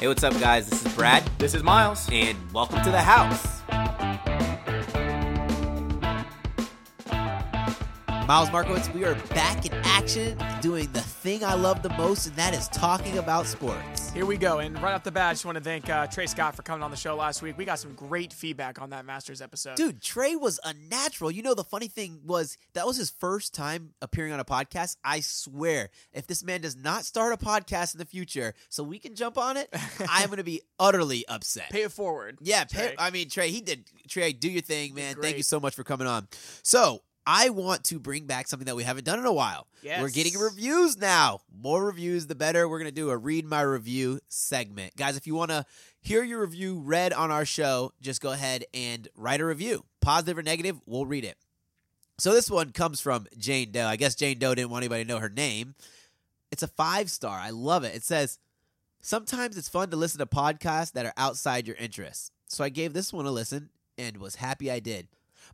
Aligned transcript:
Hey, 0.00 0.06
what's 0.06 0.22
up, 0.22 0.38
guys? 0.38 0.68
This 0.68 0.86
is 0.86 0.94
Brad, 0.94 1.28
This 1.38 1.54
is 1.54 1.62
Miles. 1.64 2.08
and 2.12 2.38
welcome 2.52 2.80
to 2.84 2.90
the 2.90 3.00
house. 3.00 3.62
Miles 8.28 8.52
Markowitz, 8.52 8.88
we 8.90 9.04
are 9.04 9.14
back 9.34 9.66
in 9.66 9.72
action 9.84 10.38
doing 10.60 10.88
the 10.92 11.00
thing 11.00 11.42
I 11.42 11.54
love 11.54 11.82
the 11.82 11.88
most, 11.90 12.26
and 12.28 12.36
that 12.36 12.54
is 12.54 12.68
talking 12.68 13.18
about 13.18 13.46
sports. 13.46 13.97
Here 14.14 14.26
we 14.26 14.36
go. 14.36 14.58
And 14.58 14.80
right 14.82 14.94
off 14.94 15.04
the 15.04 15.12
bat, 15.12 15.30
I 15.30 15.32
just 15.34 15.44
want 15.44 15.58
to 15.58 15.62
thank 15.62 15.88
uh, 15.88 16.06
Trey 16.08 16.26
Scott 16.26 16.56
for 16.56 16.62
coming 16.62 16.82
on 16.82 16.90
the 16.90 16.96
show 16.96 17.14
last 17.14 17.40
week. 17.40 17.56
We 17.56 17.64
got 17.64 17.78
some 17.78 17.94
great 17.94 18.32
feedback 18.32 18.80
on 18.80 18.90
that 18.90 19.04
Masters 19.04 19.40
episode. 19.40 19.76
Dude, 19.76 20.02
Trey 20.02 20.34
was 20.34 20.58
a 20.64 20.74
natural. 20.90 21.30
You 21.30 21.42
know, 21.42 21.54
the 21.54 21.62
funny 21.62 21.86
thing 21.86 22.20
was 22.24 22.56
that 22.72 22.84
was 22.84 22.96
his 22.96 23.10
first 23.10 23.54
time 23.54 23.90
appearing 24.02 24.32
on 24.32 24.40
a 24.40 24.44
podcast. 24.44 24.96
I 25.04 25.20
swear, 25.20 25.90
if 26.12 26.26
this 26.26 26.42
man 26.42 26.62
does 26.62 26.74
not 26.74 27.04
start 27.04 27.32
a 27.32 27.36
podcast 27.36 27.94
in 27.94 27.98
the 27.98 28.06
future 28.06 28.54
so 28.70 28.82
we 28.82 28.98
can 28.98 29.14
jump 29.14 29.38
on 29.38 29.56
it, 29.56 29.68
I'm 30.08 30.26
going 30.26 30.38
to 30.38 30.44
be 30.44 30.62
utterly 30.80 31.24
upset. 31.28 31.70
Pay 31.70 31.82
it 31.82 31.92
forward. 31.92 32.38
Yeah, 32.40 32.64
pay, 32.64 32.94
I 32.98 33.10
mean 33.10 33.28
Trey, 33.28 33.50
he 33.50 33.60
did. 33.60 33.84
Trey, 34.08 34.32
do 34.32 34.50
your 34.50 34.62
thing, 34.62 34.94
man. 34.94 35.14
Thank 35.20 35.36
you 35.36 35.44
so 35.44 35.60
much 35.60 35.76
for 35.76 35.84
coming 35.84 36.08
on. 36.08 36.26
So 36.62 37.02
I 37.30 37.50
want 37.50 37.84
to 37.84 37.98
bring 37.98 38.24
back 38.24 38.48
something 38.48 38.64
that 38.64 38.74
we 38.74 38.84
haven't 38.84 39.04
done 39.04 39.18
in 39.18 39.26
a 39.26 39.32
while. 39.32 39.66
Yes. 39.82 40.00
We're 40.00 40.08
getting 40.08 40.38
reviews 40.38 40.96
now. 40.96 41.40
More 41.54 41.84
reviews, 41.84 42.26
the 42.26 42.34
better. 42.34 42.66
We're 42.66 42.78
gonna 42.78 42.90
do 42.90 43.10
a 43.10 43.16
read 43.18 43.44
my 43.44 43.60
review 43.60 44.20
segment, 44.28 44.96
guys. 44.96 45.18
If 45.18 45.26
you 45.26 45.34
want 45.34 45.50
to 45.50 45.66
hear 46.00 46.22
your 46.22 46.40
review 46.40 46.80
read 46.80 47.12
on 47.12 47.30
our 47.30 47.44
show, 47.44 47.92
just 48.00 48.22
go 48.22 48.32
ahead 48.32 48.64
and 48.72 49.06
write 49.14 49.42
a 49.42 49.44
review, 49.44 49.84
positive 50.00 50.38
or 50.38 50.42
negative. 50.42 50.80
We'll 50.86 51.04
read 51.04 51.26
it. 51.26 51.36
So 52.16 52.32
this 52.32 52.50
one 52.50 52.72
comes 52.72 52.98
from 52.98 53.26
Jane 53.36 53.72
Doe. 53.72 53.86
I 53.86 53.96
guess 53.96 54.14
Jane 54.14 54.38
Doe 54.38 54.54
didn't 54.54 54.70
want 54.70 54.84
anybody 54.84 55.04
to 55.04 55.08
know 55.08 55.18
her 55.18 55.28
name. 55.28 55.74
It's 56.50 56.62
a 56.62 56.68
five 56.68 57.10
star. 57.10 57.38
I 57.38 57.50
love 57.50 57.84
it. 57.84 57.94
It 57.94 58.04
says, 58.04 58.38
Sometimes 59.02 59.58
it's 59.58 59.68
fun 59.68 59.90
to 59.90 59.96
listen 59.96 60.18
to 60.18 60.26
podcasts 60.26 60.92
that 60.92 61.04
are 61.04 61.12
outside 61.18 61.66
your 61.66 61.76
interests. 61.76 62.30
So 62.48 62.64
I 62.64 62.70
gave 62.70 62.94
this 62.94 63.12
one 63.12 63.26
a 63.26 63.30
listen 63.30 63.68
and 63.98 64.16
was 64.16 64.36
happy 64.36 64.70
I 64.70 64.80
did. 64.80 65.08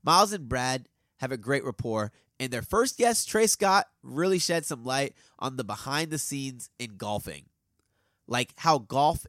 Miles 0.05 0.33
and 0.33 0.49
Brad 0.49 0.89
have 1.25 1.33
a 1.33 1.39
great 1.39 1.65
rapport, 1.65 2.13
and 2.39 2.53
their 2.53 2.63
first 2.63 2.99
guest, 2.99 3.29
Trey 3.29 3.47
Scott, 3.47 3.87
really 4.03 4.39
shed 4.39 4.67
some 4.67 4.85
light 4.85 5.15
on 5.39 5.57
the 5.57 5.65
behind 5.65 6.11
the 6.11 6.19
scenes 6.19 6.69
in 6.79 6.97
golfing. 6.97 7.47
Like 8.29 8.53
how 8.59 8.79
golf 8.79 9.27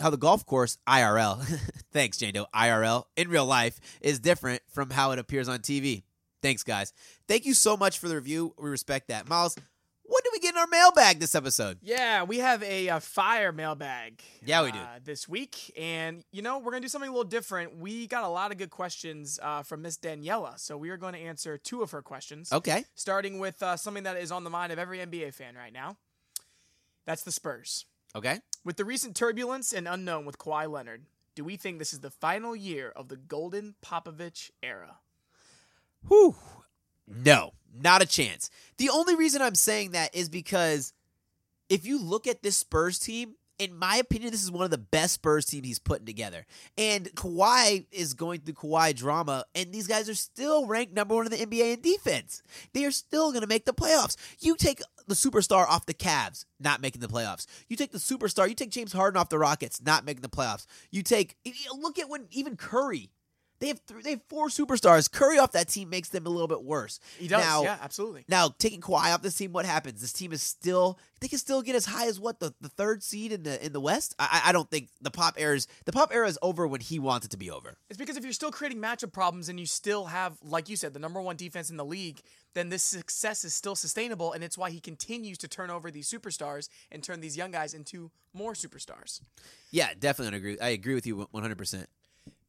how 0.00 0.10
the 0.10 0.16
golf 0.16 0.44
course 0.46 0.78
IRL, 0.88 1.44
thanks 1.92 2.16
Jane 2.16 2.32
Doe, 2.32 2.46
IRL 2.54 3.04
in 3.14 3.28
real 3.28 3.46
life 3.46 3.78
is 4.00 4.18
different 4.18 4.62
from 4.68 4.90
how 4.90 5.12
it 5.12 5.18
appears 5.18 5.48
on 5.48 5.58
TV. 5.58 6.02
Thanks 6.42 6.64
guys. 6.64 6.92
Thank 7.28 7.44
you 7.44 7.54
so 7.54 7.76
much 7.76 7.98
for 7.98 8.08
the 8.08 8.16
review. 8.16 8.54
We 8.58 8.70
respect 8.70 9.08
that. 9.08 9.28
Miles, 9.28 9.56
what 10.02 10.24
did 10.24 10.30
we 10.32 10.40
get 10.40 10.43
in 10.54 10.60
our 10.60 10.66
mailbag 10.68 11.18
this 11.18 11.34
episode? 11.34 11.78
Yeah, 11.82 12.22
we 12.22 12.38
have 12.38 12.62
a, 12.62 12.88
uh 12.88 13.00
fire 13.00 13.50
mailbag. 13.52 14.22
Yeah, 14.44 14.62
we 14.62 14.70
do. 14.72 14.78
uh, 14.78 15.00
this 15.04 15.28
week, 15.28 15.72
and 15.76 16.22
you 16.30 16.42
know 16.42 16.58
we're 16.58 16.70
gonna 16.70 16.82
do 16.82 16.88
something 16.88 17.08
a 17.08 17.12
little 17.12 17.28
different. 17.28 17.78
We 17.78 18.06
got 18.06 18.24
a 18.24 18.28
lot 18.28 18.52
of 18.52 18.58
good 18.58 18.70
questions 18.70 19.40
uh, 19.42 19.62
from 19.62 19.82
Miss 19.82 19.96
Daniela, 19.98 20.58
so 20.58 20.76
we 20.76 20.90
are 20.90 20.96
going 20.96 21.14
to 21.14 21.18
answer 21.18 21.58
two 21.58 21.82
of 21.82 21.90
her 21.90 22.02
questions. 22.02 22.52
Okay. 22.52 22.84
Starting 22.94 23.38
with 23.38 23.62
uh, 23.62 23.76
something 23.76 24.04
that 24.04 24.16
is 24.16 24.30
on 24.30 24.44
the 24.44 24.50
mind 24.50 24.72
of 24.72 24.78
every 24.78 24.98
NBA 24.98 25.34
fan 25.34 25.54
right 25.56 25.72
now. 25.72 25.96
That's 27.06 27.22
the 27.22 27.32
Spurs. 27.32 27.86
Okay. 28.14 28.38
With 28.64 28.76
the 28.76 28.84
recent 28.84 29.16
turbulence 29.16 29.72
and 29.72 29.88
unknown 29.88 30.24
with 30.24 30.38
Kawhi 30.38 30.70
Leonard, 30.70 31.04
do 31.34 31.42
we 31.44 31.56
think 31.56 31.78
this 31.78 31.92
is 31.92 32.00
the 32.00 32.10
final 32.10 32.54
year 32.54 32.92
of 32.94 33.08
the 33.08 33.16
Golden 33.16 33.74
Popovich 33.84 34.50
era? 34.62 34.98
Whew. 36.08 36.36
No, 37.06 37.52
not 37.74 38.02
a 38.02 38.06
chance. 38.06 38.50
The 38.78 38.90
only 38.90 39.14
reason 39.14 39.42
I'm 39.42 39.54
saying 39.54 39.92
that 39.92 40.14
is 40.14 40.28
because 40.28 40.92
if 41.68 41.86
you 41.86 42.00
look 42.00 42.26
at 42.26 42.42
this 42.42 42.56
Spurs 42.56 42.98
team, 42.98 43.34
in 43.58 43.76
my 43.76 43.96
opinion, 43.96 44.32
this 44.32 44.42
is 44.42 44.50
one 44.50 44.64
of 44.64 44.70
the 44.70 44.78
best 44.78 45.14
Spurs 45.14 45.46
team 45.46 45.62
he's 45.62 45.78
putting 45.78 46.06
together. 46.06 46.44
And 46.76 47.04
Kawhi 47.14 47.86
is 47.92 48.14
going 48.14 48.40
through 48.40 48.54
Kawhi 48.54 48.94
drama, 48.94 49.44
and 49.54 49.72
these 49.72 49.86
guys 49.86 50.08
are 50.08 50.14
still 50.14 50.66
ranked 50.66 50.92
number 50.92 51.14
one 51.14 51.26
in 51.26 51.30
the 51.30 51.46
NBA 51.46 51.74
in 51.74 51.80
defense. 51.80 52.42
They 52.72 52.84
are 52.84 52.90
still 52.90 53.30
going 53.30 53.42
to 53.42 53.46
make 53.46 53.64
the 53.64 53.72
playoffs. 53.72 54.16
You 54.40 54.56
take 54.56 54.82
the 55.06 55.14
superstar 55.14 55.68
off 55.68 55.86
the 55.86 55.94
Cavs, 55.94 56.46
not 56.58 56.80
making 56.80 57.00
the 57.00 57.08
playoffs. 57.08 57.46
You 57.68 57.76
take 57.76 57.92
the 57.92 57.98
superstar, 57.98 58.48
you 58.48 58.54
take 58.54 58.70
James 58.70 58.92
Harden 58.92 59.20
off 59.20 59.28
the 59.28 59.38
Rockets, 59.38 59.80
not 59.80 60.04
making 60.04 60.22
the 60.22 60.28
playoffs. 60.28 60.66
You 60.90 61.02
take 61.02 61.36
look 61.78 61.98
at 61.98 62.08
when 62.08 62.26
even 62.30 62.56
Curry. 62.56 63.10
They 63.60 63.68
have 63.68 63.80
they 64.02 64.10
have 64.10 64.20
four 64.28 64.48
superstars. 64.48 65.10
Curry 65.10 65.38
off 65.38 65.52
that 65.52 65.68
team 65.68 65.88
makes 65.88 66.08
them 66.08 66.26
a 66.26 66.28
little 66.28 66.48
bit 66.48 66.62
worse. 66.62 67.00
He 67.18 67.28
does, 67.28 67.42
Now, 67.42 67.62
yeah, 67.62 67.78
absolutely. 67.80 68.24
now, 68.28 68.48
taking 68.58 68.80
Kawhi 68.80 69.14
off 69.14 69.22
this 69.22 69.36
team, 69.36 69.52
what 69.52 69.64
happens? 69.64 70.00
This 70.00 70.12
team 70.12 70.32
is 70.32 70.42
still 70.42 70.98
they 71.20 71.28
can 71.28 71.38
still 71.38 71.62
get 71.62 71.74
as 71.74 71.86
high 71.86 72.06
as 72.06 72.20
what 72.20 72.40
the, 72.40 72.52
the 72.60 72.68
third 72.68 73.02
seed 73.02 73.32
in 73.32 73.44
the 73.44 73.64
in 73.64 73.72
the 73.72 73.80
West. 73.80 74.14
I, 74.18 74.42
I 74.44 74.48
I 74.50 74.52
don't 74.52 74.70
think 74.70 74.88
the 75.00 75.10
pop 75.10 75.34
era 75.38 75.56
is 75.56 75.66
the 75.84 75.92
pop 75.92 76.12
era 76.12 76.28
is 76.28 76.38
over 76.42 76.66
when 76.66 76.80
he 76.80 76.98
wants 76.98 77.26
it 77.26 77.30
to 77.30 77.36
be 77.36 77.50
over. 77.50 77.78
It's 77.88 77.96
because 77.96 78.16
if 78.16 78.24
you're 78.24 78.32
still 78.32 78.50
creating 78.50 78.80
matchup 78.80 79.12
problems 79.12 79.48
and 79.48 79.58
you 79.58 79.66
still 79.66 80.06
have, 80.06 80.36
like 80.42 80.68
you 80.68 80.76
said, 80.76 80.92
the 80.92 81.00
number 81.00 81.20
one 81.20 81.36
defense 81.36 81.70
in 81.70 81.76
the 81.76 81.84
league, 81.84 82.20
then 82.54 82.68
this 82.68 82.82
success 82.82 83.44
is 83.44 83.54
still 83.54 83.74
sustainable, 83.76 84.32
and 84.32 84.44
it's 84.44 84.58
why 84.58 84.70
he 84.70 84.80
continues 84.80 85.38
to 85.38 85.48
turn 85.48 85.70
over 85.70 85.90
these 85.90 86.10
superstars 86.10 86.68
and 86.90 87.02
turn 87.02 87.20
these 87.20 87.36
young 87.36 87.50
guys 87.52 87.72
into 87.72 88.10
more 88.34 88.52
superstars. 88.52 89.20
Yeah, 89.70 89.90
definitely 89.98 90.36
agree. 90.36 90.58
I 90.60 90.68
agree 90.70 90.94
with 90.94 91.06
you 91.06 91.26
one 91.30 91.42
hundred 91.42 91.58
percent. 91.58 91.88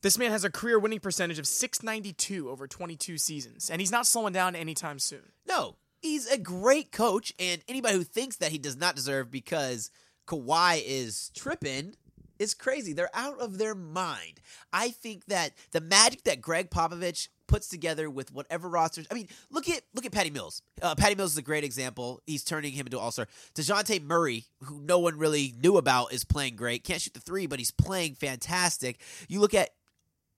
This 0.06 0.20
man 0.20 0.30
has 0.30 0.44
a 0.44 0.52
career 0.52 0.78
winning 0.78 1.00
percentage 1.00 1.40
of 1.40 1.48
692 1.48 2.48
over 2.48 2.68
22 2.68 3.18
seasons, 3.18 3.72
and 3.72 3.82
he's 3.82 3.92
not 3.92 4.06
slowing 4.06 4.34
down 4.34 4.56
anytime 4.56 5.00
soon. 5.00 5.32
No, 5.48 5.78
he's 6.00 6.28
a 6.28 6.38
great 6.38 6.92
coach, 6.92 7.34
and 7.40 7.64
anybody 7.68 7.96
who 7.96 8.04
thinks 8.04 8.36
that 8.36 8.52
he 8.52 8.60
does 8.60 8.78
not 8.78 8.96
deserve 8.96 9.32
because 9.32 9.90
Kawhi 10.28 10.84
is 10.86 11.32
tripping 11.34 11.96
is 12.38 12.54
crazy. 12.54 12.94
They're 12.94 13.10
out 13.16 13.40
of 13.40 13.58
their 13.58 13.74
mind. 13.74 14.42
I 14.72 14.90
think 14.90 15.26
that 15.26 15.54
the 15.72 15.82
magic 15.82 16.26
that 16.26 16.40
Gregg 16.40 16.70
Popovich 16.70 17.30
puts 17.48 17.68
together 17.68 18.08
with 18.08 18.32
whatever 18.32 18.70
rosters. 18.70 19.08
I 19.10 19.16
mean, 19.16 19.28
look 19.50 19.68
at 19.68 19.82
look 19.96 20.06
at 20.06 20.12
Patty 20.12 20.30
Mills. 20.30 20.62
Uh, 20.84 20.94
Patty 20.94 21.16
Mills 21.16 21.32
is 21.32 21.40
a 21.40 21.42
great 21.42 21.64
example. 21.64 22.22
He's 22.28 22.44
turning 22.44 22.74
him 22.74 22.86
into 22.86 23.00
all 23.00 23.10
star. 23.10 23.28
Dejounte 23.56 24.04
Murray, 24.04 24.46
who 24.66 24.82
no 24.82 25.00
one 25.00 25.18
really 25.18 25.56
knew 25.60 25.78
about, 25.78 26.14
is 26.14 26.24
playing 26.24 26.58
great. 26.58 26.84
Can't 26.84 27.02
shoot 27.02 27.16
the 27.16 27.20
three, 27.20 27.48
but 27.48 27.58
he's 27.58 27.72
playing 27.72 28.14
fantastic. 28.14 29.02
You 29.28 29.40
look 29.40 29.56
at 29.56 29.72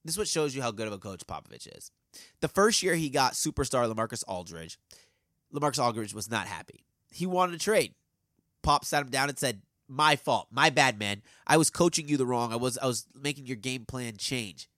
this 0.07 0.15
is 0.15 0.19
what 0.19 0.27
shows 0.27 0.55
you 0.55 0.61
how 0.61 0.71
good 0.71 0.87
of 0.87 0.93
a 0.93 0.97
coach 0.97 1.25
Popovich 1.27 1.67
is. 1.75 1.91
The 2.41 2.47
first 2.47 2.81
year 2.81 2.95
he 2.95 3.09
got 3.09 3.33
superstar 3.33 3.91
LaMarcus 3.91 4.23
Aldridge, 4.27 4.79
LaMarcus 5.53 5.83
Aldridge 5.83 6.13
was 6.13 6.29
not 6.29 6.47
happy. 6.47 6.83
He 7.11 7.25
wanted 7.25 7.53
to 7.53 7.59
trade. 7.59 7.93
Pop 8.63 8.85
sat 8.85 9.01
him 9.01 9.09
down 9.09 9.29
and 9.29 9.37
said, 9.37 9.61
"My 9.87 10.15
fault, 10.15 10.47
my 10.51 10.69
bad, 10.69 10.99
man. 10.99 11.21
I 11.45 11.57
was 11.57 11.69
coaching 11.69 12.07
you 12.07 12.17
the 12.17 12.25
wrong. 12.25 12.51
I 12.51 12.57
was 12.57 12.77
I 12.77 12.85
was 12.85 13.07
making 13.19 13.45
your 13.45 13.55
game 13.55 13.85
plan 13.85 14.17
change." 14.17 14.69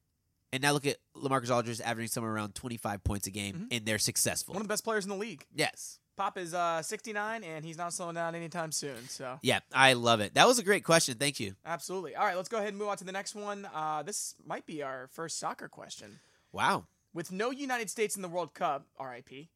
And 0.52 0.64
now 0.64 0.72
look 0.72 0.86
at 0.86 0.98
LaMarcus 1.16 1.54
Aldridge 1.54 1.82
averaging 1.82 2.10
somewhere 2.10 2.34
around 2.34 2.56
25 2.56 3.04
points 3.04 3.28
a 3.28 3.32
game, 3.32 3.56
mm-hmm. 3.56 3.66
and 3.72 3.86
they're 3.86 4.00
successful. 4.00 4.54
One 4.54 4.62
of 4.62 4.68
the 4.68 4.72
best 4.72 4.84
players 4.84 5.06
in 5.06 5.10
the 5.10 5.16
league. 5.16 5.46
yes. 5.54 6.00
Pop 6.20 6.38
is 6.38 6.54
uh, 6.54 6.82
69, 6.82 7.46
and 7.46 7.64
he's 7.64 7.78
not 7.78 7.94
slowing 7.94 8.16
down 8.16 8.36
anytime 8.36 8.74
soon. 8.74 9.08
So, 9.08 9.40
Yeah, 9.42 9.62
I 9.74 9.94
love 9.94 10.20
it. 10.20 10.34
That 10.34 10.48
was 10.48 10.60
a 10.60 10.64
great 10.64 10.84
question. 10.84 11.16
Thank 11.16 11.40
you. 11.40 11.56
absolutely. 11.66 12.14
All 12.14 12.26
right, 12.26 12.36
let's 12.36 12.50
go 12.50 12.58
ahead 12.58 12.68
and 12.68 12.78
move 12.78 12.90
on 12.90 12.98
to 12.98 13.06
the 13.06 13.14
next 13.14 13.36
one. 13.36 13.66
Uh, 13.74 14.04
this 14.04 14.36
might 14.46 14.66
be 14.66 14.84
our 14.84 15.08
first 15.14 15.40
soccer 15.40 15.70
question. 15.70 16.20
Wow. 16.52 16.88
With 17.14 17.32
no 17.32 17.52
United 17.52 17.90
States 17.90 18.18
in 18.18 18.22
the 18.22 18.28
World 18.28 18.54
Cup, 18.54 18.86
RIP, 19.00 19.48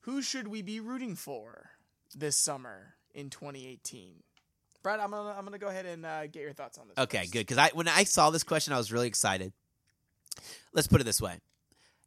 who 0.00 0.20
should 0.20 0.48
we 0.48 0.62
be 0.62 0.80
rooting 0.80 1.14
for 1.14 1.70
this 2.12 2.36
summer 2.36 2.94
in 3.14 3.30
2018? 3.30 4.14
Brad, 4.82 4.98
I'm 4.98 5.12
gonna 5.12 5.32
I'm 5.38 5.44
gonna 5.44 5.58
go 5.58 5.68
ahead 5.68 5.86
and 5.86 6.04
uh, 6.04 6.26
get 6.26 6.42
your 6.42 6.54
thoughts 6.54 6.76
on 6.76 6.88
this. 6.88 6.98
Okay, 6.98 7.18
first. 7.18 7.32
good. 7.32 7.40
Because 7.40 7.58
I 7.58 7.70
when 7.72 7.86
I 7.86 8.02
saw 8.02 8.30
this 8.30 8.42
question, 8.42 8.72
I 8.72 8.78
was 8.78 8.90
really 8.90 9.06
excited. 9.06 9.52
Let's 10.72 10.88
put 10.88 11.00
it 11.00 11.04
this 11.04 11.20
way: 11.20 11.38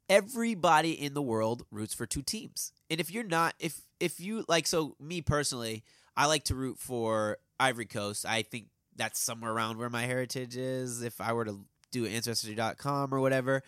everybody 0.09 0.91
in 0.91 1.13
the 1.13 1.21
world 1.21 1.65
roots 1.71 1.93
for 1.93 2.05
two 2.05 2.21
teams, 2.21 2.73
and 2.93 3.01
if 3.01 3.11
you're 3.11 3.23
not, 3.23 3.55
if 3.59 3.81
if 3.99 4.19
you 4.19 4.45
like, 4.47 4.67
so 4.67 4.95
me 4.99 5.21
personally, 5.21 5.83
I 6.15 6.27
like 6.27 6.43
to 6.45 6.55
root 6.55 6.77
for 6.77 7.39
Ivory 7.59 7.87
Coast. 7.87 8.23
I 8.23 8.43
think 8.43 8.67
that's 8.95 9.19
somewhere 9.19 9.51
around 9.51 9.79
where 9.79 9.89
my 9.89 10.03
heritage 10.03 10.55
is. 10.55 11.01
If 11.01 11.19
I 11.19 11.33
were 11.33 11.45
to 11.45 11.59
do 11.91 12.05
ancestry.com 12.05 13.11
or 13.11 13.19
whatever, 13.19 13.63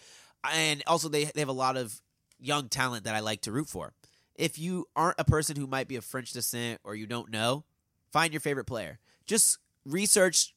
and 0.53 0.83
also 0.85 1.09
they 1.09 1.25
they 1.25 1.41
have 1.41 1.49
a 1.49 1.53
lot 1.53 1.75
of 1.75 1.99
young 2.39 2.69
talent 2.69 3.05
that 3.05 3.15
I 3.15 3.21
like 3.21 3.41
to 3.41 3.51
root 3.51 3.67
for. 3.67 3.93
If 4.35 4.59
you 4.59 4.85
aren't 4.95 5.19
a 5.19 5.23
person 5.23 5.55
who 5.55 5.65
might 5.65 5.87
be 5.87 5.95
of 5.95 6.05
French 6.05 6.31
descent 6.31 6.79
or 6.83 6.93
you 6.93 7.07
don't 7.07 7.31
know, 7.31 7.63
find 8.11 8.31
your 8.31 8.41
favorite 8.41 8.65
player. 8.65 8.99
Just 9.25 9.57
research 9.85 10.53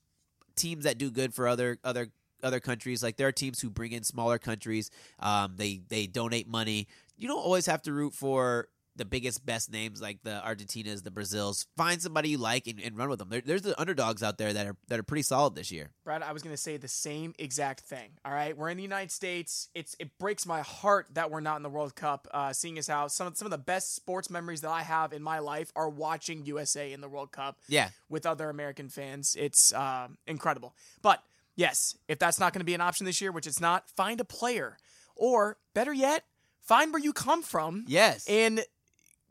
teams 0.57 0.85
that 0.85 0.99
do 0.99 1.11
good 1.11 1.33
for 1.33 1.49
other 1.49 1.79
other 1.83 2.09
other 2.43 2.61
countries. 2.61 3.03
Like 3.03 3.17
there 3.17 3.29
are 3.29 3.33
teams 3.33 3.61
who 3.61 3.71
bring 3.71 3.93
in 3.93 4.03
smaller 4.03 4.39
countries. 4.39 4.91
Um, 5.19 5.55
they 5.57 5.81
they 5.89 6.07
donate 6.07 6.47
money. 6.47 6.87
You 7.19 7.29
don't 7.29 7.39
always 7.39 7.67
have 7.67 7.83
to 7.83 7.93
root 7.93 8.15
for 8.15 8.69
the 8.99 9.05
biggest, 9.05 9.47
best 9.47 9.71
names 9.71 10.03
like 10.03 10.23
the 10.25 10.43
Argentinas, 10.45 11.05
the 11.05 11.11
Brazils. 11.11 11.67
Find 11.77 12.03
somebody 12.03 12.31
you 12.31 12.39
like 12.39 12.67
and, 12.67 12.81
and 12.81 12.99
run 12.99 13.09
with 13.09 13.21
them. 13.21 13.29
There, 13.31 13.41
there's 13.41 13.63
the 13.63 13.81
underdogs 13.81 14.23
out 14.23 14.39
there 14.39 14.53
that 14.53 14.67
are 14.67 14.77
that 14.89 14.99
are 14.99 15.05
pretty 15.05 15.23
solid 15.23 15.55
this 15.55 15.71
year. 15.71 15.91
Brad, 16.05 16.23
I 16.23 16.33
was 16.33 16.43
going 16.43 16.53
to 16.53 16.61
say 16.61 16.77
the 16.77 16.89
same 16.89 17.33
exact 17.39 17.81
thing. 17.81 18.11
All 18.25 18.33
right, 18.33 18.57
we're 18.57 18.69
in 18.69 18.77
the 18.77 18.83
United 18.83 19.13
States. 19.13 19.69
It's 19.75 19.97
it 19.99 20.19
breaks 20.19 20.45
my 20.45 20.61
heart 20.61 21.07
that 21.15 21.31
we're 21.31 21.41
not 21.41 21.57
in 21.57 21.63
the 21.63 21.71
World 21.71 21.95
Cup. 21.95 22.27
Uh, 22.33 22.53
seeing 22.53 22.77
as 22.77 22.89
how 22.89 23.07
some 23.07 23.35
some 23.35 23.47
of 23.47 23.51
the 23.51 23.59
best 23.59 23.95
sports 23.95 24.29
memories 24.29 24.61
that 24.63 24.71
I 24.71 24.83
have 24.83 25.13
in 25.13 25.23
my 25.23 25.39
life 25.39 25.73
are 25.77 25.89
watching 25.89 26.45
USA 26.45 26.93
in 26.93 27.01
the 27.01 27.09
World 27.09 27.33
Cup 27.33 27.59
Yeah, 27.69 27.91
with 28.09 28.27
other 28.27 28.51
American 28.51 28.89
fans. 28.89 29.37
It's 29.39 29.73
uh, 29.73 30.09
incredible. 30.27 30.75
But 31.03 31.23
yes, 31.55 31.97
if 32.09 32.19
that's 32.19 32.41
not 32.41 32.53
going 32.53 32.61
to 32.61 32.67
be 32.67 32.75
an 32.75 32.81
option 32.81 33.07
this 33.07 33.21
year, 33.21 33.31
which 33.33 33.47
it's 33.47 33.61
not, 33.61 33.89
find 33.91 34.21
a 34.21 34.25
player, 34.25 34.77
or 35.15 35.57
better 35.73 35.93
yet, 35.93 36.25
find 36.69 36.93
where 36.93 37.03
you 37.03 37.13
come 37.15 37.43
from 37.43 37.85
yes. 37.89 38.29
and 38.29 38.63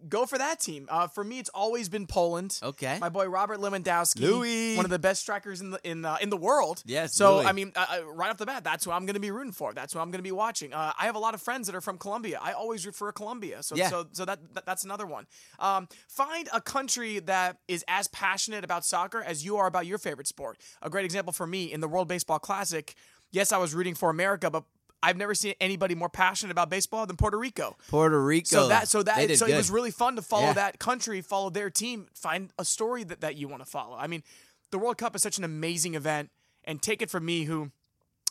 go 0.10 0.26
for 0.26 0.38
that 0.38 0.60
team. 0.60 0.88
Uh, 0.90 1.08
for 1.08 1.24
me, 1.24 1.40
it's 1.40 1.50
always 1.54 1.88
been 1.88 2.08
Poland. 2.08 2.60
okay. 2.62 2.98
My 3.00 3.10
boy 3.10 3.28
Robert 3.28 3.60
Lewandowski, 3.60 4.22
Lewy. 4.22 4.76
one 4.76 4.86
of 4.86 4.92
the 4.92 5.00
best 5.00 5.22
strikers 5.22 5.62
in 5.62 5.72
the 5.72 5.80
in 5.84 6.04
uh, 6.04 6.18
in 6.20 6.30
the 6.30 6.38
world. 6.38 6.82
Yes, 6.86 7.16
So 7.16 7.40
Lewy. 7.40 7.46
I 7.46 7.52
mean, 7.52 7.72
uh, 7.76 7.86
uh, 7.90 8.14
right 8.14 8.30
off 8.30 8.38
the 8.38 8.46
bat, 8.46 8.64
that's 8.64 8.86
who 8.86 8.92
I'm 8.92 9.06
going 9.06 9.14
to 9.16 9.20
be 9.20 9.32
rooting 9.32 9.54
for. 9.54 9.74
That's 9.74 9.94
who 9.94 10.00
I'm 10.00 10.10
going 10.10 10.20
to 10.20 10.24
be 10.24 10.32
watching. 10.32 10.74
Uh, 10.74 10.94
I 11.00 11.06
have 11.06 11.16
a 11.16 11.20
lot 11.20 11.34
of 11.36 11.42
friends 11.42 11.68
that 11.68 11.76
are 11.76 11.82
from 11.82 11.98
Colombia. 11.98 12.40
I 12.42 12.54
always 12.54 12.86
root 12.86 12.96
for 12.96 13.12
Colombia. 13.12 13.62
So 13.62 13.76
Yeah. 13.76 13.90
so 13.90 14.08
so 14.12 14.26
that, 14.26 14.40
that 14.56 14.66
that's 14.66 14.84
another 14.84 15.06
one. 15.06 15.28
Um, 15.60 15.88
find 16.08 16.50
a 16.54 16.62
country 16.62 17.20
that 17.20 17.58
is 17.68 17.86
as 17.88 18.08
passionate 18.08 18.64
about 18.64 18.84
soccer 18.84 19.22
as 19.22 19.46
you 19.46 19.58
are 19.58 19.68
about 19.68 19.86
your 19.86 20.00
favorite 20.00 20.28
sport. 20.28 20.58
A 20.82 20.90
great 20.90 21.06
example 21.06 21.34
for 21.34 21.46
me 21.48 21.72
in 21.72 21.82
the 21.82 21.88
World 21.88 22.08
Baseball 22.08 22.40
Classic. 22.40 22.96
Yes, 23.32 23.52
I 23.52 23.58
was 23.58 23.76
rooting 23.76 23.94
for 23.96 24.10
America, 24.10 24.50
but 24.50 24.64
I've 25.04 25.18
never 25.18 25.36
seen 25.36 25.54
anybody 25.62 25.94
more 25.96 26.10
passionate 26.10 26.52
about 26.52 26.70
baseball 26.70 27.06
than 27.06 27.18
Puerto 27.18 27.38
Rico. 27.38 27.78
Puerto 27.88 28.22
Rico. 28.24 28.48
So 28.48 28.68
that 28.70 28.88
so 28.88 29.04
that 29.04 29.18
so 29.38 29.46
good. 29.46 29.54
it 29.54 29.58
was 29.58 29.70
really 29.70 29.92
fun 29.92 30.16
to 30.16 30.22
follow 30.22 30.48
Yeah. 30.48 30.54
that 30.54 30.80
country, 30.80 31.22
follow 31.22 31.50
their 31.50 31.70
team, 31.70 32.08
find 32.14 32.52
a 32.58 32.66
story 32.66 33.04
that, 33.04 33.22
that 33.22 33.36
you 33.36 33.48
want 33.48 33.64
to 33.64 33.70
follow. 33.70 33.96
I 33.96 34.08
mean, 34.08 34.24
the 34.72 34.78
World 34.80 34.98
Cup 34.98 35.16
is 35.16 35.22
such 35.22 35.38
an 35.38 35.44
amazing 35.44 35.94
event, 35.96 36.30
and 36.64 36.82
take 36.82 37.02
it 37.02 37.10
from 37.10 37.26
me, 37.26 37.44
who 37.44 37.72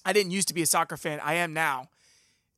I 0.04 0.12
didn't 0.12 0.32
used 0.32 0.48
to 0.48 0.54
be 0.54 0.62
a 0.62 0.66
soccer 0.66 0.96
fan, 0.96 1.20
I 1.22 1.34
am 1.34 1.52
now. 1.52 1.88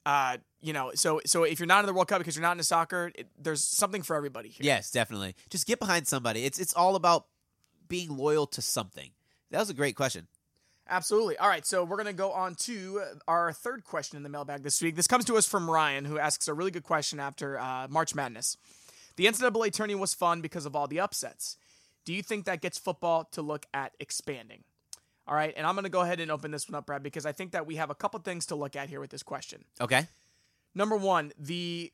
Uh, 0.06 0.38
you 0.60 0.72
know, 0.72 0.90
so 0.94 1.20
so 1.26 1.44
if 1.44 1.60
you're 1.60 1.66
not 1.66 1.80
in 1.80 1.86
the 1.86 1.92
World 1.92 2.08
Cup 2.08 2.18
because 2.18 2.34
you're 2.34 2.42
not 2.42 2.52
into 2.52 2.64
soccer, 2.64 3.12
it, 3.14 3.28
there's 3.38 3.62
something 3.62 4.02
for 4.02 4.16
everybody 4.16 4.48
here. 4.48 4.64
Yes, 4.64 4.90
definitely. 4.90 5.34
Just 5.50 5.66
get 5.66 5.78
behind 5.78 6.08
somebody. 6.08 6.44
It's 6.44 6.58
it's 6.58 6.72
all 6.74 6.96
about 6.96 7.26
being 7.88 8.16
loyal 8.16 8.46
to 8.48 8.62
something. 8.62 9.10
That 9.50 9.60
was 9.60 9.70
a 9.70 9.74
great 9.74 9.96
question. 9.96 10.26
Absolutely. 10.90 11.36
All 11.36 11.48
right, 11.48 11.66
so 11.66 11.84
we're 11.84 11.96
going 11.96 12.06
to 12.06 12.12
go 12.14 12.32
on 12.32 12.54
to 12.54 13.02
our 13.26 13.52
third 13.52 13.84
question 13.84 14.16
in 14.16 14.22
the 14.22 14.28
mailbag 14.28 14.62
this 14.62 14.80
week. 14.80 14.96
This 14.96 15.06
comes 15.06 15.26
to 15.26 15.36
us 15.36 15.46
from 15.46 15.70
Ryan, 15.70 16.04
who 16.06 16.18
asks 16.18 16.48
a 16.48 16.54
really 16.54 16.70
good 16.70 16.84
question 16.84 17.20
after 17.20 17.58
uh, 17.58 17.88
March 17.90 18.14
Madness. 18.14 18.56
The 19.16 19.26
NCAA 19.26 19.72
tourney 19.72 19.94
was 19.94 20.14
fun 20.14 20.40
because 20.40 20.64
of 20.64 20.74
all 20.74 20.86
the 20.86 21.00
upsets. 21.00 21.56
Do 22.04 22.14
you 22.14 22.22
think 22.22 22.46
that 22.46 22.62
gets 22.62 22.78
football 22.78 23.24
to 23.32 23.42
look 23.42 23.66
at 23.74 23.92
expanding? 24.00 24.64
All 25.26 25.34
right, 25.34 25.52
and 25.54 25.66
I'm 25.66 25.74
going 25.74 25.84
to 25.84 25.90
go 25.90 26.00
ahead 26.00 26.20
and 26.20 26.30
open 26.30 26.52
this 26.52 26.70
one 26.70 26.74
up, 26.78 26.86
Brad, 26.86 27.02
because 27.02 27.26
I 27.26 27.32
think 27.32 27.52
that 27.52 27.66
we 27.66 27.76
have 27.76 27.90
a 27.90 27.94
couple 27.94 28.18
things 28.20 28.46
to 28.46 28.54
look 28.54 28.76
at 28.76 28.88
here 28.88 29.00
with 29.00 29.10
this 29.10 29.22
question. 29.22 29.64
Okay. 29.78 30.06
Number 30.74 30.96
one, 30.96 31.32
the 31.38 31.92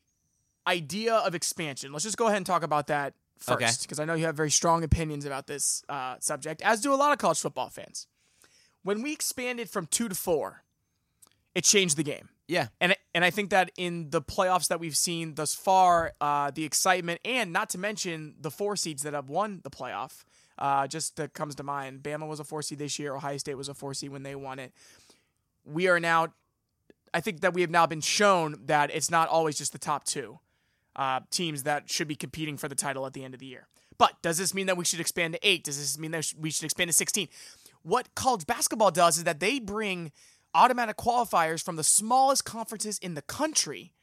idea 0.65 1.15
of 1.15 1.35
expansion. 1.35 1.91
Let's 1.91 2.05
just 2.05 2.17
go 2.17 2.27
ahead 2.27 2.37
and 2.37 2.45
talk 2.45 2.63
about 2.63 2.87
that 2.87 3.13
first, 3.37 3.81
because 3.81 3.99
I 3.99 4.05
know 4.05 4.13
you 4.13 4.25
have 4.25 4.35
very 4.35 4.51
strong 4.51 4.85
opinions 4.85 5.25
about 5.25 5.47
this 5.47 5.83
uh, 5.89 6.15
subject, 6.19 6.61
as 6.61 6.79
do 6.79 6.93
a 6.93 6.95
lot 6.95 7.11
of 7.11 7.17
college 7.17 7.39
football 7.39 7.69
fans. 7.69 8.07
When 8.85 9.01
we 9.01 9.13
expanded 9.13 9.67
from 9.67 9.87
two 9.87 10.07
to 10.07 10.13
four, 10.13 10.63
it 11.55 11.63
changed 11.63 11.97
the 11.97 12.03
game. 12.03 12.29
Yeah. 12.47 12.67
And 12.79 12.95
and 13.15 13.25
I 13.25 13.31
think 13.31 13.49
that 13.49 13.71
in 13.77 14.11
the 14.11 14.21
playoffs 14.21 14.67
that 14.67 14.79
we've 14.79 14.95
seen 14.95 15.33
thus 15.33 15.55
far, 15.55 16.13
uh, 16.21 16.51
the 16.51 16.63
excitement 16.65 17.19
and 17.25 17.51
not 17.51 17.71
to 17.71 17.79
mention 17.79 18.35
the 18.39 18.51
four 18.51 18.75
seeds 18.75 19.01
that 19.01 19.15
have 19.15 19.27
won 19.27 19.61
the 19.63 19.71
playoff, 19.71 20.23
uh, 20.59 20.85
just 20.85 21.15
that 21.15 21.33
comes 21.33 21.55
to 21.55 21.63
mind. 21.63 22.03
Bama 22.03 22.27
was 22.27 22.39
a 22.39 22.43
four 22.43 22.61
seed 22.61 22.77
this 22.77 22.99
year. 22.99 23.15
Ohio 23.15 23.37
State 23.37 23.55
was 23.55 23.69
a 23.69 23.73
four 23.73 23.95
seed 23.95 24.11
when 24.11 24.21
they 24.21 24.35
won 24.35 24.59
it. 24.59 24.71
We 25.65 25.87
are 25.87 25.99
now, 25.99 26.27
I 27.11 27.21
think 27.21 27.41
that 27.41 27.55
we 27.55 27.61
have 27.61 27.71
now 27.71 27.87
been 27.87 28.01
shown 28.01 28.67
that 28.67 28.91
it's 28.93 29.09
not 29.09 29.29
always 29.29 29.57
just 29.57 29.71
the 29.71 29.79
top 29.79 30.03
two 30.03 30.37
uh, 30.95 31.21
teams 31.31 31.63
that 31.63 31.89
should 31.89 32.07
be 32.07 32.15
competing 32.15 32.55
for 32.55 32.67
the 32.67 32.75
title 32.75 33.07
at 33.07 33.13
the 33.13 33.23
end 33.23 33.33
of 33.33 33.39
the 33.39 33.47
year. 33.47 33.67
But 33.97 34.21
does 34.21 34.37
this 34.37 34.53
mean 34.53 34.67
that 34.67 34.77
we 34.77 34.85
should 34.85 34.99
expand 34.99 35.33
to 35.33 35.39
eight? 35.41 35.63
Does 35.63 35.79
this 35.79 35.97
mean 35.97 36.11
that 36.11 36.31
we 36.39 36.51
should 36.51 36.65
expand 36.65 36.89
to 36.89 36.93
16? 36.93 37.27
What 37.85 38.15
college 38.15 38.47
basketball 38.47 38.89
does 38.89 39.19
is 39.19 39.25
that 39.25 39.39
they 39.39 39.59
bring 39.59 40.11
automatic 40.55 40.97
qualifiers 40.97 41.63
from 41.63 41.75
the 41.75 41.83
smallest 41.83 42.43
conferences 42.43 42.97
in 42.97 43.13
the 43.13 43.21
country, 43.21 43.93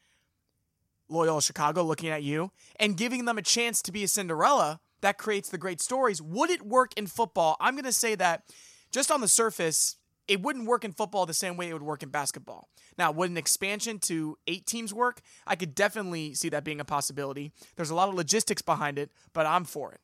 Loyola 1.09 1.41
Chicago 1.41 1.83
looking 1.83 2.07
at 2.07 2.23
you, 2.23 2.51
and 2.79 2.95
giving 2.95 3.25
them 3.25 3.37
a 3.37 3.41
chance 3.41 3.81
to 3.81 3.91
be 3.91 4.01
a 4.05 4.07
Cinderella. 4.07 4.79
That 5.01 5.17
creates 5.17 5.49
the 5.49 5.57
great 5.57 5.81
stories. 5.81 6.21
Would 6.21 6.49
it 6.49 6.61
work 6.61 6.93
in 6.95 7.07
football? 7.07 7.57
I'm 7.59 7.75
going 7.75 7.83
to 7.83 7.91
say 7.91 8.15
that 8.15 8.43
just 8.89 9.11
on 9.11 9.19
the 9.19 9.27
surface, 9.27 9.97
it 10.29 10.41
wouldn't 10.41 10.65
work 10.65 10.85
in 10.85 10.93
football 10.93 11.25
the 11.25 11.33
same 11.33 11.57
way 11.57 11.67
it 11.67 11.73
would 11.73 11.83
work 11.83 12.03
in 12.03 12.09
basketball. 12.09 12.69
Now, 12.97 13.11
would 13.11 13.31
an 13.31 13.35
expansion 13.35 13.99
to 13.99 14.37
eight 14.47 14.65
teams 14.65 14.93
work? 14.93 15.19
I 15.45 15.57
could 15.57 15.75
definitely 15.75 16.35
see 16.35 16.47
that 16.47 16.63
being 16.63 16.79
a 16.79 16.85
possibility. 16.85 17.51
There's 17.75 17.89
a 17.89 17.95
lot 17.95 18.07
of 18.07 18.15
logistics 18.15 18.61
behind 18.61 18.97
it, 18.97 19.11
but 19.33 19.45
I'm 19.45 19.65
for 19.65 19.91
it. 19.91 19.99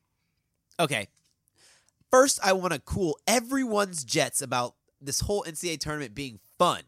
Okay. 0.82 1.08
First, 2.12 2.40
I 2.44 2.54
want 2.54 2.74
to 2.74 2.80
cool 2.80 3.20
everyone's 3.28 4.04
jets 4.04 4.42
about 4.42 4.76
this 5.00 5.22
whole 5.22 5.44
NCAA 5.44 5.80
tournament 5.80 6.16
being 6.16 6.40
fun. 6.58 6.82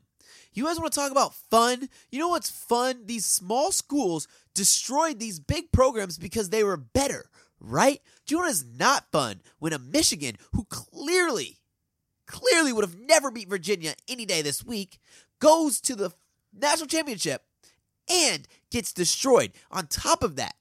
You 0.53 0.65
guys 0.65 0.79
want 0.79 0.91
to 0.91 0.99
talk 0.99 1.11
about 1.11 1.33
fun? 1.33 1.89
You 2.11 2.19
know 2.19 2.29
what's 2.29 2.49
fun? 2.49 3.03
These 3.05 3.25
small 3.25 3.71
schools 3.71 4.27
destroyed 4.53 5.19
these 5.19 5.39
big 5.39 5.71
programs 5.71 6.17
because 6.17 6.49
they 6.49 6.63
were 6.63 6.75
better, 6.75 7.29
right? 7.59 8.01
Do 8.25 8.35
you 8.35 8.39
know 8.39 8.45
what 8.45 8.51
is 8.51 8.65
not 8.77 9.11
fun? 9.11 9.41
When 9.59 9.73
a 9.73 9.79
Michigan, 9.79 10.35
who 10.53 10.65
clearly, 10.65 11.59
clearly 12.25 12.73
would 12.73 12.83
have 12.83 12.99
never 12.99 13.31
beat 13.31 13.49
Virginia 13.49 13.93
any 14.09 14.25
day 14.25 14.41
this 14.41 14.65
week, 14.65 14.99
goes 15.39 15.79
to 15.81 15.95
the 15.95 16.11
national 16.53 16.87
championship 16.87 17.43
and 18.09 18.47
gets 18.71 18.91
destroyed. 18.91 19.51
On 19.69 19.87
top 19.87 20.23
of 20.23 20.35
that, 20.35 20.55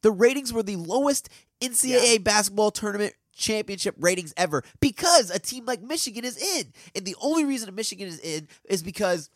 the 0.00 0.10
ratings 0.10 0.52
were 0.52 0.62
the 0.62 0.76
lowest 0.76 1.28
NCAA 1.60 2.22
basketball 2.22 2.70
tournament 2.70 3.14
championship 3.36 3.94
ratings 3.98 4.34
ever 4.36 4.64
because 4.80 5.30
a 5.30 5.38
team 5.38 5.64
like 5.66 5.82
Michigan 5.82 6.24
is 6.24 6.36
in. 6.36 6.72
And 6.94 7.04
the 7.04 7.16
only 7.20 7.44
reason 7.44 7.72
Michigan 7.74 8.08
is 8.08 8.18
in 8.18 8.48
is 8.64 8.82
because 8.82 9.30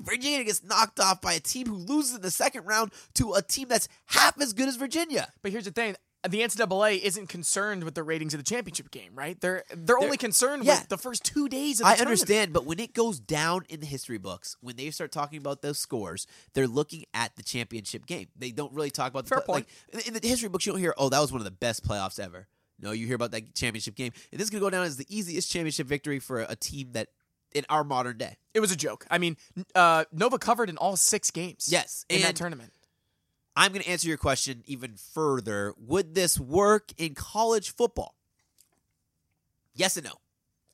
Virginia 0.00 0.44
gets 0.44 0.62
knocked 0.62 1.00
off 1.00 1.20
by 1.20 1.34
a 1.34 1.40
team 1.40 1.66
who 1.66 1.76
loses 1.76 2.16
in 2.16 2.22
the 2.22 2.30
second 2.30 2.64
round 2.64 2.92
to 3.14 3.34
a 3.34 3.42
team 3.42 3.68
that's 3.68 3.88
half 4.06 4.40
as 4.40 4.52
good 4.52 4.68
as 4.68 4.76
Virginia. 4.76 5.32
But 5.42 5.52
here's 5.52 5.64
the 5.64 5.70
thing. 5.70 5.96
The 6.28 6.40
NCAA 6.40 7.00
isn't 7.02 7.28
concerned 7.28 7.82
with 7.82 7.96
the 7.96 8.04
ratings 8.04 8.32
of 8.32 8.38
the 8.38 8.44
championship 8.44 8.92
game, 8.92 9.10
right? 9.12 9.40
They're 9.40 9.64
they're, 9.74 9.98
only 9.98 10.16
concerned 10.16 10.64
yeah. 10.64 10.78
with 10.78 10.88
the 10.88 10.96
first 10.96 11.24
two 11.24 11.48
days 11.48 11.80
of 11.80 11.84
the 11.84 11.88
I 11.88 11.96
tournament. 11.96 12.20
understand, 12.20 12.52
but 12.52 12.64
when 12.64 12.78
it 12.78 12.94
goes 12.94 13.18
down 13.18 13.64
in 13.68 13.80
the 13.80 13.86
history 13.86 14.18
books, 14.18 14.56
when 14.60 14.76
they 14.76 14.90
start 14.90 15.10
talking 15.10 15.38
about 15.38 15.62
those 15.62 15.80
scores, 15.80 16.28
they're 16.54 16.68
looking 16.68 17.06
at 17.12 17.34
the 17.34 17.42
championship 17.42 18.06
game. 18.06 18.28
They 18.36 18.52
don't 18.52 18.72
really 18.72 18.92
talk 18.92 19.10
about 19.10 19.24
the 19.24 19.30
Fair 19.30 19.40
play- 19.40 19.54
point. 19.62 19.68
Like, 19.92 20.06
in 20.06 20.14
the 20.14 20.20
history 20.24 20.48
books, 20.48 20.64
you 20.64 20.70
don't 20.70 20.80
hear, 20.80 20.94
"Oh, 20.96 21.08
that 21.08 21.18
was 21.18 21.32
one 21.32 21.40
of 21.40 21.44
the 21.44 21.50
best 21.50 21.84
playoffs 21.84 22.20
ever." 22.20 22.46
No, 22.82 22.90
you 22.90 23.06
hear 23.06 23.16
about 23.16 23.30
that 23.30 23.54
championship 23.54 23.94
game, 23.94 24.12
and 24.30 24.40
this 24.40 24.46
is 24.46 24.50
gonna 24.50 24.60
go 24.60 24.70
down 24.70 24.84
as 24.84 24.96
the 24.96 25.06
easiest 25.08 25.50
championship 25.50 25.86
victory 25.86 26.18
for 26.18 26.40
a 26.40 26.56
team 26.56 26.90
that 26.92 27.08
in 27.54 27.64
our 27.68 27.84
modern 27.84 28.18
day. 28.18 28.36
It 28.54 28.60
was 28.60 28.72
a 28.72 28.76
joke. 28.76 29.06
I 29.10 29.18
mean, 29.18 29.36
uh, 29.74 30.04
Nova 30.12 30.38
covered 30.38 30.68
in 30.68 30.76
all 30.76 30.96
six 30.96 31.30
games. 31.30 31.68
Yes, 31.70 32.04
in 32.08 32.22
that 32.22 32.36
tournament. 32.36 32.72
I'm 33.54 33.72
going 33.72 33.82
to 33.82 33.90
answer 33.90 34.08
your 34.08 34.16
question 34.16 34.62
even 34.66 34.94
further. 34.96 35.74
Would 35.78 36.14
this 36.14 36.40
work 36.40 36.90
in 36.96 37.14
college 37.14 37.74
football? 37.74 38.14
Yes 39.74 39.96
and 39.96 40.06
no. 40.06 40.12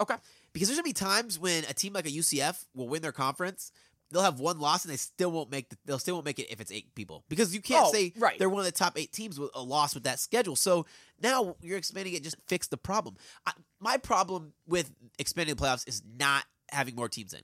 Okay. 0.01 0.15
Because 0.53 0.69
there's 0.69 0.79
going 0.79 0.93
to 0.93 1.01
be 1.01 1.07
times 1.07 1.39
when 1.39 1.65
a 1.65 1.75
team 1.75 1.93
like 1.93 2.07
a 2.07 2.11
UCF 2.11 2.65
will 2.75 2.89
win 2.89 3.03
their 3.03 3.13
conference. 3.13 3.73
They'll 4.11 4.23
have 4.23 4.41
one 4.41 4.59
loss 4.59 4.85
and 4.85 4.93
they 4.93 4.97
still 4.97 5.31
won't 5.31 5.51
make 5.51 5.69
the, 5.69 5.77
they'll 5.85 5.99
still 5.99 6.15
won't 6.15 6.25
make 6.25 6.39
it 6.39 6.51
if 6.51 6.61
it's 6.61 6.73
eight 6.73 6.95
people 6.95 7.25
because 7.29 7.55
you 7.55 7.61
can't 7.61 7.87
Oh, 7.89 7.93
say 7.93 8.15
right. 8.19 8.39
they're 8.39 8.49
one 8.49 8.61
of 8.61 8.65
the 8.67 8.73
top 8.73 8.99
eight 8.99 9.13
teams 9.13 9.39
with 9.39 9.51
a 9.55 9.63
loss 9.63 9.95
with 9.95 10.05
that 10.05 10.19
schedule. 10.19 10.57
So 10.57 10.87
now 11.23 11.57
you're 11.61 11.77
expanding 11.77 12.15
it 12.15 12.23
just 12.23 12.37
fix 12.47 12.69
the 12.69 12.79
problem. 12.79 13.17
I, 13.47 13.53
my 13.81 13.99
problem 13.99 14.55
with 14.67 14.91
expanding 15.19 15.55
the 15.57 15.63
playoffs 15.63 15.87
is 15.87 16.03
not 16.19 16.45
having 16.71 16.95
more 16.97 17.09
teams 17.11 17.35
in. 17.35 17.41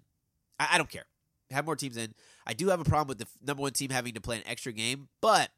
I, 0.59 0.69
I 0.73 0.79
don't 0.79 0.89
care. 0.89 1.05
Have 1.51 1.67
more 1.67 1.77
teams 1.77 1.99
in. 1.99 2.15
I 2.47 2.55
do 2.55 2.69
have 2.69 2.81
a 2.81 2.85
problem 2.85 3.09
with 3.09 3.19
the 3.19 3.27
number 3.47 3.61
one 3.61 3.73
team 3.73 3.91
having 3.91 4.15
to 4.15 4.21
play 4.23 4.37
an 4.39 4.43
extra 4.47 4.73
game, 4.73 5.09
but 5.21 5.51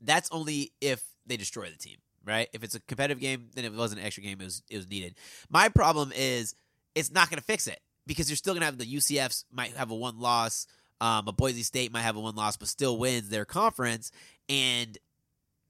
that's 0.00 0.30
only 0.32 0.72
if 0.80 1.02
they 1.26 1.36
destroy 1.36 1.68
the 1.70 1.76
team, 1.76 1.98
right? 2.24 2.48
If 2.52 2.64
it's 2.64 2.74
a 2.74 2.80
competitive 2.80 3.20
game, 3.20 3.50
then 3.54 3.64
it 3.66 3.74
wasn't 3.74 4.00
an 4.00 4.06
extra 4.06 4.22
game, 4.22 4.40
it 4.40 4.44
was 4.44 4.62
it 4.70 4.76
was 4.76 4.88
needed. 4.88 5.14
My 5.50 5.68
problem 5.68 6.10
is 6.16 6.54
it's 6.94 7.10
not 7.12 7.28
going 7.28 7.38
to 7.38 7.44
fix 7.44 7.66
it 7.66 7.80
because 8.06 8.28
you're 8.28 8.36
still 8.36 8.54
going 8.54 8.60
to 8.60 8.66
have 8.66 8.78
the 8.78 8.84
UCFs 8.86 9.44
might 9.52 9.76
have 9.76 9.90
a 9.90 9.94
one 9.94 10.18
loss, 10.18 10.66
um, 11.00 11.28
a 11.28 11.32
Boise 11.32 11.62
State 11.62 11.92
might 11.92 12.02
have 12.02 12.16
a 12.16 12.20
one 12.20 12.34
loss, 12.34 12.56
but 12.56 12.68
still 12.68 12.98
wins 12.98 13.28
their 13.28 13.44
conference, 13.44 14.10
and 14.48 14.98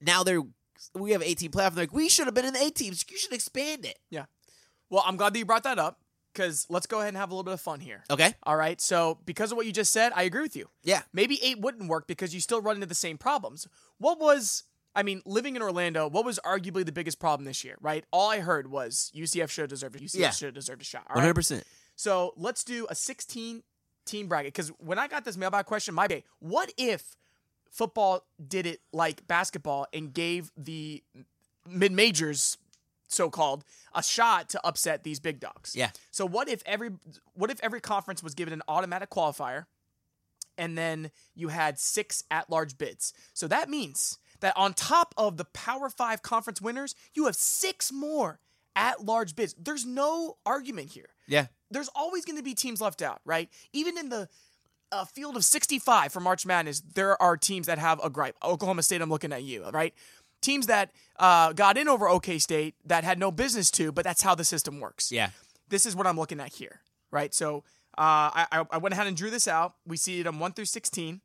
now 0.01 0.23
they're 0.23 0.41
we 0.95 1.11
have 1.11 1.21
18 1.21 1.51
playoff. 1.51 1.67
And 1.67 1.77
they're 1.77 1.83
like, 1.83 1.93
we 1.93 2.09
should 2.09 2.25
have 2.25 2.33
been 2.33 2.45
in 2.45 2.53
the 2.53 2.61
eight 2.61 2.75
teams. 2.75 3.05
You 3.09 3.17
should 3.17 3.33
expand 3.33 3.85
it. 3.85 3.99
Yeah. 4.09 4.25
Well, 4.89 5.03
I'm 5.05 5.15
glad 5.15 5.33
that 5.33 5.39
you 5.39 5.45
brought 5.45 5.63
that 5.63 5.77
up 5.77 5.99
because 6.33 6.65
let's 6.69 6.87
go 6.87 6.97
ahead 6.97 7.09
and 7.09 7.17
have 7.17 7.29
a 7.29 7.33
little 7.35 7.43
bit 7.43 7.53
of 7.53 7.61
fun 7.61 7.79
here. 7.81 8.03
Okay. 8.09 8.33
All 8.43 8.55
right. 8.57 8.81
So 8.81 9.19
because 9.25 9.51
of 9.51 9.57
what 9.57 9.67
you 9.67 9.71
just 9.71 9.93
said, 9.93 10.11
I 10.15 10.23
agree 10.23 10.41
with 10.41 10.55
you. 10.55 10.69
Yeah. 10.83 11.03
Maybe 11.13 11.39
eight 11.43 11.59
wouldn't 11.59 11.87
work 11.87 12.07
because 12.07 12.33
you 12.33 12.39
still 12.41 12.61
run 12.61 12.77
into 12.77 12.87
the 12.87 12.95
same 12.95 13.17
problems. 13.19 13.67
What 13.99 14.19
was 14.19 14.63
I 14.95 15.03
mean, 15.03 15.21
living 15.25 15.55
in 15.55 15.61
Orlando, 15.61 16.09
what 16.09 16.25
was 16.25 16.39
arguably 16.43 16.83
the 16.85 16.91
biggest 16.91 17.19
problem 17.19 17.45
this 17.45 17.63
year, 17.63 17.77
right? 17.79 18.03
All 18.11 18.29
I 18.29 18.39
heard 18.39 18.69
was 18.69 19.11
UCF 19.15 19.49
should 19.49 19.61
have 19.61 19.69
deserved 19.69 19.95
it. 19.95 20.01
UCF 20.01 20.19
Yeah. 20.19 20.29
should 20.31 20.45
have 20.47 20.55
deserved 20.55 20.81
a 20.81 20.85
shot. 20.85 21.03
All 21.09 21.15
One 21.15 21.23
right. 21.23 21.29
So 21.95 22.33
let's 22.35 22.63
do 22.63 22.87
a 22.89 22.95
16 22.95 23.63
team 24.05 24.27
bracket. 24.27 24.53
Because 24.53 24.69
when 24.79 24.99
I 24.99 25.07
got 25.07 25.25
this 25.25 25.37
mailbag 25.37 25.65
question, 25.65 25.93
my 25.93 26.07
day, 26.07 26.23
what 26.39 26.71
if 26.77 27.15
football 27.69 28.25
did 28.45 28.65
it 28.65 28.81
like 28.91 29.27
basketball 29.27 29.87
and 29.93 30.13
gave 30.13 30.51
the 30.57 31.03
mid 31.67 31.91
majors, 31.91 32.57
so 33.07 33.29
called, 33.29 33.63
a 33.93 34.03
shot 34.03 34.49
to 34.49 34.65
upset 34.65 35.03
these 35.03 35.19
big 35.19 35.39
dogs? 35.39 35.75
Yeah. 35.75 35.91
So 36.11 36.25
what 36.25 36.49
if 36.49 36.61
every 36.65 36.91
what 37.33 37.49
if 37.49 37.59
every 37.61 37.81
conference 37.81 38.21
was 38.21 38.35
given 38.35 38.53
an 38.53 38.61
automatic 38.67 39.09
qualifier, 39.09 39.65
and 40.57 40.77
then 40.77 41.11
you 41.35 41.47
had 41.47 41.79
six 41.79 42.23
at 42.29 42.49
large 42.49 42.77
bids? 42.77 43.13
So 43.33 43.47
that 43.47 43.69
means 43.69 44.17
that 44.41 44.55
on 44.57 44.73
top 44.73 45.13
of 45.17 45.37
the 45.37 45.45
Power 45.45 45.89
Five 45.89 46.21
conference 46.21 46.61
winners, 46.61 46.95
you 47.13 47.25
have 47.25 47.35
six 47.35 47.91
more 47.91 48.39
at 48.75 49.03
large 49.03 49.35
bids. 49.35 49.55
There's 49.57 49.85
no 49.85 50.37
argument 50.45 50.91
here 50.91 51.09
Yeah. 51.27 51.47
there's 51.69 51.89
always 51.95 52.25
going 52.25 52.37
to 52.37 52.43
be 52.43 52.53
teams 52.53 52.79
left 52.81 53.01
out, 53.01 53.19
right? 53.25 53.49
Even 53.73 53.97
in 53.97 54.09
the 54.09 54.29
uh, 54.91 55.05
field 55.05 55.35
of 55.37 55.45
65 55.45 56.11
for 56.11 56.19
March 56.19 56.45
Madness, 56.45 56.81
there 56.81 57.21
are 57.21 57.37
teams 57.37 57.67
that 57.67 57.77
have 57.79 57.99
a 58.03 58.09
gripe. 58.09 58.35
Oklahoma 58.43 58.83
State, 58.83 59.01
I'm 59.01 59.09
looking 59.09 59.31
at 59.33 59.43
you, 59.43 59.69
right? 59.69 59.93
Teams 60.41 60.67
that 60.67 60.91
uh, 61.19 61.53
got 61.53 61.77
in 61.77 61.87
over 61.87 62.09
OK 62.09 62.39
State 62.39 62.75
that 62.85 63.03
had 63.03 63.19
no 63.19 63.31
business 63.31 63.71
to, 63.71 63.91
but 63.91 64.03
that's 64.03 64.21
how 64.21 64.35
the 64.35 64.43
system 64.43 64.79
works. 64.79 65.11
Yeah. 65.11 65.29
This 65.69 65.85
is 65.85 65.95
what 65.95 66.07
I'm 66.07 66.17
looking 66.17 66.39
at 66.39 66.49
here, 66.53 66.81
right? 67.11 67.33
So 67.33 67.63
uh, 67.97 68.31
I, 68.51 68.65
I 68.71 68.77
went 68.79 68.93
ahead 68.93 69.07
and 69.07 69.15
drew 69.15 69.29
this 69.29 69.47
out. 69.47 69.75
We 69.85 69.95
see 69.97 70.23
them 70.23 70.39
1 70.39 70.53
through 70.53 70.65
16 70.65 71.21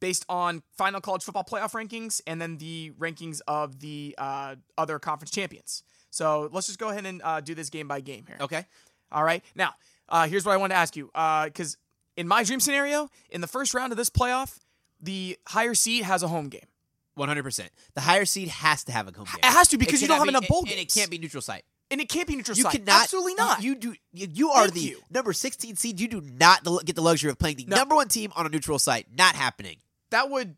based 0.00 0.24
on 0.28 0.62
final 0.76 1.00
college 1.00 1.24
football 1.24 1.44
playoff 1.44 1.72
rankings 1.72 2.20
and 2.26 2.40
then 2.40 2.58
the 2.58 2.92
rankings 2.98 3.40
of 3.48 3.80
the 3.80 4.14
uh, 4.16 4.54
other 4.76 4.98
conference 4.98 5.30
champions. 5.32 5.82
So 6.18 6.48
let's 6.52 6.66
just 6.66 6.80
go 6.80 6.88
ahead 6.88 7.06
and 7.06 7.22
uh, 7.22 7.40
do 7.40 7.54
this 7.54 7.70
game 7.70 7.86
by 7.86 8.00
game 8.00 8.24
here. 8.26 8.38
Okay. 8.40 8.66
All 9.12 9.22
right. 9.22 9.42
Now, 9.54 9.74
uh, 10.08 10.26
here's 10.26 10.44
what 10.44 10.52
I 10.52 10.56
want 10.56 10.72
to 10.72 10.76
ask 10.76 10.96
you. 10.96 11.06
Because 11.14 11.76
in 12.16 12.26
my 12.26 12.42
dream 12.42 12.58
scenario, 12.58 13.08
in 13.30 13.40
the 13.40 13.46
first 13.46 13.72
round 13.72 13.92
of 13.92 13.96
this 13.96 14.10
playoff, 14.10 14.58
the 15.00 15.38
higher 15.46 15.74
seed 15.74 16.02
has 16.02 16.24
a 16.24 16.28
home 16.28 16.48
game. 16.48 16.66
One 17.14 17.28
hundred 17.28 17.44
percent. 17.44 17.70
The 17.94 18.00
higher 18.00 18.24
seed 18.24 18.48
has 18.48 18.82
to 18.84 18.92
have 18.92 19.06
a 19.08 19.12
home 19.16 19.26
game. 19.26 19.38
It 19.38 19.44
has 19.44 19.68
to 19.68 19.78
because 19.78 20.02
you 20.02 20.08
don't 20.08 20.18
have 20.18 20.28
enough 20.28 20.42
be- 20.42 20.48
bowl 20.48 20.58
and, 20.60 20.68
games. 20.68 20.78
and 20.80 20.88
it 20.88 20.92
can't 20.92 21.10
be 21.10 21.18
neutral 21.18 21.40
site. 21.40 21.64
And 21.90 22.00
it 22.00 22.08
can't 22.08 22.28
be 22.28 22.36
neutral 22.36 22.54
site. 22.54 22.58
You 22.64 22.70
site. 22.70 22.84
cannot. 22.84 23.02
Absolutely 23.02 23.34
not. 23.34 23.62
You, 23.62 23.70
you 23.70 23.76
do. 23.76 23.94
You, 24.12 24.28
you 24.32 24.50
are 24.50 24.62
Thank 24.64 24.74
the 24.74 24.80
you. 24.80 24.98
number 25.10 25.32
sixteen 25.32 25.76
seed. 25.76 26.00
You 26.00 26.08
do 26.08 26.20
not 26.20 26.64
get 26.84 26.96
the 26.96 27.02
luxury 27.02 27.30
of 27.30 27.38
playing 27.38 27.56
the 27.56 27.64
No. 27.66 27.76
number 27.76 27.94
one 27.94 28.08
team 28.08 28.32
on 28.36 28.44
a 28.44 28.48
neutral 28.48 28.78
site. 28.78 29.06
Not 29.16 29.34
happening. 29.36 29.76
that 30.10 30.30
would 30.30 30.48
uh, 30.48 30.54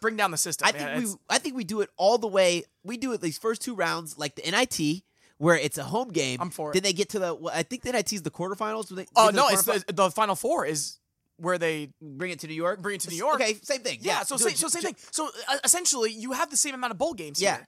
bring 0.00 0.16
down 0.16 0.30
the 0.30 0.36
system. 0.36 0.66
I 0.68 0.72
think 0.72 1.04
we. 1.04 1.14
I 1.28 1.38
think 1.38 1.56
we 1.56 1.64
do 1.64 1.80
it 1.80 1.90
all 1.96 2.18
the 2.18 2.26
way. 2.26 2.64
We 2.84 2.96
do 2.96 3.12
it 3.12 3.20
these 3.20 3.38
first 3.38 3.62
two 3.62 3.74
rounds, 3.74 4.16
like 4.18 4.34
the 4.36 4.42
NIT, 4.50 5.02
where 5.38 5.56
it's 5.56 5.78
a 5.78 5.84
home 5.84 6.08
game. 6.08 6.40
I'm 6.40 6.50
for 6.50 6.70
it. 6.70 6.74
Then 6.74 6.82
they 6.82 6.92
get 6.92 7.08
to 7.10 7.18
the. 7.18 7.34
well, 7.34 7.52
I 7.54 7.62
think 7.62 7.82
the 7.82 7.92
NIT 7.92 8.12
is 8.12 8.22
the 8.22 8.30
quarterfinals. 8.30 8.88
they 8.88 9.06
Oh 9.16 9.30
no, 9.32 9.48
the 9.48 9.52
it's 9.54 9.62
the, 9.84 9.92
the 9.92 10.10
final 10.10 10.34
four 10.36 10.64
is 10.66 10.98
where 11.38 11.58
they 11.58 11.90
bring 12.00 12.30
it 12.30 12.40
to 12.40 12.46
New 12.46 12.54
York. 12.54 12.80
bring 12.80 12.94
it 12.96 13.00
to 13.02 13.10
New 13.10 13.16
York. 13.16 13.34
Okay, 13.40 13.54
same 13.62 13.80
thing. 13.80 13.98
Yeah, 14.00 14.22
so 14.22 14.36
do 14.36 14.44
same, 14.44 14.54
so 14.56 14.68
same 14.68 14.82
thing. 14.82 14.96
So 15.10 15.28
uh, 15.48 15.56
essentially, 15.64 16.12
you 16.12 16.32
have 16.32 16.50
the 16.50 16.56
same 16.56 16.74
amount 16.74 16.92
of 16.92 16.98
bowl 16.98 17.14
games 17.14 17.40
Yeah. 17.42 17.56
here. 17.56 17.66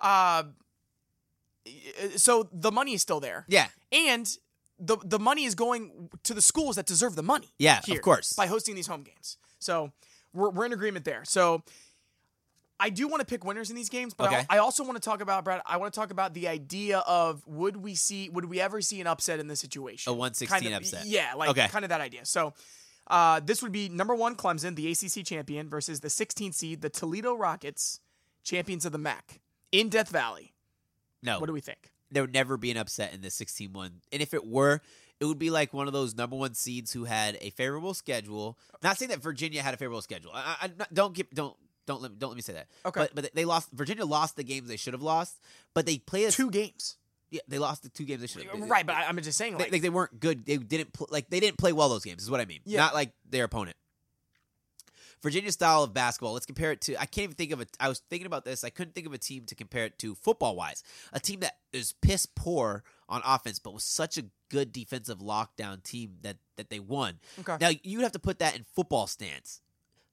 Uh, 0.00 0.42
so 2.16 2.48
the 2.52 2.70
money 2.70 2.94
is 2.94 3.02
still 3.02 3.20
there. 3.20 3.44
Yeah, 3.48 3.66
and 3.92 4.28
the 4.78 4.96
the 5.04 5.18
money 5.18 5.44
is 5.44 5.54
going 5.54 6.10
to 6.24 6.34
the 6.34 6.42
schools 6.42 6.76
that 6.76 6.86
deserve 6.86 7.16
the 7.16 7.22
money. 7.22 7.48
Yeah, 7.58 7.80
of 7.88 8.02
course. 8.02 8.32
by 8.34 8.46
hosting 8.46 8.74
these 8.74 8.86
home 8.86 9.02
games. 9.02 9.38
So 9.58 9.92
we're 10.36 10.50
we're 10.50 10.66
in 10.66 10.72
agreement 10.72 11.04
there. 11.04 11.24
So 11.24 11.62
I 12.78 12.90
do 12.90 13.08
want 13.08 13.20
to 13.20 13.26
pick 13.26 13.44
winners 13.44 13.70
in 13.70 13.76
these 13.76 13.88
games, 13.88 14.12
but 14.12 14.26
Okay. 14.28 14.44
I, 14.50 14.56
I 14.56 14.58
also 14.58 14.84
want 14.84 14.96
to 14.96 15.00
talk 15.00 15.22
about 15.22 15.44
Brad. 15.44 15.62
I 15.64 15.78
want 15.78 15.92
to 15.94 15.98
talk 15.98 16.10
about 16.10 16.34
the 16.34 16.46
idea 16.48 16.98
of 16.98 17.42
would 17.46 17.76
we 17.78 17.94
see 17.94 18.28
would 18.28 18.44
we 18.44 18.60
ever 18.60 18.80
see 18.82 19.00
an 19.00 19.06
upset 19.06 19.40
in 19.40 19.46
this 19.48 19.60
situation? 19.60 20.10
A 20.10 20.14
116 20.14 20.48
Kind 20.60 20.74
of- 20.74 20.82
upset. 20.82 21.06
Yeah, 21.06 21.34
like 21.34 21.50
Okay. 21.50 21.68
kind 21.68 21.84
of 21.84 21.88
that 21.88 22.00
idea. 22.00 22.24
So. 22.24 22.54
Uh, 23.08 23.38
this 23.38 23.62
would 23.62 23.70
be 23.70 23.88
number 23.88 24.16
one 24.16 24.34
Clemson, 24.34 24.74
the 24.74 24.90
ACC 24.90 25.24
champion, 25.24 25.68
versus 25.70 26.00
the 26.00 26.08
16th 26.08 26.54
seed, 26.54 26.80
the 26.80 26.90
Toledo 26.90 27.36
Rockets, 27.36 28.00
champions 28.42 28.84
of 28.84 28.90
the 28.90 28.98
MAC, 28.98 29.38
in 29.70 29.88
Death 29.88 30.08
Valley. 30.08 30.54
no. 31.22 31.38
What 31.38 31.46
do 31.46 31.52
we 31.52 31.60
think? 31.60 31.92
there 32.10 32.24
would 32.24 32.32
never 32.34 32.56
be 32.56 32.68
an 32.72 32.76
upset 32.76 33.14
in 33.14 33.20
the 33.20 33.28
16-1. 33.28 33.90
And 34.10 34.20
if 34.20 34.34
it 34.34 34.44
were, 34.44 34.80
it 35.20 35.24
would 35.24 35.38
be 35.38 35.50
like 35.50 35.72
one 35.72 35.86
of 35.86 35.92
those 35.92 36.14
number 36.14 36.36
one 36.36 36.54
seeds 36.54 36.92
who 36.92 37.04
had 37.04 37.38
a 37.40 37.50
favorable 37.50 37.94
schedule. 37.94 38.58
Not 38.82 38.98
saying 38.98 39.10
that 39.10 39.22
Virginia 39.22 39.62
had 39.62 39.74
a 39.74 39.76
favorable 39.76 40.02
schedule. 40.02 40.30
I, 40.34 40.56
I, 40.62 40.70
don't 40.92 41.14
get 41.14 41.32
don't 41.34 41.56
don't 41.86 42.02
let 42.02 42.18
don't 42.18 42.30
let 42.30 42.36
me 42.36 42.42
say 42.42 42.54
that. 42.54 42.66
Okay. 42.84 43.00
But 43.00 43.14
but 43.14 43.34
they 43.34 43.44
lost. 43.44 43.70
Virginia 43.72 44.04
lost 44.04 44.36
the 44.36 44.44
games 44.44 44.68
they 44.68 44.76
should 44.76 44.92
have 44.94 45.02
lost. 45.02 45.40
But 45.74 45.86
they 45.86 45.98
played 45.98 46.32
Two 46.32 46.50
games, 46.50 46.96
Yeah, 47.30 47.40
they 47.48 47.58
lost 47.58 47.82
the 47.82 47.88
two 47.88 48.04
games 48.04 48.20
they 48.20 48.26
should 48.26 48.44
have. 48.44 48.68
right? 48.68 48.84
But 48.86 48.96
I, 48.96 49.04
I'm 49.04 49.16
just 49.22 49.38
saying, 49.38 49.54
They, 49.56 49.64
like, 49.64 49.70
they, 49.70 49.78
they 49.78 49.88
weren't 49.90 50.20
good. 50.20 50.44
They 50.44 50.58
didn't 50.58 50.92
pl- 50.92 51.08
like 51.10 51.30
they 51.30 51.40
didn't 51.40 51.58
play 51.58 51.72
well 51.72 51.88
those 51.88 52.04
games. 52.04 52.22
Is 52.22 52.30
what 52.30 52.40
I 52.40 52.44
mean. 52.44 52.60
Yeah. 52.64 52.80
Not 52.80 52.94
like 52.94 53.12
their 53.28 53.44
opponent. 53.44 53.76
Virginia 55.22 55.50
style 55.50 55.82
of 55.82 55.94
basketball. 55.94 56.34
Let's 56.34 56.46
compare 56.46 56.72
it 56.72 56.80
to. 56.82 56.94
I 57.00 57.06
can't 57.06 57.24
even 57.24 57.34
think 57.36 57.52
of 57.52 57.60
a. 57.60 57.66
I 57.80 57.88
was 57.88 58.00
thinking 58.10 58.26
about 58.26 58.44
this. 58.44 58.64
I 58.64 58.70
couldn't 58.70 58.94
think 58.94 59.06
of 59.06 59.12
a 59.12 59.18
team 59.18 59.44
to 59.46 59.54
compare 59.54 59.86
it 59.86 59.98
to 60.00 60.14
football 60.14 60.54
wise. 60.54 60.82
A 61.12 61.20
team 61.20 61.40
that 61.40 61.56
is 61.72 61.94
piss 62.02 62.26
poor 62.26 62.84
on 63.08 63.22
offense, 63.24 63.58
but 63.58 63.72
was 63.72 63.84
such 63.84 64.18
a 64.18 64.24
good 64.50 64.72
defensive 64.72 65.18
lockdown 65.18 65.82
team 65.82 66.16
that 66.22 66.36
that 66.56 66.70
they 66.70 66.80
won. 66.80 67.18
Okay. 67.40 67.56
Now 67.60 67.70
you'd 67.82 68.02
have 68.02 68.12
to 68.12 68.18
put 68.18 68.38
that 68.40 68.56
in 68.56 68.64
football 68.74 69.06
stance. 69.06 69.60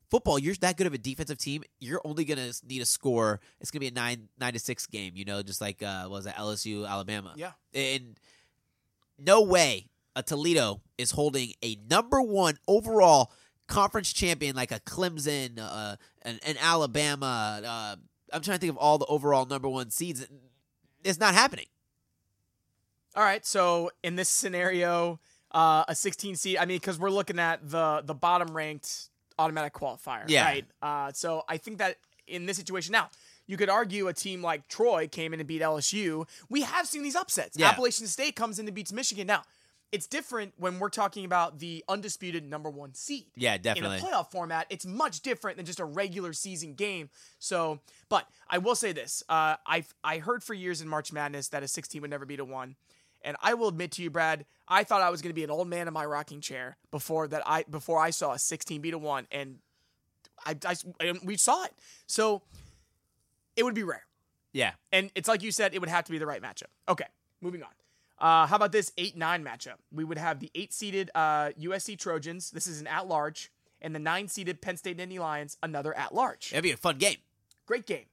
Football, 0.10 0.38
you're 0.38 0.54
that 0.56 0.78
good 0.78 0.86
of 0.86 0.94
a 0.94 1.00
defensive 1.00 1.40
team. 1.40 1.64
You're 1.80 2.02
only 2.06 2.24
gonna 2.24 2.52
need 2.68 2.82
a 2.82 2.86
score. 2.86 3.40
It's 3.60 3.72
gonna 3.72 3.80
be 3.80 3.88
a 3.88 3.92
nine 3.92 4.30
nine 4.40 4.54
to 4.54 4.60
six 4.60 4.86
game. 4.86 5.14
You 5.16 5.26
know, 5.26 5.42
just 5.42 5.60
like 5.60 5.82
uh, 5.82 6.04
what 6.04 6.12
was 6.18 6.26
that 6.26 6.36
LSU 6.36 6.88
Alabama? 6.88 7.34
yeah. 7.36 7.52
And 7.74 8.20
no 9.18 9.42
way 9.42 9.90
a 10.16 10.22
Toledo 10.24 10.82
is 10.98 11.12
holding 11.12 11.54
a 11.64 11.78
number 11.90 12.22
one 12.22 12.58
overall 12.68 13.32
conference 13.68 14.14
champion 14.14 14.56
like 14.56 14.72
a 14.72 14.80
Clemson, 14.82 15.58
uh, 15.60 15.96
an, 16.22 16.40
an 16.46 16.58
Alabama. 16.62 17.62
Uh, 17.66 17.96
I'm 18.32 18.42
trying 18.42 18.58
to 18.58 18.60
think 18.60 18.72
of 18.72 18.78
all 18.78 18.98
the 18.98 19.06
overall 19.06 19.46
number 19.46 19.68
one 19.70 19.90
seeds. 19.90 20.26
It's 21.04 21.20
not 21.20 21.34
happening. 21.34 21.66
All 23.16 23.24
right. 23.24 23.46
So 23.46 23.92
in 24.04 24.16
this 24.16 24.30
scenario, 24.30 25.20
uh, 25.52 25.84
a 25.88 25.96
16 25.96 26.36
seed. 26.36 26.58
I 26.58 26.66
mean, 26.66 26.78
because 26.78 27.00
we're 27.00 27.10
looking 27.10 27.40
at 27.40 27.70
the 27.70 28.02
the 28.06 28.14
bottom 28.14 28.56
ranked 28.56 29.10
automatic 29.38 29.74
qualifier. 29.74 30.24
Yeah. 30.28 30.46
Right. 30.46 30.66
Uh, 30.82 31.12
so 31.14 31.44
I 31.48 31.58
think 31.58 31.78
that 31.80 31.98
in 32.28 32.46
this 32.46 32.58
situation 32.58 32.92
now. 32.92 33.10
You 33.46 33.58
could 33.58 33.70
argue 33.70 34.08
a 34.08 34.14
team 34.14 34.42
like 34.42 34.70
Troy 34.70 35.10
came 35.10 35.34
in 35.34 35.42
and 35.42 35.48
beat 35.48 35.62
LSU. 35.62 36.26
We 36.50 36.62
have 36.62 36.88
seen 36.88 37.04
these 37.04 37.16
upsets. 37.16 37.58
Yeah. 37.58 37.68
Appalachian 37.68 38.08
State 38.08 38.38
comes 38.38 38.58
in 38.58 38.66
and 38.66 38.74
beats 38.74 38.94
Michigan. 38.94 39.28
Now, 39.28 39.42
it's 39.92 40.08
different 40.08 40.54
when 40.58 40.80
we're 40.80 40.90
talking 40.90 41.24
about 41.24 41.60
the 41.60 41.84
undisputed 41.88 42.50
number 42.50 42.70
one 42.70 42.96
seed. 42.96 43.26
Yeah, 43.36 43.58
definitely. 43.58 43.98
in 43.98 44.04
a 44.04 44.08
playoff 44.08 44.32
format, 44.32 44.66
it's 44.72 44.86
much 44.86 45.20
different 45.22 45.58
than 45.58 45.68
just 45.68 45.80
a 45.80 45.86
regular 45.86 46.34
season 46.34 46.74
game. 46.74 47.10
So, 47.38 47.80
but 48.10 48.28
I 48.50 48.58
will 48.58 48.76
say 48.76 48.92
this: 48.92 49.24
uh, 49.30 49.58
I 49.68 49.84
I 50.04 50.18
heard 50.18 50.44
for 50.44 50.56
years 50.56 50.82
in 50.82 50.88
March 50.88 51.14
Madness 51.14 51.50
that 51.50 51.62
a 51.62 51.68
16 51.68 52.02
would 52.02 52.10
never 52.10 52.26
beat 52.26 52.40
a 52.40 52.46
one, 52.46 52.76
and 53.24 53.38
I 53.42 53.54
will 53.54 53.68
admit 53.68 53.92
to 53.94 54.04
you, 54.04 54.10
Brad, 54.10 54.46
I 54.68 54.84
thought 54.84 55.02
I 55.02 55.10
was 55.10 55.22
going 55.22 55.30
to 55.30 55.36
be 55.36 55.44
an 55.44 55.50
old 55.52 55.68
man 55.68 55.88
in 55.88 55.94
my 55.94 56.06
rocking 56.06 56.42
chair 56.42 56.78
before 56.92 57.28
that. 57.28 57.44
I 57.46 57.64
before 57.70 58.00
I 58.00 58.10
saw 58.12 58.34
a 58.34 58.40
16 58.40 58.82
beat 58.82 58.94
a 58.94 58.98
one, 58.98 59.28
and 59.32 59.60
I, 60.46 60.56
I 60.66 60.76
and 61.00 61.20
we 61.24 61.38
saw 61.38 61.64
it. 61.66 61.74
So 62.08 62.42
it 63.56 63.64
would 63.64 63.76
be 63.76 63.84
rare, 63.84 64.06
Yeah. 64.52 64.72
and 64.92 65.12
it's 65.16 65.28
like 65.28 65.44
you 65.44 65.52
said, 65.52 65.74
it 65.74 65.80
would 65.80 65.90
have 65.90 66.06
to 66.06 66.12
be 66.12 66.18
the 66.18 66.26
right 66.26 66.42
matchup. 66.42 66.72
Okay, 66.90 67.06
moving 67.42 67.62
on. 67.64 67.70
Uh, 68.20 68.48
how 68.48 68.56
about 68.56 68.72
this 68.72 68.92
8 68.98 69.18
9 69.18 69.44
matchup? 69.44 69.76
We 69.92 70.04
would 70.04 70.18
have 70.18 70.40
the 70.40 70.50
8 70.56 70.72
seeded 70.74 71.12
uh, 71.14 71.50
USC 71.60 71.98
Trojans. 71.98 72.52
This 72.52 72.68
is 72.68 72.80
an 72.80 72.88
at 72.88 73.08
large. 73.08 73.52
And 73.82 73.94
the 73.94 74.00
9 74.00 74.30
seeded 74.30 74.62
Penn 74.62 74.78
State 74.78 74.98
Nittany 74.98 75.20
Lions, 75.20 75.58
another 75.62 75.94
at 75.98 76.16
large. 76.16 76.52
That'd 76.52 76.64
be 76.64 76.72
a 76.72 76.78
fun 76.78 76.98
game. 76.98 77.18
Great 77.66 77.86
game 77.86 78.06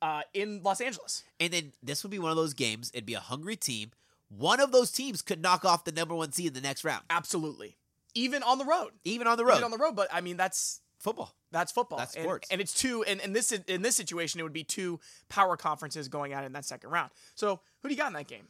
uh, 0.00 0.22
in 0.32 0.62
Los 0.62 0.80
Angeles. 0.80 1.24
And 1.38 1.52
then 1.52 1.72
this 1.82 2.02
would 2.02 2.10
be 2.10 2.18
one 2.18 2.30
of 2.30 2.38
those 2.38 2.54
games. 2.54 2.90
It'd 2.94 3.04
be 3.04 3.12
a 3.12 3.20
hungry 3.20 3.56
team. 3.56 3.90
One 4.28 4.60
of 4.60 4.72
those 4.72 4.90
teams 4.90 5.22
could 5.22 5.40
knock 5.42 5.64
off 5.64 5.84
the 5.84 5.92
number 5.92 6.14
one 6.14 6.32
seed 6.32 6.48
in 6.48 6.52
the 6.54 6.60
next 6.60 6.84
round, 6.84 7.02
Absolutely. 7.10 7.76
Even 8.14 8.42
on 8.42 8.58
the 8.58 8.64
road. 8.64 8.90
even 9.04 9.26
on 9.26 9.36
the 9.36 9.44
road. 9.44 9.52
Even 9.54 9.64
on 9.64 9.70
the 9.70 9.78
road. 9.78 9.94
But 9.96 10.08
I 10.12 10.20
mean, 10.20 10.36
that's 10.36 10.80
Football. 10.98 11.32
that's 11.52 11.70
football. 11.70 11.98
That's 11.98 12.14
And- 12.16 12.24
sports. 12.24 12.48
And, 12.50 12.60
it's 12.60 12.74
two. 12.74 13.04
And 13.04 13.20
in 13.20 13.32
this 13.32 13.52
in 13.52 13.82
this 13.82 13.94
situation, 13.96 14.40
it 14.40 14.42
would 14.42 14.52
be 14.52 14.64
two 14.64 14.98
power 15.28 15.56
conferences 15.56 16.08
going 16.08 16.32
at 16.32 16.42
it 16.42 16.46
in 16.46 16.52
that 16.54 16.64
second 16.64 16.90
round. 16.90 17.10
So 17.36 17.60
who 17.82 17.88
do 17.88 17.94
you 17.94 17.98
got 17.98 18.08
in 18.08 18.14
that 18.14 18.26
game? 18.26 18.48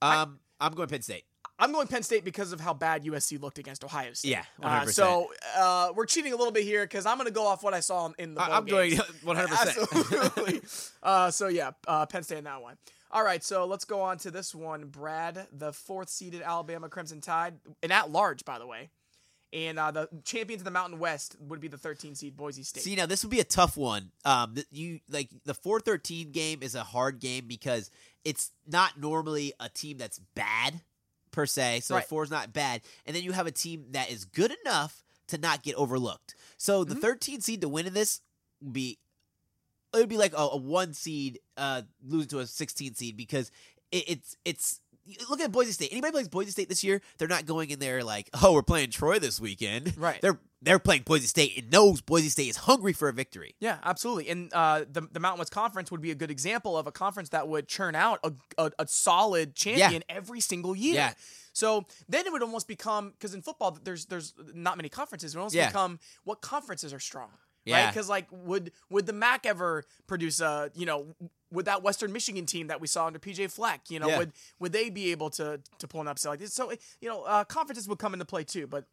Um, 0.00 0.40
I'm 0.60 0.72
going 0.72 0.88
Penn 0.88 1.02
State. 1.02 1.24
I'm 1.58 1.72
going 1.72 1.88
Penn 1.88 2.02
State 2.02 2.24
because 2.24 2.52
of 2.54 2.60
how 2.60 2.72
bad 2.72 3.04
USC 3.04 3.38
looked 3.38 3.58
against 3.58 3.84
Ohio 3.84 4.14
State. 4.14 4.30
Yeah, 4.30 4.44
Uh, 4.62 4.80
100%. 4.86 4.92
so 4.94 5.30
uh, 5.58 5.92
we're 5.94 6.06
cheating 6.06 6.32
a 6.32 6.36
little 6.36 6.52
bit 6.52 6.64
here 6.64 6.84
because 6.84 7.04
I'm 7.04 7.18
going 7.18 7.26
to 7.26 7.32
go 7.34 7.44
off 7.46 7.62
what 7.62 7.74
I 7.74 7.80
saw 7.80 8.10
in 8.18 8.34
the. 8.34 8.40
I- 8.42 8.56
I'm 8.56 8.64
going 8.64 8.96
100. 9.22 9.48
percent 9.50 9.78
Absolutely. 9.92 10.62
uh, 11.02 11.30
so 11.30 11.48
yeah, 11.48 11.72
uh, 11.86 12.06
Penn 12.06 12.22
State 12.22 12.38
in 12.38 12.44
that 12.44 12.62
one. 12.62 12.78
All 13.12 13.24
right, 13.24 13.42
so 13.42 13.64
let's 13.66 13.84
go 13.84 14.00
on 14.02 14.18
to 14.18 14.30
this 14.30 14.54
one, 14.54 14.86
Brad. 14.86 15.48
The 15.52 15.72
fourth 15.72 16.08
seeded 16.08 16.42
Alabama 16.42 16.88
Crimson 16.88 17.20
Tide, 17.20 17.54
and 17.82 17.92
at 17.92 18.10
large, 18.10 18.44
by 18.44 18.58
the 18.58 18.66
way. 18.66 18.90
And 19.52 19.80
uh, 19.80 19.90
the 19.90 20.08
champions 20.24 20.60
of 20.60 20.64
the 20.64 20.70
Mountain 20.70 21.00
West 21.00 21.34
would 21.40 21.58
be 21.60 21.66
the 21.66 21.76
13 21.76 22.14
seed 22.14 22.36
Boise 22.36 22.62
State. 22.62 22.84
See, 22.84 22.94
now 22.94 23.06
this 23.06 23.24
would 23.24 23.32
be 23.32 23.40
a 23.40 23.44
tough 23.44 23.76
one. 23.76 24.12
Um, 24.24 24.54
you 24.70 25.00
like 25.10 25.28
the 25.44 25.54
four 25.54 25.80
thirteen 25.80 26.30
game 26.30 26.62
is 26.62 26.76
a 26.76 26.84
hard 26.84 27.18
game 27.18 27.46
because 27.48 27.90
it's 28.24 28.52
not 28.64 29.00
normally 29.00 29.52
a 29.58 29.68
team 29.68 29.98
that's 29.98 30.20
bad 30.36 30.82
per 31.32 31.46
se. 31.46 31.80
So 31.80 31.96
Right. 31.96 32.06
four 32.06 32.22
is 32.22 32.30
not 32.30 32.52
bad, 32.52 32.82
and 33.06 33.16
then 33.16 33.24
you 33.24 33.32
have 33.32 33.48
a 33.48 33.50
team 33.52 33.86
that 33.90 34.08
is 34.08 34.24
good 34.24 34.54
enough 34.64 35.02
to 35.26 35.36
not 35.38 35.64
get 35.64 35.74
overlooked. 35.74 36.36
So 36.56 36.84
the 36.84 36.94
Mhm. 36.94 37.00
thirteen 37.00 37.40
seed 37.40 37.60
to 37.62 37.68
win 37.68 37.88
in 37.88 37.92
this 37.94 38.20
would 38.60 38.72
be 38.72 39.00
it 39.94 39.98
would 39.98 40.08
be 40.08 40.16
like 40.18 40.32
a, 40.34 40.42
a 40.42 40.56
one 40.56 40.92
seed 40.94 41.40
uh 41.56 41.82
losing 42.02 42.28
to 42.30 42.38
a 42.40 42.46
sixteen 42.46 42.94
seed 42.94 43.16
because 43.16 43.50
it, 43.92 44.04
it's 44.08 44.36
it's. 44.44 44.80
Look 45.28 45.40
at 45.40 45.50
Boise 45.50 45.72
State. 45.72 45.88
Anybody 45.90 46.12
plays 46.12 46.28
Boise 46.28 46.52
State 46.52 46.68
this 46.68 46.84
year, 46.84 47.00
they're 47.18 47.26
not 47.26 47.44
going 47.44 47.70
in 47.70 47.80
there 47.80 48.04
like, 48.04 48.30
"Oh, 48.42 48.52
we're 48.52 48.62
playing 48.62 48.90
Troy 48.90 49.18
this 49.18 49.40
weekend." 49.40 49.96
Right. 49.96 50.20
They're 50.20 50.38
they're 50.62 50.78
playing 50.78 51.02
Boise 51.02 51.26
State 51.26 51.56
and 51.56 51.70
knows 51.72 52.00
Boise 52.00 52.28
State 52.28 52.48
is 52.50 52.56
hungry 52.58 52.92
for 52.92 53.08
a 53.08 53.12
victory. 53.12 53.56
Yeah, 53.58 53.78
absolutely. 53.82 54.28
And 54.28 54.52
uh, 54.52 54.84
the 54.88 55.00
the 55.10 55.18
Mountain 55.18 55.40
West 55.40 55.50
Conference 55.52 55.90
would 55.90 56.02
be 56.02 56.12
a 56.12 56.14
good 56.14 56.30
example 56.30 56.76
of 56.78 56.86
a 56.86 56.92
conference 56.92 57.30
that 57.30 57.48
would 57.48 57.66
churn 57.66 57.96
out 57.96 58.20
a, 58.22 58.32
a, 58.58 58.70
a 58.80 58.86
solid 58.86 59.56
champion 59.56 60.04
every 60.08 60.40
single 60.40 60.76
year. 60.76 60.94
Yeah. 60.94 61.14
So 61.54 61.86
then 62.08 62.26
it 62.26 62.32
would 62.32 62.42
almost 62.42 62.68
become 62.68 63.10
because 63.10 63.34
in 63.34 63.42
football 63.42 63.76
there's 63.82 64.04
there's 64.06 64.34
not 64.54 64.76
many 64.76 64.90
conferences. 64.90 65.34
It 65.34 65.38
would 65.38 65.42
almost 65.42 65.56
Yeah. 65.56 65.68
become 65.68 65.98
what 66.22 66.40
conferences 66.40 66.92
are 66.92 67.00
strong. 67.00 67.30
Right? 67.72 67.92
Because 67.92 68.08
like 68.08 68.26
would 68.30 68.72
would 68.90 69.06
the 69.06 69.12
MAC 69.12 69.46
ever 69.46 69.84
produce 70.06 70.40
a 70.40 70.70
you 70.74 70.86
know 70.86 71.06
would 71.52 71.64
that 71.66 71.82
Western 71.82 72.12
Michigan 72.12 72.46
team 72.46 72.68
that 72.68 72.80
we 72.80 72.86
saw 72.86 73.06
under 73.06 73.18
PJ 73.18 73.50
Fleck 73.50 73.90
you 73.90 73.98
know 73.98 74.08
Yeah. 74.08 74.18
would 74.18 74.32
would 74.58 74.72
they 74.72 74.90
be 74.90 75.10
able 75.12 75.30
to 75.30 75.60
to 75.78 75.88
pull 75.88 76.00
an 76.00 76.08
upset 76.08 76.30
like 76.30 76.38
this? 76.40 76.54
So 76.54 76.72
you 77.00 77.08
know 77.08 77.22
uh, 77.24 77.44
conferences 77.44 77.88
would 77.88 77.98
come 77.98 78.12
into 78.12 78.24
play 78.24 78.44
too. 78.44 78.66
But 78.66 78.84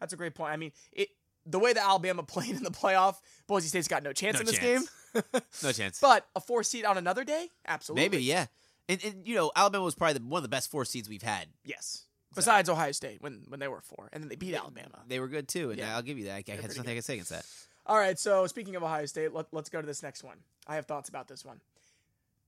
that's 0.00 0.12
a 0.12 0.16
great 0.16 0.34
point. 0.34 0.52
I 0.52 0.56
mean 0.56 0.72
it. 0.92 1.08
The 1.44 1.58
way 1.58 1.72
that 1.72 1.84
Alabama 1.84 2.22
played 2.34 2.54
in 2.54 2.62
the 2.62 2.70
playoff, 2.70 3.16
Boise 3.48 3.66
State's 3.68 3.88
got 3.88 4.04
no 4.04 4.12
chance 4.12 4.34
No 4.34 4.40
in 4.40 4.46
this 4.46 4.58
chance. 4.58 4.88
game. 5.14 5.42
No 5.64 5.72
chance. 5.72 5.98
But 6.00 6.26
a 6.36 6.40
four 6.40 6.62
seed 6.62 6.84
on 6.84 6.96
another 6.98 7.24
day, 7.24 7.48
absolutely. 7.66 8.04
Maybe, 8.08 8.22
yeah. 8.22 8.46
And, 8.88 9.02
and 9.04 9.26
you 9.26 9.34
know, 9.34 9.50
Alabama 9.56 9.84
was 9.84 9.94
probably 9.96 10.14
the, 10.20 10.24
one 10.24 10.38
of 10.38 10.42
the 10.44 10.48
best 10.48 10.70
four 10.70 10.84
seeds 10.84 11.08
we've 11.08 11.22
had. 11.22 11.48
yes. 11.64 12.04
Besides 12.34 12.68
Ohio 12.70 12.92
State 12.92 13.20
when 13.20 13.42
when 13.48 13.58
they 13.60 13.68
were 13.68 13.80
four, 13.82 14.08
and 14.12 14.22
then 14.22 14.28
they 14.30 14.36
beat 14.36 14.54
Alabama. 14.54 15.02
They 15.06 15.18
were 15.20 15.28
good 15.28 15.48
too, 15.48 15.68
and 15.70 15.78
Yeah. 15.78 15.94
I'll 15.96 16.00
give 16.02 16.16
you 16.16 16.24
that. 16.26 16.32
I, 16.32 16.38
I, 16.38 16.56
there's 16.56 16.76
nothing 16.78 16.92
I 16.92 16.94
can 16.94 17.02
say 17.02 17.14
against 17.14 17.30
that. 17.30 17.44
All 17.86 17.96
right. 17.98 18.18
So 18.18 18.46
speaking 18.46 18.76
of 18.76 18.82
Ohio 18.82 19.06
State, 19.06 19.32
let, 19.34 19.46
let's 19.52 19.68
go 19.68 19.80
to 19.80 19.86
this 19.86 20.02
next 20.02 20.22
one. 20.24 20.36
I 20.66 20.76
have 20.76 20.86
thoughts 20.86 21.08
about 21.08 21.28
this 21.28 21.44
one. 21.44 21.60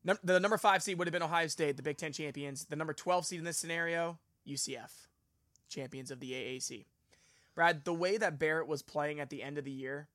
Num- 0.04 0.18
the 0.22 0.38
number 0.38 0.58
five 0.58 0.82
seed 0.82 0.98
would 0.98 1.06
have 1.06 1.12
been 1.12 1.22
Ohio 1.22 1.46
State, 1.48 1.76
the 1.76 1.82
Big 1.82 1.96
Ten 1.96 2.12
champions. 2.12 2.66
The 2.66 2.76
number 2.76 2.92
twelve 2.92 3.26
seed 3.26 3.38
in 3.38 3.44
this 3.44 3.56
scenario, 3.56 4.18
UCF, 4.46 4.90
champions 5.68 6.10
of 6.10 6.20
the 6.20 6.32
AAC. 6.32 6.84
Brad, 7.54 7.84
the 7.84 7.94
way 7.94 8.16
that 8.16 8.38
Barrett 8.38 8.66
was 8.66 8.82
playing 8.82 9.20
at 9.20 9.30
the 9.30 9.42
end 9.42 9.58
of 9.58 9.64
the 9.64 9.70
year, 9.70 10.08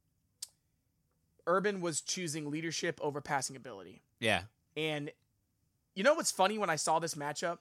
Urban 1.47 1.81
was 1.81 2.01
choosing 2.01 2.51
leadership 2.51 2.99
over 3.01 3.21
passing 3.21 3.55
ability. 3.55 4.01
Yeah, 4.19 4.41
And 4.75 5.09
you 5.95 6.03
know 6.03 6.13
what's 6.13 6.31
funny 6.31 6.57
when 6.57 6.69
I 6.69 6.75
saw 6.75 6.99
this 6.99 7.15
matchup? 7.15 7.59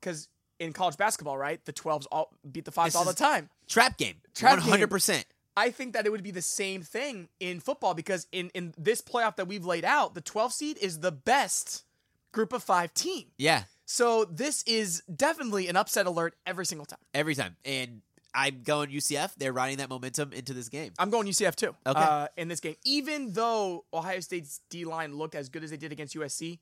Because 0.00 0.28
in 0.58 0.72
college 0.72 0.96
basketball, 0.96 1.38
right, 1.38 1.64
the 1.64 1.72
12s 1.72 2.06
all 2.10 2.32
beat 2.50 2.64
the 2.64 2.72
5s 2.72 2.96
all 2.96 3.04
the 3.04 3.14
time. 3.14 3.48
trap 3.68 3.96
game, 3.96 4.16
Trap 4.34 4.58
one 4.58 4.68
hundred 4.68 4.90
percent. 4.90 5.24
I 5.60 5.70
think 5.70 5.92
that 5.92 6.06
it 6.06 6.10
would 6.10 6.22
be 6.22 6.30
the 6.30 6.40
same 6.40 6.82
thing 6.82 7.28
in 7.38 7.60
football 7.60 7.92
because 7.92 8.26
in, 8.32 8.50
in 8.54 8.72
this 8.78 9.02
playoff 9.02 9.36
that 9.36 9.46
we've 9.46 9.66
laid 9.66 9.84
out, 9.84 10.14
the 10.14 10.22
12 10.22 10.52
seed 10.54 10.78
is 10.80 11.00
the 11.00 11.12
best 11.12 11.84
group 12.32 12.54
of 12.54 12.62
five 12.62 12.94
team. 12.94 13.26
Yeah, 13.36 13.64
So 13.84 14.24
this 14.24 14.62
is 14.62 15.02
definitely 15.14 15.68
an 15.68 15.76
upset 15.76 16.06
alert 16.06 16.34
every 16.46 16.64
single 16.64 16.86
time. 16.86 16.98
every 17.12 17.34
time. 17.34 17.56
And 17.64 18.00
I'm 18.34 18.62
going 18.62 18.90
UCF. 18.90 19.34
They're 19.36 19.52
riding 19.52 19.78
that 19.78 19.90
momentum 19.90 20.32
into 20.32 20.54
this 20.54 20.68
game. 20.70 20.92
I'm 20.98 21.10
going 21.10 21.26
UCF 21.26 21.56
too. 21.56 21.74
Okay. 21.84 22.00
Uh, 22.00 22.28
in 22.38 22.48
this 22.48 22.60
game, 22.60 22.76
even 22.84 23.32
though 23.32 23.84
Ohio 23.92 24.20
State's 24.20 24.60
D 24.70 24.84
line 24.86 25.14
looked 25.16 25.34
as 25.34 25.48
good 25.50 25.62
as 25.64 25.70
they 25.70 25.76
did 25.76 25.92
against 25.92 26.14
USC, 26.14 26.58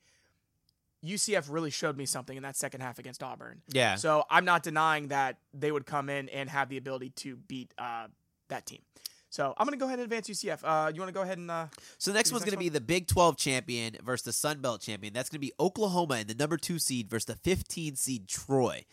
UCF 1.05 1.45
really 1.49 1.69
showed 1.69 1.95
me 1.95 2.05
something 2.05 2.35
in 2.35 2.43
that 2.43 2.57
second 2.57 2.81
half 2.81 2.99
against 2.99 3.23
Auburn. 3.23 3.61
Yeah. 3.69 3.95
So 3.95 4.25
I'm 4.29 4.43
not 4.43 4.63
denying 4.63 5.07
that 5.09 5.37
they 5.53 5.71
would 5.71 5.85
come 5.85 6.09
in 6.09 6.27
and 6.29 6.49
have 6.49 6.67
the 6.67 6.77
ability 6.77 7.11
to 7.17 7.37
beat 7.37 7.73
uh, 7.77 8.07
that 8.49 8.65
team. 8.65 8.81
So 9.31 9.53
I'm 9.57 9.65
going 9.67 9.77
to 9.77 9.81
go 9.81 9.85
ahead 9.85 9.99
and 9.99 10.05
advance 10.05 10.27
UCF. 10.27 10.59
Uh, 10.63 10.91
you 10.93 10.99
want 10.99 11.09
to 11.09 11.13
go 11.13 11.21
ahead 11.21 11.37
and 11.37 11.51
uh, 11.51 11.67
So 11.99 12.11
the 12.11 12.17
next 12.17 12.31
one's 12.31 12.43
going 12.43 12.53
to 12.53 12.59
be 12.59 12.69
the 12.69 12.81
Big 12.81 13.07
12 13.07 13.37
champion 13.37 13.95
versus 14.03 14.23
the 14.23 14.33
Sun 14.33 14.59
Belt 14.61 14.81
champion. 14.81 15.13
That's 15.13 15.29
going 15.29 15.37
to 15.37 15.45
be 15.45 15.53
Oklahoma 15.59 16.17
in 16.17 16.27
the 16.27 16.33
number 16.33 16.57
two 16.57 16.79
seed 16.79 17.09
versus 17.09 17.25
the 17.25 17.35
15 17.35 17.95
seed 17.95 18.27
Troy. 18.27 18.85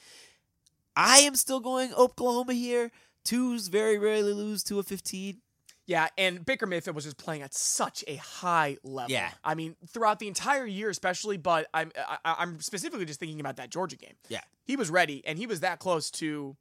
I 0.94 1.18
am 1.18 1.36
still 1.36 1.60
going 1.60 1.92
Oklahoma 1.94 2.52
here. 2.52 2.90
Twos 3.24 3.68
very 3.68 3.98
rarely 3.98 4.32
lose 4.32 4.62
to 4.64 4.78
a 4.78 4.82
15. 4.82 5.38
Yeah, 5.86 6.08
and 6.18 6.44
Baker 6.44 6.66
Mayfield 6.66 6.96
was 6.96 7.04
just 7.04 7.16
playing 7.16 7.42
at 7.42 7.54
such 7.54 8.02
a 8.08 8.16
high 8.16 8.76
level. 8.82 9.12
Yeah. 9.12 9.30
I 9.44 9.54
mean, 9.54 9.76
throughout 9.88 10.18
the 10.18 10.26
entire 10.26 10.66
year, 10.66 10.90
especially. 10.90 11.36
But 11.36 11.68
I'm 11.72 11.92
I, 11.96 12.18
I'm 12.38 12.60
specifically 12.60 13.04
just 13.04 13.20
thinking 13.20 13.38
about 13.38 13.56
that 13.56 13.70
Georgia 13.70 13.96
game. 13.96 14.14
Yeah. 14.28 14.40
he 14.64 14.74
was 14.74 14.90
ready, 14.90 15.22
and 15.24 15.38
he 15.38 15.46
was 15.46 15.60
that 15.60 15.78
close 15.78 16.10
to 16.12 16.56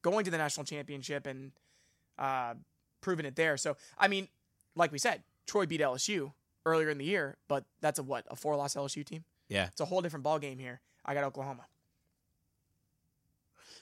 going 0.00 0.24
to 0.24 0.30
the 0.30 0.38
national 0.38 0.64
championship 0.64 1.26
and 1.26 1.52
uh, 2.20 2.54
proving 3.00 3.26
it 3.26 3.34
there. 3.34 3.56
So, 3.56 3.76
I 3.98 4.06
mean, 4.06 4.28
like 4.76 4.92
we 4.92 4.98
said, 4.98 5.22
Troy 5.46 5.66
beat 5.66 5.80
LSU 5.80 6.32
earlier 6.64 6.90
in 6.90 6.98
the 6.98 7.04
year, 7.04 7.38
but 7.48 7.64
that's 7.80 7.98
a 7.98 8.02
what 8.02 8.24
a 8.30 8.36
four 8.36 8.54
loss 8.54 8.74
LSU 8.74 9.04
team. 9.04 9.24
Yeah. 9.48 9.66
It's 9.66 9.80
a 9.80 9.86
whole 9.86 10.00
different 10.00 10.22
ball 10.22 10.38
game 10.38 10.58
here. 10.58 10.80
I 11.04 11.14
got 11.14 11.24
Oklahoma. 11.24 11.64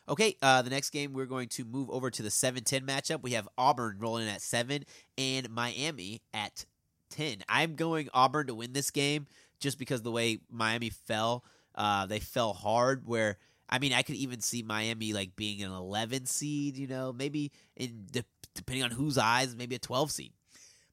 Okay, 0.08 0.36
uh, 0.40 0.62
the 0.62 0.70
next 0.70 0.88
game 0.88 1.12
we're 1.12 1.26
going 1.26 1.48
to 1.48 1.66
move 1.66 1.90
over 1.90 2.10
to 2.10 2.22
the 2.22 2.30
7-10 2.30 2.80
matchup. 2.86 3.22
We 3.22 3.32
have 3.32 3.46
Auburn 3.58 3.96
rolling 3.98 4.22
in 4.22 4.30
at 4.30 4.40
7 4.40 4.84
and 5.18 5.50
Miami 5.50 6.22
at 6.32 6.64
10. 7.10 7.42
I'm 7.46 7.74
going 7.74 8.08
Auburn 8.14 8.46
to 8.46 8.54
win 8.54 8.72
this 8.72 8.90
game 8.90 9.26
just 9.60 9.78
because 9.78 10.00
the 10.00 10.10
way 10.10 10.38
Miami 10.50 10.88
fell. 10.88 11.44
Uh, 11.74 12.06
they 12.06 12.20
fell 12.20 12.54
hard 12.54 13.02
where 13.06 13.36
I 13.68 13.78
mean, 13.78 13.92
I 13.92 14.02
could 14.02 14.16
even 14.16 14.40
see 14.40 14.62
Miami 14.62 15.12
like 15.12 15.36
being 15.36 15.62
an 15.62 15.72
11 15.72 16.26
seed, 16.26 16.76
you 16.76 16.86
know, 16.86 17.12
maybe 17.12 17.52
in 17.76 18.06
de- 18.10 18.24
depending 18.54 18.82
on 18.84 18.90
whose 18.90 19.18
eyes, 19.18 19.54
maybe 19.56 19.74
a 19.74 19.78
12 19.78 20.10
seed. 20.10 20.32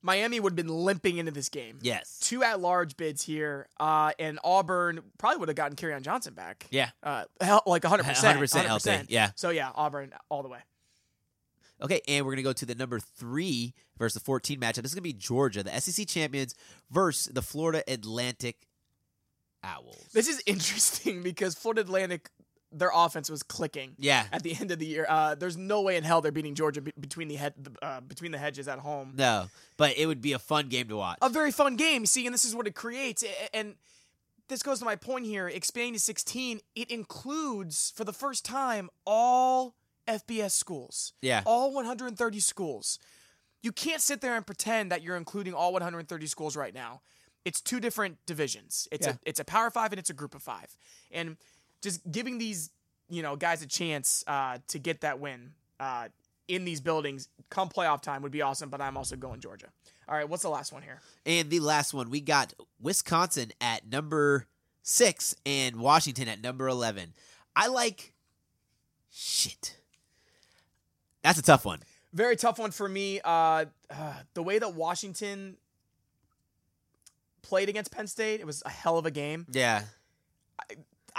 Miami 0.02 0.40
would 0.40 0.52
have 0.52 0.56
been 0.56 0.68
limping 0.68 1.18
into 1.18 1.32
this 1.32 1.50
game. 1.50 1.80
Yes. 1.82 2.20
Two 2.20 2.44
at 2.44 2.60
large 2.60 2.96
bids 2.96 3.24
here, 3.24 3.68
uh, 3.80 4.12
and 4.20 4.38
Auburn 4.44 5.00
probably 5.18 5.40
would 5.40 5.50
have 5.50 5.56
gotten 5.56 5.76
Kerryon 5.76 6.04
Johnson 6.04 6.36
back. 6.36 6.68
Yeah. 6.70 6.92
Uh, 7.02 7.24
like 7.66 7.82
100%. 7.82 8.04
100% 8.04 8.66
healthy. 8.66 9.06
Yeah. 9.08 9.32
So, 9.36 9.50
yeah, 9.50 9.72
Auburn 9.74 10.14
all 10.30 10.44
the 10.44 10.50
way. 10.50 10.60
Okay, 11.82 12.02
and 12.08 12.24
we're 12.24 12.32
going 12.32 12.38
to 12.38 12.44
go 12.44 12.54
to 12.54 12.66
the 12.66 12.76
number 12.76 13.00
three 13.00 13.74
versus 13.98 14.14
the 14.14 14.26
14 14.26 14.60
matchup. 14.60 14.76
This 14.76 14.92
is 14.92 14.96
going 14.96 15.02
to 15.04 15.10
be 15.10 15.14
Georgia, 15.14 15.64
the 15.64 15.82
SEC 15.82 16.08
champions, 16.08 16.56
versus 16.90 17.34
the 17.34 17.42
Florida 17.42 17.84
Atlantic 17.88 18.68
Owls. 19.64 20.08
This 20.14 20.28
is 20.28 20.42
interesting 20.46 21.22
because 21.24 21.56
Florida 21.56 21.82
Atlantic, 21.82 22.30
their 22.78 22.92
offense 22.94 23.30
was 23.30 23.42
clicking 23.42 23.96
yeah. 23.98 24.26
at 24.32 24.44
the 24.44 24.56
end 24.60 24.70
of 24.72 24.80
the 24.80 24.86
year. 24.86 25.06
Uh, 25.08 25.36
there's 25.36 25.58
no 25.58 25.82
way 25.82 25.96
in 25.96 26.04
hell 26.04 26.22
they're 26.22 26.32
beating 26.32 26.56
Georgia 26.56 26.82
be- 26.82 26.94
between 27.00 27.28
the 27.28 27.36
head 27.36 27.54
uh, 27.82 28.02
between 28.02 28.32
the 28.32 28.38
hedges 28.38 28.68
at 28.68 28.80
home. 28.80 29.14
No, 29.16 29.48
but 29.78 29.98
it 29.98 30.06
would 30.06 30.22
be 30.22 30.34
a 30.34 30.40
fun 30.40 30.68
game 30.68 30.88
to 30.90 30.98
watch. 30.98 31.18
A 31.22 31.30
very 31.30 31.52
fun 31.52 31.76
game, 31.76 32.06
see, 32.06 32.26
and 32.26 32.34
this 32.34 32.46
is 32.46 32.54
what 32.56 32.68
it 32.68 32.76
creates. 32.76 33.24
And 33.54 33.76
this 34.50 34.62
goes 34.62 34.80
to 34.80 34.86
my 34.86 34.96
point 34.96 35.26
here. 35.26 35.48
Expanding 35.48 35.94
to 35.94 36.00
16, 36.00 36.60
it 36.76 36.92
includes 36.92 37.94
for 37.96 38.04
the 38.04 38.14
first 38.14 38.46
time 38.46 38.90
all 39.06 39.76
FBS 40.08 40.52
schools. 40.52 41.14
Yeah. 41.22 41.42
all 41.46 41.74
130 41.74 42.40
schools. 42.40 43.00
You 43.64 43.72
can't 43.72 44.02
sit 44.02 44.22
there 44.22 44.36
and 44.36 44.46
pretend 44.46 44.92
that 44.92 45.02
you're 45.02 45.18
including 45.18 45.54
all 45.56 45.74
130 45.74 46.28
schools 46.28 46.56
right 46.56 46.74
now. 46.74 47.02
It's 47.46 47.62
two 47.62 47.80
different 47.80 48.18
divisions. 48.26 48.88
It's 48.92 49.08
Yeah. 49.08 49.14
a 49.14 49.18
it's 49.24 49.40
a 49.40 49.46
power 49.46 49.70
five 49.72 49.92
and 49.92 50.00
it's 50.00 50.10
a 50.10 50.14
group 50.14 50.36
of 50.36 50.44
five, 50.44 50.76
and 51.12 51.38
just 51.86 52.12
giving 52.12 52.38
these 52.38 52.72
you 53.08 53.22
know 53.22 53.36
guys 53.36 53.62
a 53.62 53.68
chance 53.68 54.24
uh, 54.28 54.58
to 54.68 54.80
get 54.80 55.02
that 55.02 55.20
win 55.20 55.52
uh, 55.80 56.10
in 56.48 56.66
these 56.66 56.82
buildings 56.82 57.30
come 57.50 57.70
playoff 57.70 58.02
time 58.02 58.22
would 58.24 58.32
be 58.32 58.42
awesome. 58.42 58.70
But 58.70 58.82
I'm 58.82 58.98
also 58.98 59.16
going 59.16 59.40
Georgia. 59.40 59.68
All 60.10 60.16
right, 60.16 60.28
what's 60.28 60.44
the 60.44 60.50
last 60.50 60.74
one 60.74 60.82
here? 60.84 61.00
And 61.26 61.50
the 61.50 61.60
last 61.60 61.94
one, 61.94 62.10
we 62.10 62.22
got 62.22 62.54
Wisconsin 62.80 63.52
at 63.62 63.88
number 63.90 64.46
six 64.84 65.36
and 65.46 65.78
Washington 65.78 66.28
at 66.28 66.42
number 66.42 66.68
11. 66.68 67.14
I 67.56 67.68
like. 67.68 68.14
Shit. 69.12 69.78
That's 71.24 71.40
a 71.40 71.42
tough 71.42 71.66
one. 71.66 71.80
Very 72.14 72.36
tough 72.36 72.60
one 72.60 72.72
for 72.72 72.88
me. 72.88 73.20
Uh, 73.24 73.66
uh, 73.90 74.14
the 74.36 74.44
way 74.44 74.60
that 74.60 74.74
Washington 74.74 75.58
played 77.42 77.70
against 77.70 77.92
Penn 77.92 78.08
State, 78.08 78.42
it 78.42 78.46
was 78.46 78.62
a 78.66 78.70
hell 78.70 78.98
of 78.98 79.06
a 79.06 79.12
game. 79.12 79.48
Yeah. 79.52 79.84
I 80.60 80.76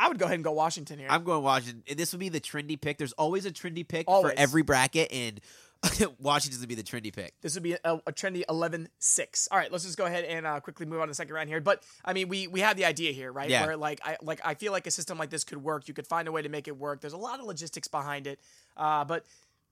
would 0.08 0.18
go 0.18 0.26
ahead 0.26 0.34
and 0.34 0.44
go 0.44 0.52
Washington 0.52 0.98
here. 0.98 1.08
I'm 1.10 1.24
going 1.24 1.42
Washington. 1.42 1.82
This 1.96 2.12
would 2.12 2.20
be 2.20 2.28
the 2.28 2.40
trendy 2.40 2.80
pick. 2.80 2.98
There's 2.98 3.12
always 3.12 3.46
a 3.46 3.50
trendy 3.50 3.86
pick 3.86 4.04
Always. 4.08 4.32
for 4.32 4.38
every 4.38 4.62
bracket, 4.62 5.12
and 5.12 5.40
Washington's 6.18 6.58
gonna 6.58 6.68
be 6.68 6.74
the 6.74 6.82
trendy 6.82 7.14
pick. 7.14 7.34
This 7.40 7.54
would 7.54 7.62
be 7.62 7.74
a, 7.74 7.78
a 7.84 8.12
trendy 8.12 8.44
11-6. 8.46 9.48
All 9.50 9.58
right, 9.58 9.70
let's 9.70 9.84
just 9.84 9.98
go 9.98 10.06
ahead 10.06 10.24
and 10.24 10.46
uh, 10.46 10.60
quickly 10.60 10.86
move 10.86 11.00
on 11.00 11.06
to 11.06 11.10
the 11.10 11.14
second 11.14 11.34
round 11.34 11.48
here. 11.48 11.60
But 11.60 11.82
I 12.04 12.12
mean, 12.12 12.28
we 12.28 12.46
we 12.46 12.60
had 12.60 12.76
the 12.76 12.84
idea 12.84 13.12
here, 13.12 13.32
right? 13.32 13.48
Yeah. 13.48 13.66
Where 13.66 13.76
like 13.76 14.00
I 14.04 14.16
like 14.22 14.40
I 14.44 14.54
feel 14.54 14.72
like 14.72 14.86
a 14.86 14.90
system 14.90 15.18
like 15.18 15.30
this 15.30 15.44
could 15.44 15.58
work. 15.58 15.88
You 15.88 15.94
could 15.94 16.06
find 16.06 16.28
a 16.28 16.32
way 16.32 16.42
to 16.42 16.48
make 16.48 16.68
it 16.68 16.76
work. 16.76 17.00
There's 17.00 17.12
a 17.12 17.18
lot 17.18 17.40
of 17.40 17.46
logistics 17.46 17.88
behind 17.88 18.26
it. 18.26 18.40
Uh, 18.76 19.04
but 19.04 19.24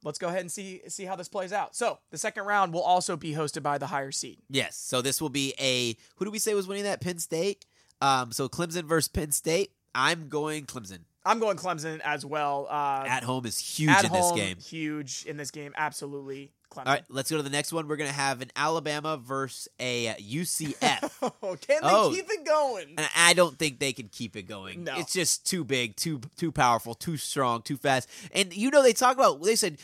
let's 0.02 0.18
go 0.18 0.28
ahead 0.28 0.40
and 0.40 0.52
see 0.52 0.82
see 0.88 1.04
how 1.04 1.16
this 1.16 1.28
plays 1.28 1.52
out. 1.52 1.74
So 1.74 1.98
the 2.10 2.18
second 2.18 2.44
round 2.44 2.72
will 2.72 2.82
also 2.82 3.16
be 3.16 3.32
hosted 3.32 3.62
by 3.62 3.78
the 3.78 3.86
higher 3.86 4.12
seed. 4.12 4.38
Yes. 4.48 4.76
So 4.76 5.02
this 5.02 5.20
will 5.20 5.30
be 5.30 5.54
a 5.58 5.96
who 6.16 6.24
do 6.24 6.30
we 6.30 6.38
say 6.38 6.54
was 6.54 6.68
winning 6.68 6.84
that? 6.84 7.00
Penn 7.00 7.18
State. 7.18 7.66
Um. 8.00 8.32
So 8.32 8.48
Clemson 8.48 8.84
versus 8.84 9.08
Penn 9.08 9.32
State. 9.32 9.72
I'm 9.94 10.28
going 10.28 10.66
Clemson. 10.66 11.00
I'm 11.26 11.38
going 11.40 11.56
Clemson 11.56 12.00
as 12.00 12.26
well. 12.26 12.66
Uh, 12.68 13.04
At 13.08 13.22
home 13.22 13.46
is 13.46 13.58
huge 13.58 13.88
in 14.04 14.10
home, 14.10 14.36
this 14.36 14.44
game. 14.46 14.56
huge 14.58 15.24
in 15.26 15.38
this 15.38 15.50
game. 15.50 15.72
Absolutely, 15.74 16.52
Clemson. 16.70 16.86
All 16.86 16.92
right, 16.92 17.04
let's 17.08 17.30
go 17.30 17.38
to 17.38 17.42
the 17.42 17.48
next 17.48 17.72
one. 17.72 17.88
We're 17.88 17.96
gonna 17.96 18.12
have 18.12 18.42
an 18.42 18.50
Alabama 18.56 19.16
versus 19.16 19.68
a 19.80 20.14
UCF. 20.20 21.10
Oh, 21.42 21.56
can 21.56 21.80
they 21.82 21.88
Oh. 21.88 22.10
keep 22.14 22.26
it 22.28 22.44
going? 22.44 22.94
And 22.98 23.08
I 23.16 23.32
don't 23.32 23.58
think 23.58 23.78
they 23.78 23.94
can 23.94 24.08
keep 24.08 24.36
it 24.36 24.42
going. 24.42 24.84
No. 24.84 24.98
It's 24.98 25.12
just 25.14 25.46
too 25.46 25.64
big, 25.64 25.96
too 25.96 26.20
too 26.36 26.52
powerful, 26.52 26.94
too 26.94 27.16
strong, 27.16 27.62
too 27.62 27.78
fast. 27.78 28.08
And 28.32 28.54
you 28.54 28.70
know 28.70 28.82
they 28.82 28.92
talk 28.92 29.14
about 29.16 29.42
they 29.42 29.56
said 29.56 29.78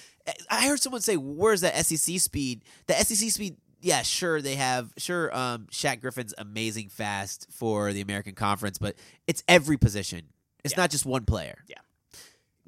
I 0.50 0.66
heard 0.66 0.78
someone 0.80 1.00
say, 1.00 1.16
"Where's 1.16 1.62
that 1.62 1.74
SEC 1.86 2.18
speed?" 2.20 2.62
The 2.86 2.94
SEC 3.02 3.30
speed. 3.30 3.56
Yeah, 3.80 4.02
sure 4.02 4.40
they 4.42 4.56
have. 4.56 4.92
Sure, 4.98 5.34
um, 5.36 5.66
Shaq 5.70 6.00
Griffin's 6.00 6.34
amazing 6.38 6.88
fast 6.90 7.46
for 7.50 7.92
the 7.92 8.00
American 8.00 8.34
Conference, 8.34 8.78
but 8.78 8.96
it's 9.26 9.42
every 9.48 9.76
position. 9.76 10.26
It's 10.64 10.74
Yeah. 10.74 10.80
not 10.82 10.90
just 10.90 11.06
one 11.06 11.24
player. 11.24 11.64
Yeah. 11.66 11.76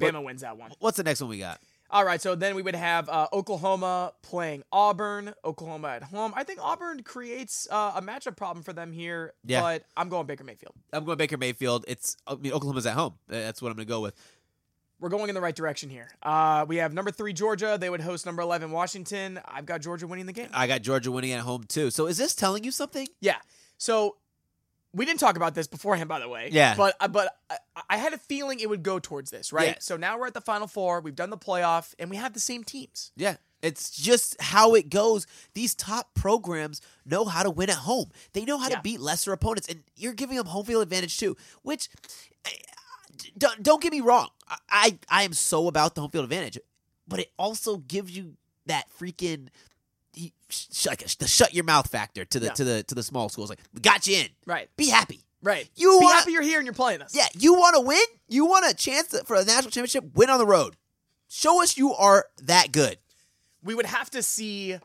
Bama 0.01 0.25
wins 0.25 0.41
that 0.41 0.57
one. 0.57 0.73
What's 0.79 0.97
the 0.97 1.03
next 1.05 1.21
one 1.21 1.31
we 1.31 1.39
got? 1.39 1.61
All 1.91 2.07
right, 2.07 2.23
so 2.23 2.35
then 2.35 2.55
we 2.55 2.63
would 2.63 2.75
have 2.75 3.07
uh, 3.11 3.27
Oklahoma 3.35 4.15
playing 4.23 4.63
Auburn. 4.73 5.35
Oklahoma 5.45 5.89
at 5.89 6.03
home. 6.05 6.33
I 6.35 6.43
think 6.43 6.59
Auburn 6.63 7.03
creates 7.03 7.69
uh, 7.71 7.93
a 7.97 8.01
matchup 8.01 8.35
problem 8.35 8.65
for 8.65 8.73
them 8.73 8.93
here. 8.93 9.35
Yeah. 9.45 9.61
But 9.61 9.85
I'm 9.95 10.09
going 10.09 10.25
Baker 10.27 10.43
Mayfield. 10.43 10.73
I'm 10.95 11.05
going 11.05 11.19
Baker 11.19 11.37
Mayfield. 11.37 11.85
It's 11.87 12.17
I 12.27 12.37
mean 12.37 12.53
Oklahoma's 12.55 12.87
at 12.87 12.95
home. 12.95 13.19
That's 13.29 13.61
what 13.61 13.69
I'm 13.69 13.77
going 13.77 13.87
to 13.87 13.91
go 13.93 14.01
with. 14.01 14.15
We're 15.03 15.09
going 15.09 15.29
in 15.29 15.35
the 15.35 15.41
right 15.41 15.55
direction 15.55 15.91
here. 15.91 16.09
Uh, 16.23 16.65
we 16.69 16.77
have 16.77 16.95
number 16.95 17.11
three 17.11 17.33
Georgia. 17.33 17.77
They 17.79 17.91
would 17.91 18.01
host 18.01 18.25
number 18.25 18.41
eleven 18.41 18.71
Washington. 18.71 19.41
I've 19.45 19.67
got 19.67 19.81
Georgia 19.81 20.07
winning 20.07 20.27
the 20.27 20.33
game. 20.33 20.49
I 20.55 20.69
got 20.69 20.83
Georgia 20.83 21.11
winning 21.11 21.33
at 21.33 21.41
home 21.41 21.65
too. 21.65 21.91
So 21.91 22.07
is 22.07 22.17
this 22.17 22.37
telling 22.37 22.63
you 22.63 22.71
something? 22.71 23.09
Yeah. 23.21 23.39
So 23.79 24.15
we 24.95 25.05
didn't 25.05 25.19
talk 25.19 25.37
about 25.37 25.57
this 25.57 25.67
beforehand, 25.67 26.09
by 26.09 26.21
the 26.21 26.29
way. 26.29 26.51
Yeah. 26.53 26.77
But 26.77 26.95
uh, 27.01 27.09
but 27.09 27.35
I, 27.51 27.57
I 27.91 27.97
had 27.97 28.13
a 28.13 28.19
feeling 28.19 28.61
it 28.61 28.69
would 28.71 28.85
go 28.85 29.01
towards 29.01 29.33
this, 29.33 29.53
right? 29.53 29.69
Yeah. 29.69 29.75
So 29.81 29.97
now 29.97 30.19
we're 30.21 30.29
at 30.29 30.35
the 30.35 30.41
final 30.41 30.69
four. 30.69 31.01
We've 31.01 31.17
done 31.17 31.31
the 31.31 31.37
playoff, 31.37 31.97
and 31.99 32.09
we 32.09 32.15
have 32.17 32.33
the 32.33 32.41
same 32.41 32.63
teams. 32.63 33.11
Yeah. 33.17 33.37
It's 33.61 33.91
just 33.91 34.41
how 34.41 34.75
it 34.77 34.89
goes. 34.89 35.27
These 35.55 35.75
top 35.75 36.15
programs 36.15 36.81
know 37.05 37.25
how 37.25 37.43
to 37.43 37.51
win 37.51 37.71
at 37.71 37.77
home. 37.77 38.11
They 38.35 38.45
know 38.45 38.59
how 38.59 38.69
Yeah. 38.69 38.77
to 38.77 38.83
beat 38.83 39.01
lesser 39.01 39.33
opponents, 39.33 39.67
and 39.69 39.83
you're 39.97 40.15
giving 40.15 40.37
them 40.37 40.47
home 40.47 40.65
field 40.65 40.83
advantage 40.83 41.17
too. 41.19 41.37
Which, 41.63 41.89
eh, 42.45 42.51
don't, 43.39 43.63
don't 43.63 43.81
get 43.81 43.93
me 43.93 44.01
wrong, 44.01 44.31
I, 44.69 44.99
I 45.09 45.23
am 45.25 45.33
so 45.33 45.69
about 45.69 45.95
the 45.95 46.01
home 46.03 46.11
field 46.11 46.25
advantage, 46.25 46.59
but 47.09 47.21
it 47.21 47.31
also 47.39 47.77
gives 47.79 48.17
you 48.17 48.35
that 48.67 48.85
freaking 48.99 49.49
like 50.87 51.07
the 51.19 51.27
shut 51.27 51.55
your 51.55 51.65
mouth 51.65 51.89
factor 51.91 52.25
to 52.27 52.39
the 52.39 52.47
Yeah. 52.47 52.53
to 52.53 52.65
the 52.65 52.83
to 52.85 52.95
the 52.95 53.03
small 53.03 53.29
schools. 53.29 53.49
Like, 53.51 53.61
we 53.73 53.81
got 53.81 54.07
you 54.07 54.17
in. 54.17 54.29
Right. 54.47 54.69
Be 54.77 54.89
happy. 54.89 55.21
Right. 55.43 55.69
You 55.75 55.99
Be 55.99 56.05
wanna- 56.05 56.19
happy 56.19 56.33
you're 56.33 56.43
here 56.43 56.59
and 56.59 56.67
you're 56.67 56.75
playing 56.75 57.03
us. 57.03 57.15
Yeah, 57.15 57.27
you 57.37 57.55
want 57.55 57.75
to 57.77 57.81
win? 57.81 58.03
You 58.29 58.47
want 58.47 58.71
a 58.71 58.75
chance 58.75 59.19
for 59.25 59.35
a 59.37 59.45
national 59.45 59.71
championship? 59.71 60.05
Win 60.15 60.31
on 60.31 60.39
the 60.39 60.47
road. 60.47 60.77
Show 61.29 61.63
us 61.63 61.77
you 61.77 61.93
are 61.95 62.27
that 62.43 62.73
good. 62.73 62.99
we 63.65 63.75
would 63.75 63.87
have 63.87 64.11
to 64.11 64.23
see 64.23 64.77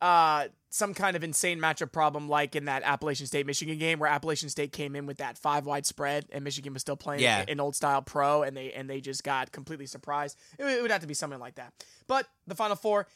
uh, 0.00 0.48
some 0.74 0.92
kind 0.92 1.14
of 1.14 1.22
insane 1.22 1.60
matchup 1.60 1.92
problem 1.92 2.28
like 2.28 2.56
in 2.56 2.64
that 2.64 2.82
Appalachian 2.82 3.28
State 3.28 3.46
Michigan 3.46 3.78
game 3.78 4.00
where 4.00 4.10
Appalachian 4.10 4.48
State 4.48 4.72
came 4.72 4.96
in 4.96 5.06
with 5.06 5.18
that 5.18 5.38
five 5.38 5.66
wide 5.66 5.86
spread 5.86 6.26
and 6.32 6.42
Michigan 6.42 6.72
was 6.72 6.82
still 6.82 6.96
playing 6.96 7.22
Yeah. 7.22 7.44
an 7.46 7.60
old 7.60 7.76
style 7.76 8.02
pro 8.02 8.42
and 8.42 8.56
they 8.56 8.72
and 8.72 8.90
they 8.90 9.00
just 9.00 9.22
got 9.22 9.52
completely 9.52 9.86
surprised. 9.86 10.36
It, 10.58 10.64
would- 10.64 10.72
it 10.72 10.82
would 10.82 10.90
have 10.90 11.02
to 11.02 11.06
be 11.06 11.14
something 11.14 11.38
like 11.38 11.54
that. 11.54 11.72
But 12.08 12.26
the 12.48 12.56
final 12.56 12.74
four. 12.74 13.06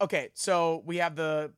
Okay, 0.00 0.30
so 0.34 0.82
we 0.86 0.96
have 0.98 1.14
the 1.14 1.52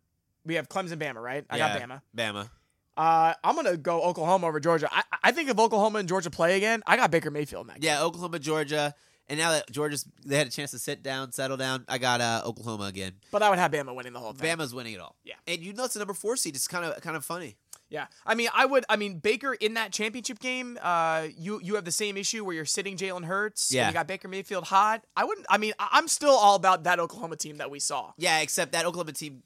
we 0.45 0.55
have 0.55 0.69
Clemson, 0.69 0.97
Bama, 0.99 1.23
right? 1.23 1.45
I 1.51 1.59
got 1.59 1.81
Bama. 1.81 2.03
Bama. 2.17 2.49
Uh, 2.97 3.35
I'm 3.45 3.55
gonna 3.55 3.77
go 3.77 4.03
Oklahoma 4.03 4.49
over 4.49 4.59
Georgia. 4.59 4.89
I, 4.91 5.03
I 5.23 5.31
think 5.31 5.49
if 5.49 5.59
Oklahoma 5.59 6.01
and 6.01 6.09
Georgia 6.09 6.31
play 6.31 6.57
again, 6.57 6.83
I 6.89 6.97
got 6.97 7.13
Baker 7.13 7.31
Mayfield 7.31 7.67
in 7.67 7.69
that. 7.69 7.81
game. 7.81 7.89
Yeah, 7.91 8.03
Oklahoma, 8.03 8.41
Georgia, 8.41 8.95
and 9.29 9.39
now 9.39 9.51
that 9.53 9.71
Georgia's 9.71 10.05
they 10.25 10.37
had 10.39 10.47
a 10.47 10.51
chance 10.51 10.71
to 10.73 10.79
sit 10.79 11.03
down, 11.03 11.33
settle 11.33 11.57
down. 11.57 11.85
I 11.89 11.99
got 11.99 12.21
uh, 12.21 12.43
Oklahoma 12.45 12.85
again. 12.85 13.13
but 13.31 13.43
I 13.43 13.51
would 13.51 13.59
have 13.59 13.71
Bama 13.73 13.95
winning 13.95 14.13
the 14.13 14.21
whole 14.21 14.33
thing. 14.33 14.57
Bama's 14.59 14.75
winning 14.75 14.95
it 14.95 15.01
all. 15.01 15.17
Yeah. 15.25 15.35
and 15.47 15.61
you 15.61 15.73
know 15.73 15.85
it's 15.85 15.95
the 15.95 16.01
number 16.01 16.15
four 16.15 16.37
seed. 16.37 16.55
It's 16.57 16.69
kind 16.69 16.85
of 16.85 17.01
kind 17.03 17.17
of 17.17 17.25
funny. 17.25 17.57
Yeah, 17.91 18.09
I 18.27 18.35
mean, 18.35 18.49
I 18.53 18.67
would. 18.67 18.85
I 18.91 18.97
mean, 18.97 19.19
Baker 19.19 19.55
in 19.55 19.73
that 19.75 19.93
championship 19.93 20.41
game, 20.41 20.79
uh, 20.83 21.29
you 21.39 21.59
you 21.63 21.75
have 21.77 21.87
the 21.87 21.91
same 21.91 22.19
issue 22.19 22.45
where 22.45 22.55
you're 22.55 22.67
sitting 22.67 22.99
Jalen 22.99 23.25
Hurts. 23.25 23.71
and 23.71 23.77
Yeah. 23.77 23.89
you 23.89 23.95
got 23.95 24.07
Baker 24.07 24.29
Mayfield 24.29 24.65
hot. 24.65 25.05
I 25.17 25.25
wouldn't. 25.25 25.47
I 25.49 25.57
mean, 25.57 25.73
I'm 25.79 26.07
still 26.07 26.35
all 26.35 26.55
about 26.55 26.85
that 26.85 27.01
Oklahoma 27.01 27.37
team 27.37 27.57
that 27.57 27.71
we 27.71 27.79
saw. 27.81 28.13
Yeah, 28.19 28.41
except 28.41 28.73
that 28.73 28.85
Oklahoma 28.85 29.13
team, 29.13 29.43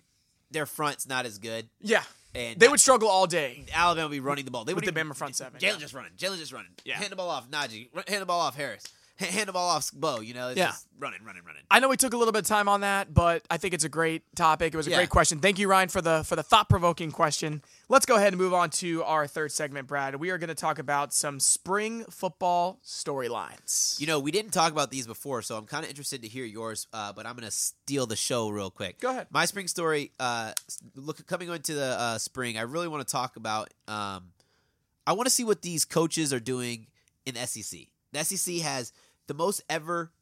their 0.51 0.67
front's 0.67 1.07
not 1.07 1.25
as 1.25 1.39
good, 1.39 1.69
Yeah, 1.81 2.03
and 2.35 2.59
they 2.59 2.67
would 2.67 2.81
struggle 2.81 3.09
all 3.09 3.29
day. 3.29 3.65
Alabama 3.73 4.07
will 4.07 4.11
be 4.11 4.19
running 4.19 4.45
the 4.45 4.51
ball. 4.51 4.65
They 4.65 4.75
With 4.75 4.87
would 4.87 4.93
the 4.93 4.99
even- 5.01 5.13
Bama 5.13 5.17
front 5.17 5.37
seven, 5.37 5.61
Jalen 5.61 5.75
yeah. 5.75 5.77
just 5.79 5.95
running. 5.95 6.11
Jalen 6.19 6.39
just 6.39 6.53
running. 6.53 6.73
Yeah. 6.85 6.97
hand 6.97 7.13
the 7.13 7.17
ball 7.17 7.31
off 7.31 7.49
Najee. 7.49 7.91
Hand 8.09 8.23
the 8.23 8.27
ball 8.27 8.41
off 8.41 8.57
Harris. 8.57 8.83
Hand 9.23 9.49
the 9.49 9.53
ball 9.53 9.69
off 9.71 9.91
Bo. 9.93 10.21
You 10.21 10.35
know, 10.35 10.49
it's 10.49 10.59
Yeah. 10.59 10.69
just 10.69 10.87
running, 10.99 11.23
running, 11.25 11.43
running. 11.45 11.63
I 11.71 11.81
know 11.81 11.89
we 11.89 11.97
took 11.97 12.13
a 12.13 12.17
little 12.17 12.33
bit 12.33 12.41
of 12.41 12.47
time 12.47 12.69
on 12.69 12.81
that, 12.83 13.13
but 13.13 13.45
I 13.51 13.57
think 13.57 13.75
it's 13.75 13.85
a 13.85 13.89
great 13.89 14.23
topic. 14.37 14.73
It 14.75 14.77
was 14.77 14.87
a 14.87 14.91
Yeah. 14.91 14.97
great 14.97 15.11
question. 15.11 15.41
Thank 15.41 15.59
you, 15.59 15.69
Ryan, 15.69 15.89
for 15.89 16.01
the 16.01 16.25
for 16.25 16.37
the 16.37 16.43
thought 16.43 16.69
provoking 16.69 17.11
question. 17.13 17.63
Let's 17.89 18.07
go 18.07 18.17
ahead 18.17 18.29
and 18.33 18.39
move 18.41 18.55
on 18.55 18.71
to 18.71 19.03
our 19.05 19.27
third 19.27 19.53
segment, 19.53 19.87
Brad. 19.89 20.17
We 20.17 20.31
are 20.31 20.39
going 20.39 20.49
to 20.49 20.55
talk 20.55 20.79
about 20.79 21.13
some 21.13 21.41
spring 21.41 22.05
football 22.11 22.81
storylines. 22.85 23.99
You 24.01 24.07
know, 24.07 24.19
we 24.19 24.31
didn't 24.31 24.53
talk 24.53 24.73
about 24.73 24.91
these 24.91 25.07
before, 25.07 25.43
so 25.43 25.57
I'm 25.57 25.67
kind 25.67 25.85
of 25.85 25.91
interested 25.91 26.23
to 26.23 26.29
hear 26.29 26.45
yours. 26.45 26.87
Uh, 26.93 27.13
but 27.13 27.27
I'm 27.27 27.35
going 27.35 27.45
to 27.45 27.51
steal 27.51 28.07
the 28.07 28.17
show 28.17 28.49
real 28.49 28.71
quick. 28.71 29.01
Go 29.01 29.11
ahead. 29.11 29.27
My 29.31 29.45
spring 29.45 29.69
story. 29.69 30.13
Uh, 30.19 30.53
look, 30.95 31.27
coming 31.27 31.49
into 31.49 31.75
the 31.75 31.85
uh, 31.99 32.19
spring, 32.19 32.57
I 32.59 32.63
really 32.63 32.89
want 32.89 33.07
to 33.07 33.11
talk 33.11 33.37
about. 33.37 33.73
Um, 33.89 34.33
I 35.07 35.13
want 35.15 35.27
to 35.27 35.31
see 35.31 35.45
what 35.45 35.63
these 35.63 35.85
coaches 35.85 36.33
are 36.33 36.41
doing 36.41 36.87
in 37.27 37.35
SEC. 37.35 37.89
The 38.13 38.25
SEC 38.25 38.59
has 38.61 38.93
the 39.27 39.35
most 39.35 39.63
ever. 39.69 40.13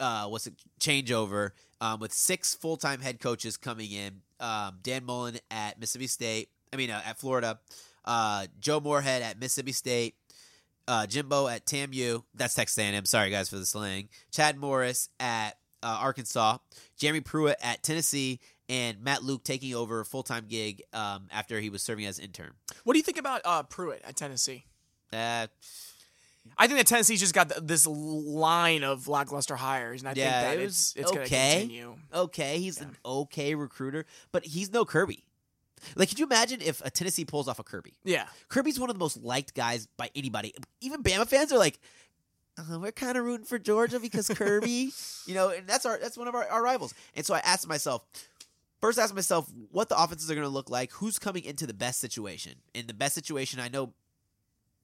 Uh, 0.00 0.26
what's 0.26 0.46
it 0.46 0.54
changeover 0.80 1.50
um, 1.80 2.00
with 2.00 2.12
six 2.12 2.54
full 2.54 2.76
time 2.76 3.00
head 3.00 3.20
coaches 3.20 3.56
coming 3.56 3.90
in. 3.92 4.22
Um, 4.40 4.78
Dan 4.82 5.04
Mullen 5.04 5.38
at 5.50 5.78
Mississippi 5.78 6.08
State. 6.08 6.48
I 6.72 6.76
mean, 6.76 6.90
uh, 6.90 7.02
at 7.04 7.18
Florida. 7.18 7.60
Uh, 8.04 8.46
Joe 8.58 8.80
Moorhead 8.80 9.22
at 9.22 9.38
Mississippi 9.38 9.72
State 9.72 10.16
uh, 10.88 11.06
Jimbo 11.06 11.48
at 11.48 11.66
TAMU. 11.66 12.22
That's 12.34 12.54
Texas 12.54 12.78
A&M. 12.78 13.04
Sorry 13.04 13.30
guys 13.30 13.48
for 13.48 13.56
the 13.56 13.66
slang. 13.66 14.08
Chad 14.30 14.56
Morris 14.58 15.08
at 15.20 15.52
uh, 15.82 15.98
Arkansas. 16.00 16.58
Jeremy 16.96 17.20
Pruitt 17.20 17.56
at 17.62 17.82
Tennessee, 17.82 18.40
and 18.68 19.02
Matt 19.02 19.22
Luke 19.22 19.44
taking 19.44 19.74
over 19.74 20.00
a 20.00 20.04
full 20.04 20.22
time 20.22 20.46
gig 20.48 20.82
um, 20.92 21.28
after 21.30 21.60
he 21.60 21.70
was 21.70 21.82
serving 21.82 22.06
as 22.06 22.18
intern. 22.18 22.52
What 22.84 22.94
do 22.94 22.98
you 22.98 23.04
think 23.04 23.18
about 23.18 23.42
uh, 23.44 23.62
Pruitt 23.64 24.02
at 24.04 24.16
Tennessee? 24.16 24.64
Uh, 25.12 25.48
I 26.58 26.66
think 26.66 26.78
that 26.78 26.86
Tennessee's 26.86 27.20
just 27.20 27.34
got 27.34 27.52
this 27.66 27.86
line 27.86 28.82
of 28.84 29.08
lackluster 29.08 29.56
hires, 29.56 30.02
and 30.02 30.08
I 30.08 30.12
Yeah, 30.16 30.40
think 30.40 30.56
that 30.56 30.60
it 30.60 30.64
it's 30.64 30.94
was 30.94 30.94
it's 30.96 31.10
going 31.12 31.26
to 31.28 31.34
okay. 31.34 31.52
continue. 31.60 31.96
okay, 32.12 32.58
he's 32.58 32.80
an 32.80 32.96
okay 33.04 33.54
recruiter, 33.54 34.06
but 34.32 34.44
he's 34.44 34.72
no 34.72 34.84
Kirby. 34.84 35.24
Like, 35.96 36.08
could 36.08 36.18
you 36.18 36.26
imagine 36.26 36.60
if 36.60 36.80
a 36.84 36.90
Tennessee 36.90 37.24
pulls 37.24 37.48
off 37.48 37.58
a 37.58 37.64
Kirby? 37.64 37.94
Yeah, 38.04 38.26
Kirby's 38.48 38.78
one 38.78 38.90
of 38.90 38.94
the 38.96 39.00
most 39.00 39.16
liked 39.22 39.54
guys 39.54 39.86
by 39.96 40.10
anybody. 40.14 40.54
Even 40.80 41.02
Bama 41.02 41.26
fans 41.26 41.52
are 41.52 41.58
like, 41.58 41.78
uh, 42.58 42.78
we're 42.78 42.92
kind 42.92 43.16
of 43.16 43.24
rooting 43.24 43.46
for 43.46 43.58
Georgia 43.58 43.98
because 43.98 44.28
Kirby, 44.34 44.90
you 45.26 45.34
know, 45.34 45.50
and 45.50 45.66
that's 45.66 45.86
our 45.86 45.98
that's 45.98 46.16
one 46.16 46.28
of 46.28 46.34
our, 46.34 46.46
our 46.48 46.62
rivals. 46.62 46.94
And 47.14 47.24
so 47.26 47.34
I 47.34 47.38
asked 47.38 47.66
myself, 47.66 48.04
first, 48.80 48.98
I 48.98 49.02
asked 49.04 49.14
myself 49.14 49.50
what 49.70 49.88
the 49.88 49.96
offenses 50.00 50.30
are 50.30 50.34
going 50.34 50.46
to 50.46 50.52
look 50.52 50.70
like, 50.70 50.92
who's 50.92 51.18
coming 51.18 51.44
into 51.44 51.66
the 51.66 51.74
best 51.74 51.98
situation. 52.00 52.54
In 52.74 52.86
the 52.86 52.94
best 52.94 53.14
situation, 53.14 53.58
I 53.58 53.68
know 53.68 53.92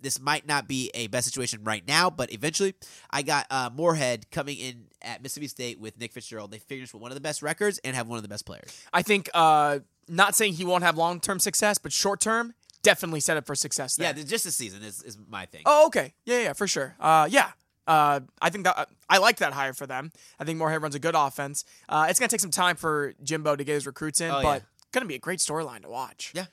this 0.01 0.21
might 0.21 0.47
not 0.47 0.69
be 0.69 0.91
a 0.95 1.07
best 1.09 1.27
situation 1.27 1.65
right 1.65 1.87
now, 1.87 2.11
but 2.11 2.33
eventually, 2.33 2.75
I 3.11 3.23
got 3.23 3.47
uh, 3.51 3.71
Moorhead 3.75 4.31
coming 4.31 4.57
in 4.59 4.85
at 5.03 5.23
Mississippi 5.23 5.49
State 5.49 5.79
with 5.81 5.99
Nick 5.99 6.13
Fitzgerald. 6.13 6.51
They 6.51 6.59
finished 6.59 6.93
with 6.95 7.03
one 7.03 7.11
of 7.11 7.15
the 7.17 7.21
best 7.21 7.43
records 7.43 7.79
and 7.85 7.95
have 7.97 8.09
one 8.09 8.17
of 8.17 8.23
the 8.23 8.29
best 8.29 8.47
players. 8.47 8.83
I 8.93 9.03
think. 9.03 9.29
Uh, 9.35 9.81
not 10.11 10.35
saying 10.35 10.55
he 10.55 10.65
won't 10.65 10.85
have 10.85 10.97
long 10.97 11.21
term 11.21 11.39
success, 11.39 11.77
but 11.77 11.93
short 11.93 12.19
term, 12.21 12.55
definitely 12.83 13.21
set 13.21 13.37
up 13.37 13.47
for 13.47 13.55
success. 13.55 13.97
There. 13.97 14.07
Yeah, 14.17 14.23
just 14.25 14.45
this 14.45 14.57
season 14.57 14.83
is, 14.83 15.03
is 15.03 15.19
my 15.29 15.45
thing. 15.45 15.63
Oh, 15.67 15.87
okay. 15.89 16.15
Yeah, 16.25 16.41
yeah, 16.45 16.53
for 16.55 16.67
sure. 16.67 16.95
Uh, 16.99 17.29
yeah. 17.31 17.51
Uh, 17.87 18.21
I 18.41 18.51
think 18.51 18.65
that 18.65 18.89
I 19.09 19.19
like 19.19 19.37
that 19.39 19.53
hire 19.53 19.73
for 19.75 19.87
them. 19.87 20.11
I 20.39 20.45
think 20.45 20.59
Moorhead 20.59 20.83
runs 20.83 20.95
a 20.95 20.99
good 20.99 21.15
offense. 21.15 21.65
Uh, 21.89 22.07
it's 22.09 22.19
gonna 22.19 22.29
take 22.29 22.41
some 22.41 22.51
time 22.51 22.77
for 22.77 23.15
Jimbo 23.23 23.57
to 23.57 23.65
get 23.65 23.75
his 23.75 23.87
recruits 23.87 24.21
in, 24.21 24.31
Oh, 24.31 24.43
but 24.43 24.63
yeah. 24.63 24.67
gonna 24.93 25.07
be 25.07 25.15
a 25.15 25.19
great 25.19 25.41
storyline 25.41 25.83
to 25.83 25.89
watch. 25.89 26.33
Yeah. 26.35 26.47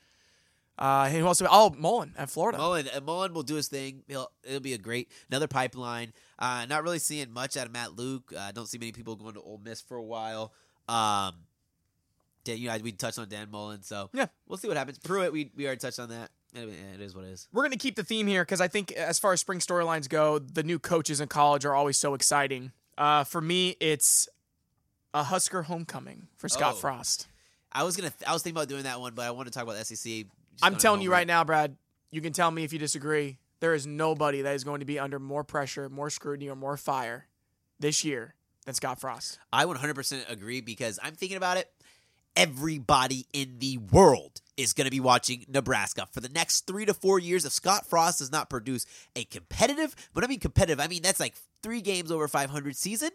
Uh, 0.78 1.10
who 1.10 1.26
else? 1.26 1.42
Oh, 1.50 1.74
Mullen 1.78 2.14
at 2.18 2.30
Florida. 2.30 2.58
Mullen, 2.58 2.88
uh, 2.94 3.00
Mullen 3.02 3.34
will 3.34 3.44
do 3.44 3.56
his 3.56 3.68
thing. 3.70 4.04
He'll, 4.08 4.30
it'll 4.44 4.60
be 4.60 4.74
a 4.74 4.78
great 4.78 5.10
another 5.30 5.48
pipeline. 5.48 6.12
Uh, 6.38 6.66
not 6.68 6.84
really 6.84 7.00
seeing 7.00 7.32
much 7.32 7.56
out 7.56 7.66
of 7.68 7.72
Matt 7.72 7.96
Luke. 7.96 8.34
I 8.38 8.50
uh, 8.50 8.52
don't 8.52 8.68
see 8.68 8.78
many 8.78 8.92
people 8.92 9.16
going 9.16 9.36
to 9.36 9.42
Ole 9.42 9.62
Miss 9.64 9.80
for 9.82 9.96
a 9.96 10.04
while. 10.04 10.52
Um, 10.90 11.36
Dan, 12.44 12.58
you 12.58 12.68
know, 12.68 12.78
we 12.84 12.92
touched 12.92 13.18
on 13.20 13.30
Dan 13.30 13.50
Mullen, 13.50 13.84
so 13.84 14.10
Yeah. 14.14 14.28
we'll 14.48 14.58
see 14.58 14.68
what 14.68 14.76
happens. 14.78 15.00
Pruitt, 15.00 15.32
we 15.32 15.52
we 15.56 15.66
already 15.66 15.80
touched 15.80 16.00
on 16.00 16.10
that. 16.10 16.30
It, 16.54 16.70
is 17.02 17.14
what 17.16 17.26
it 17.26 17.32
is. 17.32 17.48
We're 17.52 17.64
going 17.64 17.72
to 17.74 17.78
keep 17.78 17.96
the 17.96 18.04
theme 18.04 18.28
here 18.28 18.44
because 18.44 18.62
I 18.62 18.68
think, 18.70 18.92
as 18.94 19.20
far 19.20 19.34
as 19.34 19.42
spring 19.42 19.60
storylines 19.60 20.08
go, 20.08 20.40
the 20.40 20.64
new 20.64 20.80
coaches 20.80 21.20
in 21.20 21.28
college 21.28 21.66
are 21.66 21.74
always 21.76 21.98
so 21.98 22.14
exciting. 22.14 22.72
Uh, 22.98 23.26
for 23.26 23.42
me, 23.42 23.76
it's 23.82 24.30
a 25.14 25.24
Husker 25.24 25.64
homecoming 25.64 26.28
for 26.38 26.48
Scott 26.48 26.74
Oh. 26.76 26.78
Frost. 26.78 27.28
I 27.74 27.84
was 27.84 27.98
gonna, 27.98 28.14
I 28.26 28.32
was 28.32 28.42
thinking 28.42 28.56
about 28.58 28.70
doing 28.70 28.84
that 28.84 29.02
one, 29.02 29.14
but 29.16 29.26
I 29.26 29.32
want 29.32 29.48
to 29.48 29.54
talk 29.54 29.64
about 29.64 29.76
SEC. 29.86 30.26
I'm 30.62 30.76
telling 30.76 31.02
you 31.02 31.12
right 31.12 31.28
now, 31.28 31.44
Brad, 31.44 31.76
you 32.12 32.22
can 32.22 32.34
tell 32.34 32.52
me 32.52 32.64
if 32.64 32.74
you 32.74 32.80
disagree. 32.80 33.38
There 33.60 33.74
is 33.74 33.88
nobody 33.88 34.42
that 34.42 34.56
is 34.56 34.64
going 34.64 34.80
to 34.82 34.86
be 34.86 35.00
under 35.00 35.20
more 35.20 35.44
pressure, 35.44 35.90
more 35.90 36.10
scrutiny, 36.10 36.50
or 36.50 36.56
more 36.56 36.78
fire 36.78 37.28
this 37.80 38.04
year 38.04 38.36
than 38.66 38.74
Scott 38.76 39.00
Frost. 39.00 39.40
I 39.52 39.66
100% 39.66 40.30
agree 40.30 40.62
because 40.62 41.00
I'm 41.02 41.14
thinking 41.14 41.38
about 41.38 41.58
it. 41.58 41.72
Everybody 42.36 43.28
in 43.32 43.60
the 43.60 43.78
world 43.78 44.42
is 44.58 44.74
going 44.74 44.86
to 44.86 44.92
be 44.92 45.00
watching 45.00 45.46
Nebraska 45.48 46.08
for 46.12 46.20
the 46.20 46.30
next 46.30 46.68
three 46.68 46.86
to 46.86 46.94
four 46.94 47.18
years. 47.18 47.46
If 47.46 47.54
Scott 47.54 47.86
Frost 47.86 48.20
does 48.20 48.32
not 48.32 48.50
produce 48.50 48.86
a 49.16 49.24
competitive, 49.24 49.96
but 50.14 50.24
I 50.24 50.28
mean 50.28 50.40
competitive, 50.40 50.80
I 50.80 50.88
mean 50.88 51.02
that's 51.02 51.20
like 51.20 51.36
three 51.64 51.82
games 51.82 52.12
over 52.12 52.28
500 52.28 52.76
season, 52.76 53.12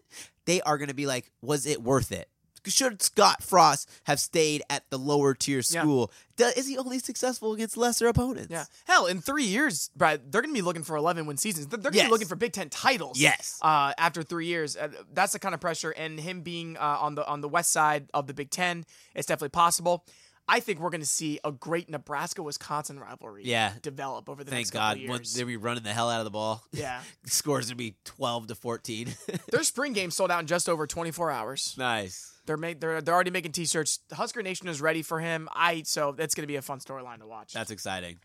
they 0.46 0.62
are 0.62 0.79
going 0.79 0.88
to 0.88 0.94
be 0.94 1.07
like, 1.07 1.31
was 1.42 1.66
it 1.66 1.83
worth 1.83 2.12
it? 2.12 2.29
Should 2.66 3.03
Scott 3.03 3.42
Frost 3.42 3.88
have 4.05 4.20
stayed 4.20 4.62
at 4.70 4.88
the 4.90 4.99
lower 4.99 5.35
tier 5.35 5.62
school? 5.62 6.11
Do- 6.37 6.51
Is 6.57 6.66
he 6.66 6.77
only 6.79 6.99
successful 6.99 7.53
against 7.53 7.77
lesser 7.77 8.07
opponents? 8.09 8.49
Yeah. 8.51 8.64
Hell, 8.87 9.07
in 9.07 9.20
three 9.20 9.44
years, 9.44 9.90
Brad, 9.96 10.31
they're 10.33 10.42
going 10.42 10.55
to 10.55 10.59
be 10.59 10.62
looking 10.62 10.83
for 10.83 10.96
11 10.96 11.27
win 11.27 11.37
seasons. 11.37 11.66
They're, 11.66 11.79
going 11.79 11.92
to 11.92 11.99
Yes. 11.99 12.07
be 12.07 12.11
looking 12.11 12.29
for 12.29 12.37
Big 12.37 12.53
Ten 12.53 12.68
titles. 12.70 13.18
Yes. 13.20 13.59
Uh, 13.62 13.92
after 13.99 14.23
three 14.23 14.46
years, 14.46 14.77
uh, 14.77 14.88
that's 15.12 15.33
the 15.33 15.38
kind 15.38 15.55
of 15.55 15.61
pressure, 15.61 15.90
and 15.90 16.18
him 16.20 16.42
being 16.42 16.77
uh, 16.77 16.99
on 17.01 17.14
the 17.14 17.27
on 17.27 17.40
the 17.40 17.49
west 17.49 17.73
side 17.73 18.09
of 18.14 18.27
the 18.27 18.35
Big 18.35 18.51
Ten, 18.51 18.85
it's 19.14 19.27
definitely 19.27 19.51
possible. 19.51 20.05
I 20.49 20.59
think 20.59 20.81
we're 20.81 20.90
going 20.90 21.01
to 21.03 21.07
see 21.07 21.38
a 21.44 21.53
great 21.53 21.88
Nebraska 21.88 22.42
Wisconsin 22.42 22.99
rivalry. 22.99 23.42
Yeah. 23.44 23.73
develop 23.83 24.29
over 24.29 24.42
the 24.42 24.51
Thank 24.51 24.62
next 24.62 24.70
God. 24.73 24.96
couple 24.96 25.16
years. 25.16 25.33
They'll 25.35 25.46
be 25.46 25.57
running 25.57 25.85
the 25.85 25.92
hell 25.92 26.11
out 26.11 26.18
of 26.18 26.25
the 26.25 26.31
ball. 26.33 26.64
yeah, 26.73 27.03
Scores 27.27 27.68
to 27.68 27.77
be 27.77 27.94
12 28.05 28.49
to 28.49 28.55
14. 28.57 29.14
their 29.53 29.62
spring 29.62 29.92
game 29.92 30.11
sold 30.11 30.33
out 30.33 30.40
in 30.40 30.49
just 30.49 30.68
over 30.68 30.88
24 30.88 31.31
hours. 31.31 31.75
nice. 31.79 32.33
They're 32.46 32.57
made, 32.57 32.81
they're 32.81 33.00
they're 33.03 33.14
already 33.14 33.31
making 33.31 33.53
t-shirts. 33.53 34.00
Husker 34.12 34.42
Nation 34.42 34.66
is 34.68 34.81
ready 34.81 35.03
for 35.03 35.20
him. 35.20 35.48
I 35.55 35.83
so 35.85 36.12
that's 36.12 36.35
going 36.35 36.42
to 36.42 36.48
be 36.48 36.57
a 36.57 36.62
fun 36.62 36.79
storyline 36.81 37.18
to 37.20 37.26
watch. 37.26 37.53
That's 37.53 37.70
exciting. 37.70 38.18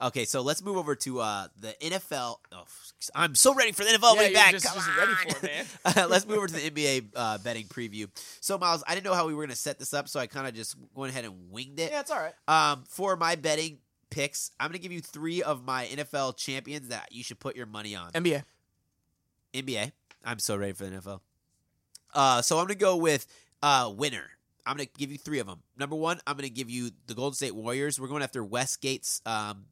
Okay, 0.00 0.24
so 0.24 0.42
let's 0.42 0.62
move 0.62 0.76
over 0.76 0.94
to 0.94 1.20
uh, 1.20 1.48
the 1.60 1.74
NFL. 1.82 2.36
Oh, 2.52 2.64
I'm 3.16 3.34
so 3.34 3.52
ready 3.52 3.72
for 3.72 3.82
the 3.82 3.90
NFL 3.90 4.14
Yeah, 4.16 4.32
back. 4.32 4.52
just- 4.52 4.64
Come 4.66 4.76
just 4.76 4.88
on. 4.88 4.96
ready 4.96 5.12
for 5.14 5.44
it, 5.46 5.96
man. 5.96 6.08
let's 6.08 6.24
move 6.24 6.38
over 6.38 6.46
to 6.46 6.52
the 6.54 6.70
NBA 6.70 7.06
uh, 7.16 7.38
betting 7.38 7.66
preview. 7.66 8.08
So, 8.40 8.56
Miles, 8.58 8.84
I 8.86 8.94
didn't 8.94 9.06
know 9.06 9.14
how 9.14 9.26
we 9.26 9.34
were 9.34 9.42
going 9.42 9.50
to 9.50 9.56
set 9.56 9.80
this 9.80 9.92
up, 9.92 10.08
so 10.08 10.20
I 10.20 10.28
kind 10.28 10.46
of 10.46 10.54
just 10.54 10.76
went 10.94 11.10
ahead 11.12 11.24
and 11.24 11.50
winged 11.50 11.80
it. 11.80 11.90
yeah, 11.90 11.98
it's 12.00 12.12
all 12.12 12.20
right. 12.20 12.32
Um, 12.46 12.84
for 12.88 13.16
my 13.16 13.34
betting 13.34 13.78
picks, 14.08 14.52
I'm 14.60 14.68
going 14.68 14.78
to 14.78 14.82
give 14.82 14.92
you 14.92 15.00
three 15.00 15.42
of 15.42 15.64
my 15.64 15.86
NFL 15.86 16.36
champions 16.36 16.88
that 16.88 17.08
you 17.10 17.24
should 17.24 17.40
put 17.40 17.56
your 17.56 17.66
money 17.66 17.96
on. 17.96 18.12
NBA. 18.12 18.44
NBA. 19.52 19.90
I'm 20.24 20.38
so 20.38 20.56
ready 20.56 20.74
for 20.74 20.84
the 20.86 20.96
NFL. 20.96 21.20
Uh, 22.14 22.40
so 22.40 22.58
I'm 22.58 22.64
gonna 22.64 22.74
go 22.76 22.96
with 22.96 23.26
uh 23.62 23.92
winner. 23.94 24.24
I'm 24.66 24.76
gonna 24.76 24.88
give 24.98 25.10
you 25.10 25.18
three 25.18 25.38
of 25.38 25.46
them. 25.46 25.62
Number 25.78 25.96
one, 25.96 26.20
I'm 26.26 26.36
gonna 26.36 26.48
give 26.50 26.68
you 26.68 26.90
the 27.06 27.14
Golden 27.14 27.34
State 27.34 27.54
Warriors. 27.54 27.98
We're 27.98 28.08
going 28.08 28.22
after 28.22 28.44
Westgate's 28.44 29.22
um, 29.24 29.64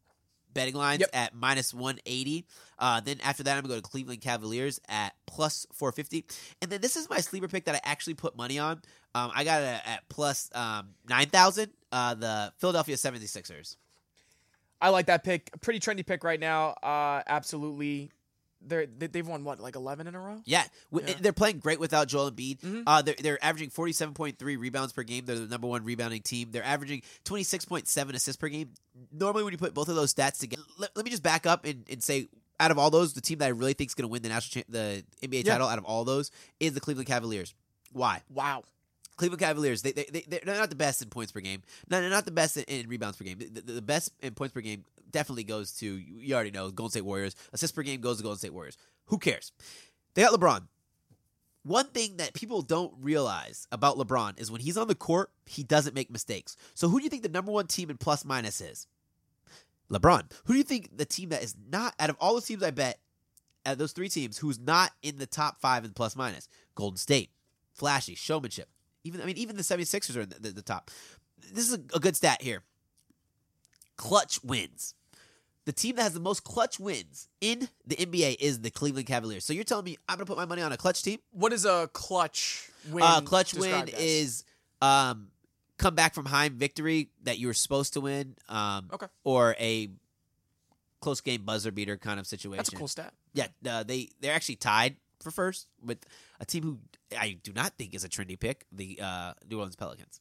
betting 0.54 0.74
lines 0.74 1.00
Yep. 1.00 1.10
at 1.12 1.34
minus 1.34 1.74
180. 1.74 2.46
Uh, 2.78 3.00
then 3.00 3.20
after 3.22 3.42
that, 3.42 3.56
I'm 3.58 3.62
gonna 3.62 3.74
go 3.74 3.80
to 3.80 3.82
Cleveland 3.82 4.22
Cavaliers 4.22 4.80
at 4.88 5.12
plus 5.26 5.66
450. 5.74 6.24
And 6.62 6.70
then 6.70 6.80
this 6.80 6.96
is 6.96 7.10
my 7.10 7.18
sleeper 7.20 7.46
pick 7.46 7.66
that 7.66 7.74
I 7.74 7.80
actually 7.84 8.14
put 8.14 8.36
money 8.38 8.58
on. 8.58 8.80
Um, 9.14 9.30
I 9.34 9.44
got 9.44 9.60
it 9.60 9.82
at 9.84 10.08
plus 10.08 10.50
um, 10.54 10.94
9,000. 11.08 11.70
Uh, 11.92 12.14
the 12.14 12.52
Philadelphia 12.58 12.96
76ers. 12.96 13.76
I 14.80 14.88
like 14.90 15.06
that 15.06 15.24
pick. 15.24 15.50
Pretty 15.60 15.78
trendy 15.80 16.06
pick 16.06 16.24
right 16.24 16.40
now. 16.40 16.70
Uh, 16.82 17.22
absolutely. 17.26 18.10
They're, 18.60 18.86
they- 18.86 19.06
they've 19.06 19.26
won 19.26 19.44
what, 19.44 19.60
like 19.60 19.76
eleven 19.76 20.06
in 20.06 20.14
a 20.14 20.20
row? 20.20 20.40
Yeah, 20.44 20.64
Yeah. 20.90 21.14
they're 21.20 21.32
playing 21.32 21.58
great 21.58 21.78
without 21.78 22.08
Joel 22.08 22.30
Embiid. 22.30 22.60
Mhm. 22.60 22.82
Uh, 22.86 23.02
they're 23.02 23.14
they're 23.18 23.44
averaging 23.44 23.70
forty 23.70 23.92
seven 23.92 24.14
point 24.14 24.38
three 24.38 24.56
rebounds 24.56 24.92
per 24.92 25.02
game. 25.02 25.24
They're 25.26 25.38
the 25.38 25.46
number 25.46 25.66
one 25.66 25.84
rebounding 25.84 26.22
team. 26.22 26.50
They're 26.50 26.64
averaging 26.64 27.02
twenty 27.24 27.44
six 27.44 27.64
point 27.64 27.86
seven 27.88 28.14
assists 28.16 28.40
per 28.40 28.48
game. 28.48 28.70
Normally, 29.12 29.44
when 29.44 29.52
you 29.52 29.58
put 29.58 29.74
both 29.74 29.88
of 29.88 29.94
those 29.94 30.12
stats 30.14 30.38
together, 30.40 30.62
let, 30.78 30.90
let 30.96 31.04
me 31.04 31.10
just 31.10 31.22
back 31.22 31.46
up 31.46 31.64
and, 31.64 31.84
and 31.90 32.02
say, 32.02 32.28
out 32.58 32.70
of 32.70 32.78
all 32.78 32.90
those, 32.90 33.12
the 33.12 33.20
team 33.20 33.38
that 33.38 33.46
I 33.46 33.48
really 33.50 33.74
think 33.74 33.90
is 33.90 33.94
going 33.94 34.04
to 34.04 34.08
win 34.08 34.22
the 34.22 34.30
national 34.30 34.62
cha- 34.62 34.68
the 34.72 35.04
NBA 35.22 35.44
Yeah. 35.44 35.52
title 35.52 35.68
out 35.68 35.78
of 35.78 35.84
all 35.84 36.04
those 36.04 36.30
is 36.58 36.72
the 36.72 36.80
Cleveland 36.80 37.06
Cavaliers. 37.08 37.54
Why? 37.92 38.22
Wow. 38.30 38.62
Cleveland 39.16 39.40
Cavaliers, 39.40 39.82
they, 39.82 39.92
they, 39.92 40.06
they, 40.10 40.24
they're 40.28 40.56
not 40.56 40.70
the 40.70 40.76
best 40.76 41.02
in 41.02 41.08
points 41.08 41.32
per 41.32 41.40
game. 41.40 41.62
No, 41.88 42.00
they're 42.00 42.10
not 42.10 42.24
the 42.24 42.30
best 42.30 42.56
in, 42.56 42.64
in 42.64 42.88
rebounds 42.88 43.16
per 43.16 43.24
game. 43.24 43.38
The, 43.38 43.60
the, 43.60 43.72
the 43.72 43.82
best 43.82 44.12
in 44.20 44.34
points 44.34 44.52
per 44.52 44.60
game 44.60 44.84
definitely 45.10 45.44
goes 45.44 45.72
to, 45.78 45.86
you 45.86 46.34
already 46.34 46.50
know, 46.50 46.70
Golden 46.70 46.90
State 46.90 47.04
Warriors. 47.04 47.34
Assists 47.52 47.74
per 47.74 47.82
game 47.82 48.00
goes 48.00 48.18
to 48.18 48.22
Golden 48.22 48.38
State 48.38 48.52
Warriors. 48.52 48.76
Who 49.06 49.18
cares? 49.18 49.52
They 50.14 50.22
got 50.22 50.38
LeBron. 50.38 50.66
One 51.62 51.86
thing 51.86 52.18
that 52.18 52.32
people 52.32 52.62
don't 52.62 52.92
realize 53.00 53.66
about 53.72 53.96
LeBron 53.96 54.40
is 54.40 54.52
when 54.52 54.60
he's 54.60 54.76
on 54.76 54.86
the 54.86 54.94
court, 54.94 55.30
he 55.46 55.64
doesn't 55.64 55.94
make 55.94 56.10
mistakes. 56.10 56.56
So 56.74 56.88
who 56.88 56.98
do 56.98 57.04
you 57.04 57.10
think 57.10 57.22
the 57.22 57.28
number 57.28 57.50
one 57.50 57.66
team 57.66 57.90
in 57.90 57.96
plus 57.96 58.24
minus 58.24 58.60
is? 58.60 58.86
LeBron. 59.90 60.30
Who 60.44 60.52
do 60.52 60.58
you 60.58 60.64
think 60.64 60.96
the 60.96 61.04
team 61.04 61.30
that 61.30 61.42
is 61.42 61.56
not, 61.70 61.94
out 61.98 62.10
of 62.10 62.16
all 62.20 62.34
the 62.34 62.40
teams 62.40 62.62
I 62.62 62.70
bet, 62.70 62.98
out 63.64 63.72
of 63.72 63.78
those 63.78 63.92
three 63.92 64.08
teams, 64.08 64.38
who's 64.38 64.60
not 64.60 64.92
in 65.02 65.18
the 65.18 65.26
top 65.26 65.60
five 65.60 65.84
in 65.84 65.92
plus 65.92 66.14
minus? 66.14 66.48
Golden 66.74 66.98
State. 66.98 67.30
Flashy, 67.72 68.14
showmanship. 68.14 68.68
Even 69.06 69.20
I 69.20 69.24
mean, 69.24 69.36
even 69.38 69.56
the 69.56 69.62
76ers 69.62 70.16
are 70.16 70.20
in 70.22 70.28
the, 70.30 70.40
the, 70.40 70.50
the 70.50 70.62
top. 70.62 70.90
This 71.52 71.68
is 71.68 71.74
a, 71.74 71.80
a 71.94 72.00
good 72.00 72.16
stat 72.16 72.42
here. 72.42 72.62
Clutch 73.96 74.42
wins. 74.44 74.94
The 75.64 75.72
team 75.72 75.96
that 75.96 76.02
has 76.02 76.12
the 76.12 76.20
most 76.20 76.44
clutch 76.44 76.78
wins 76.78 77.28
in 77.40 77.68
the 77.86 77.96
NBA 77.96 78.36
is 78.38 78.60
the 78.60 78.70
Cleveland 78.70 79.06
Cavaliers. 79.06 79.44
So 79.44 79.52
you're 79.52 79.64
telling 79.64 79.84
me 79.84 79.96
I'm 80.08 80.16
going 80.16 80.26
to 80.26 80.30
put 80.30 80.36
my 80.38 80.44
money 80.44 80.62
on 80.62 80.72
a 80.72 80.76
clutch 80.76 81.02
team? 81.02 81.18
What 81.32 81.52
is 81.52 81.64
a 81.64 81.88
clutch 81.92 82.70
win? 82.88 83.02
uh, 83.02 83.20
clutch 83.22 83.52
win 83.54 83.88
as? 83.88 83.94
is 83.94 84.44
um, 84.80 85.28
come 85.78 85.94
back 85.94 86.14
from 86.14 86.24
high 86.26 86.50
victory 86.50 87.10
that 87.24 87.38
you 87.38 87.48
were 87.48 87.54
supposed 87.54 87.94
to 87.94 88.00
win, 88.00 88.36
um, 88.48 88.90
Okay. 88.92 89.06
or 89.24 89.56
a 89.58 89.90
close 91.00 91.20
game 91.20 91.42
buzzer 91.42 91.72
beater 91.72 91.96
kind 91.96 92.20
of 92.20 92.26
situation. 92.26 92.58
That's 92.58 92.72
a 92.72 92.76
cool 92.76 92.88
stat. 92.88 93.12
Yeah, 93.32 93.48
uh, 93.68 93.82
they 93.82 94.10
they're 94.20 94.34
actually 94.34 94.56
tied 94.56 94.96
for 95.20 95.30
first 95.30 95.66
with 95.84 95.98
a 96.40 96.44
team 96.44 96.62
who 96.62 96.78
I 97.18 97.38
do 97.42 97.52
not 97.52 97.74
think 97.78 97.94
is 97.94 98.04
a 98.04 98.08
trendy 98.08 98.38
pick, 98.38 98.66
the 98.72 98.98
uh, 99.02 99.32
New 99.48 99.56
Orleans 99.56 99.76
Pelicans. 99.76 100.20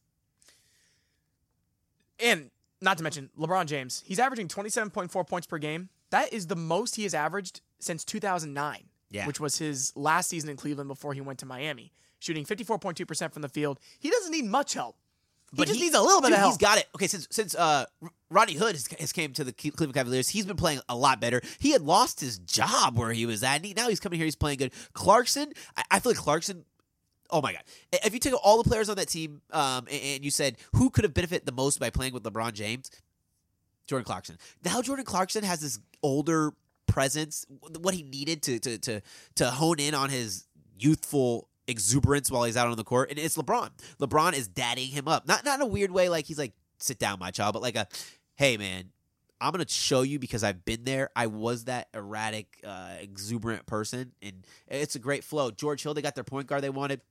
And 2.20 2.52
not 2.82 2.98
to 2.98 3.04
mention 3.04 3.30
LeBron 3.38 3.66
James. 3.66 4.04
He's 4.06 4.20
averaging 4.20 4.48
27.4 4.48 5.28
points 5.28 5.48
per 5.48 5.58
game. 5.58 5.90
That 6.12 6.32
is 6.32 6.48
the 6.48 6.56
most 6.56 6.96
he 6.96 7.04
has 7.04 7.14
averaged 7.14 7.62
since 7.80 8.06
2009, 8.06 8.86
Yeah. 9.10 9.28
which 9.28 9.40
was 9.40 9.58
his 9.58 9.92
last 9.96 10.30
season 10.30 10.50
in 10.50 10.58
Cleveland 10.58 10.88
before 10.88 11.14
he 11.14 11.22
went 11.22 11.40
to 11.40 11.46
Miami. 11.46 11.92
Shooting 12.20 12.46
54.2% 12.46 13.34
from 13.34 13.42
the 13.42 13.50
field. 13.50 13.80
He 14.00 14.10
doesn't 14.10 14.32
need 14.32 14.46
much 14.46 14.74
help. 14.74 14.98
He 15.58 15.66
just 15.66 15.80
needs 15.80 15.96
a 15.96 16.02
little 16.02 16.22
bit 16.22 16.28
dude, 16.28 16.36
of 16.36 16.40
help. 16.40 16.52
He's 16.54 16.58
got 16.58 16.78
it. 16.78 16.88
Okay, 16.96 17.08
since 17.08 17.28
since 17.32 17.56
uh, 17.56 17.86
Rodney 18.30 18.56
Hood 18.56 18.74
has, 18.74 18.88
has 19.00 19.12
came 19.12 19.34
to 19.34 19.44
the 19.44 19.52
Cleveland 19.52 19.94
Cavaliers, 19.94 20.30
he's 20.30 20.46
been 20.46 20.58
playing 20.58 20.80
a 20.90 20.96
lot 20.96 21.20
better. 21.20 21.42
He 21.60 21.72
had 21.72 21.82
lost 21.82 22.20
his 22.20 22.38
job 22.40 22.98
where 22.98 23.12
he 23.12 23.26
was 23.26 23.44
at. 23.44 23.58
And 23.58 23.66
he, 23.66 23.74
now 23.74 23.90
he's 23.90 24.00
coming 24.00 24.18
here. 24.18 24.26
He's 24.26 24.36
playing 24.36 24.58
good. 24.58 24.72
Clarkson, 24.94 25.54
I, 25.78 25.84
I 25.92 26.00
feel 26.00 26.12
like 26.12 26.20
Clarkson. 26.20 26.66
Oh 27.32 27.42
my 27.42 27.54
god! 27.54 27.64
If 27.92 28.14
you 28.14 28.20
take 28.20 28.34
all 28.44 28.62
the 28.62 28.70
players 28.70 28.88
on 28.88 28.98
that 28.98 29.08
team, 29.08 29.42
um, 29.52 29.88
and, 29.92 30.02
and 30.02 30.26
you 30.26 30.30
said 30.30 30.58
who 30.74 30.90
could 30.90 31.04
have 31.04 31.14
benefited 31.14 31.46
the 31.46 31.52
most 31.52 31.80
by 31.80 31.90
playing 31.90 32.14
with 32.14 32.24
LeBron 32.24 32.54
James, 32.54 32.92
Jordan 33.88 34.06
Clarkson. 34.06 34.38
Now 34.64 34.82
Jordan 34.82 35.06
Clarkson 35.06 35.44
has 35.44 35.60
this 35.60 35.80
older 36.04 36.54
presence, 36.88 37.46
what 37.82 37.94
he 37.94 38.04
needed 38.04 38.44
to 38.44 38.60
to 38.60 38.78
to 38.78 39.02
to 39.36 39.50
hone 39.50 39.80
in 39.80 39.96
on 39.96 40.10
his 40.10 40.46
youthful 40.78 41.50
exuberance 41.68 42.30
while 42.32 42.44
he's 42.44 42.58
out 42.58 42.68
on 42.68 42.78
the 42.78 42.84
court, 42.84 43.10
and 43.10 43.20
it's 43.20 43.38
LeBron. 43.38 43.70
LeBron 44.00 44.34
is 44.34 44.48
dadding 44.48 44.90
him 44.90 45.08
up, 45.08 45.28
not 45.28 45.46
not 45.46 45.60
in 45.60 45.62
a 45.62 45.68
weird 45.68 45.92
way, 45.92 46.10
like 46.10 46.26
he's 46.26 46.38
like, 46.38 46.54
"Sit 46.80 47.00
down, 47.00 47.20
my 47.20 47.32
child," 47.32 47.54
but 47.54 47.62
like 47.62 47.76
a, 47.76 47.88
"Hey, 48.36 48.58
man." 48.58 48.92
I'm 49.42 49.52
gonna 49.52 49.68
show 49.68 50.02
you 50.02 50.18
because 50.18 50.46
I've 50.46 50.64
been 50.64 50.86
there. 50.86 51.10
I 51.14 51.28
was 51.28 51.66
that 51.66 51.90
erratic, 51.94 52.58
uh, 52.66 52.94
exuberant 53.02 53.66
person, 53.66 54.14
and 54.22 54.48
it's 54.68 54.96
a 54.96 55.00
great 55.00 55.26
flow. 55.26 55.52
George 55.52 55.84
Hill, 55.84 55.94
they 55.94 56.02
got 56.02 56.16
their 56.16 56.24
point 56.24 56.48
guard 56.48 56.64
they 56.64 56.70
wanted. 56.70 57.02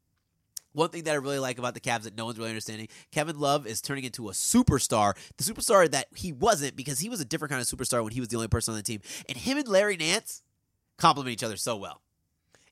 One 0.72 0.88
thing 0.88 1.04
that 1.04 1.12
I 1.12 1.16
really 1.16 1.38
like 1.38 1.58
about 1.58 1.74
the 1.74 1.80
Cavs 1.80 2.02
that 2.02 2.16
no 2.16 2.24
one's 2.24 2.38
really 2.38 2.50
understanding, 2.50 2.88
Kevin 3.12 3.38
Love 3.38 3.66
is 3.66 3.80
turning 3.80 4.04
into 4.04 4.28
a 4.28 4.32
superstar. 4.32 5.14
The 5.36 5.44
superstar 5.44 5.88
that 5.90 6.08
he 6.16 6.32
wasn't 6.32 6.74
because 6.74 6.98
he 6.98 7.08
was 7.08 7.20
a 7.20 7.24
different 7.24 7.50
kind 7.50 7.60
of 7.60 7.68
superstar 7.68 8.02
when 8.02 8.12
he 8.12 8.20
was 8.20 8.30
the 8.30 8.36
only 8.36 8.48
person 8.48 8.72
on 8.72 8.78
the 8.78 8.82
team. 8.82 9.00
And 9.28 9.36
him 9.38 9.58
and 9.58 9.68
Larry 9.68 9.96
Nance 9.96 10.42
complement 10.96 11.32
each 11.32 11.44
other 11.44 11.56
so 11.56 11.76
well. 11.76 12.00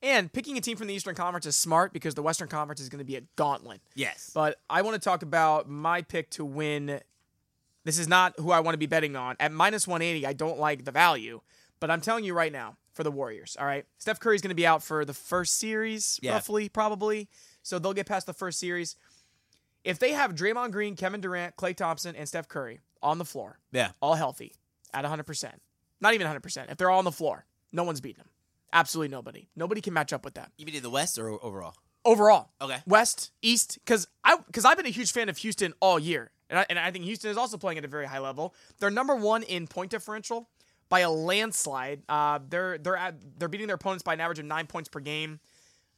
And 0.02 0.32
picking 0.32 0.58
a 0.58 0.60
team 0.60 0.76
from 0.76 0.88
the 0.88 0.94
Eastern 0.94 1.14
Conference 1.14 1.46
is 1.46 1.54
smart 1.54 1.92
because 1.92 2.14
the 2.14 2.22
Western 2.22 2.48
Conference 2.48 2.80
is 2.80 2.88
going 2.88 2.98
to 2.98 3.04
be 3.04 3.16
a 3.16 3.20
gauntlet. 3.36 3.80
Yes. 3.94 4.32
But 4.34 4.58
I 4.68 4.82
want 4.82 4.94
to 4.94 5.00
talk 5.00 5.22
about 5.22 5.68
my 5.68 6.02
pick 6.02 6.30
to 6.30 6.44
win 6.44 7.00
This 7.84 7.98
is 7.98 8.06
not 8.08 8.34
who 8.38 8.50
I 8.52 8.60
want 8.60 8.74
to 8.74 8.78
be 8.78 8.86
betting 8.86 9.16
on. 9.16 9.36
At 9.40 9.50
minus 9.52 9.86
180, 9.88 10.24
I 10.26 10.32
don't 10.34 10.58
like 10.58 10.84
the 10.84 10.92
value, 10.92 11.40
but 11.80 11.90
I'm 11.90 12.00
telling 12.00 12.22
you 12.24 12.32
right 12.32 12.52
now 12.52 12.76
for 12.92 13.02
the 13.02 13.10
Warriors, 13.10 13.56
all 13.58 13.66
right? 13.66 13.84
Steph 13.98 14.20
Curry's 14.20 14.40
going 14.40 14.50
to 14.50 14.54
be 14.54 14.66
out 14.66 14.82
for 14.84 15.04
the 15.04 15.14
first 15.14 15.58
series, 15.58 16.20
Yeah. 16.22 16.32
roughly, 16.34 16.68
probably. 16.68 17.28
So 17.62 17.78
they'll 17.80 17.92
get 17.92 18.06
past 18.06 18.26
the 18.26 18.32
first 18.34 18.60
series. 18.60 18.94
If 19.82 19.98
they 19.98 20.12
have 20.12 20.34
Draymond 20.36 20.70
Green, 20.70 20.94
Kevin 20.94 21.20
Durant, 21.20 21.56
Klay 21.56 21.74
Thompson, 21.74 22.14
and 22.14 22.28
Steph 22.28 22.46
Curry 22.48 22.80
on 23.02 23.18
the 23.18 23.24
floor, 23.24 23.58
Yeah. 23.72 23.92
all 24.00 24.14
healthy 24.14 24.54
at 24.94 25.04
100%, 25.04 25.60
not 26.00 26.14
even 26.14 26.26
100%, 26.26 26.70
if 26.70 26.76
they're 26.78 26.90
all 26.90 26.98
on 26.98 27.04
the 27.04 27.10
floor, 27.10 27.46
no 27.72 27.82
one's 27.82 28.00
beating 28.00 28.18
them. 28.18 28.28
Absolutely 28.72 29.08
nobody. 29.08 29.48
Nobody 29.56 29.80
can 29.80 29.92
match 29.92 30.12
up 30.12 30.24
with 30.24 30.34
that. 30.34 30.50
You 30.56 30.66
mean 30.66 30.74
in 30.76 30.82
the 30.82 30.90
West 30.90 31.18
or 31.18 31.28
overall? 31.44 31.74
Overall, 32.04 32.50
Okay. 32.60 32.78
West, 32.86 33.30
East, 33.42 33.78
because 33.84 34.08
I 34.24 34.36
because 34.46 34.64
I've 34.64 34.76
been 34.76 34.86
a 34.86 34.90
huge 34.90 35.12
fan 35.12 35.28
of 35.28 35.36
Houston 35.38 35.72
all 35.78 36.00
year, 36.00 36.32
and 36.50 36.58
I, 36.58 36.66
and 36.68 36.76
I 36.76 36.90
think 36.90 37.04
Houston 37.04 37.30
is 37.30 37.36
also 37.36 37.56
playing 37.56 37.78
at 37.78 37.84
a 37.84 37.88
very 37.88 38.06
high 38.06 38.18
level. 38.18 38.54
They're 38.80 38.90
number 38.90 39.14
one 39.14 39.44
in 39.44 39.68
point 39.68 39.92
differential 39.92 40.48
by 40.88 41.00
a 41.00 41.10
landslide. 41.10 42.02
Uh, 42.08 42.40
they're 42.48 42.76
they're 42.78 42.96
at, 42.96 43.14
they're 43.38 43.48
beating 43.48 43.68
their 43.68 43.76
opponents 43.76 44.02
by 44.02 44.14
an 44.14 44.20
average 44.20 44.40
of 44.40 44.46
nine 44.46 44.66
points 44.66 44.88
per 44.88 44.98
game, 44.98 45.38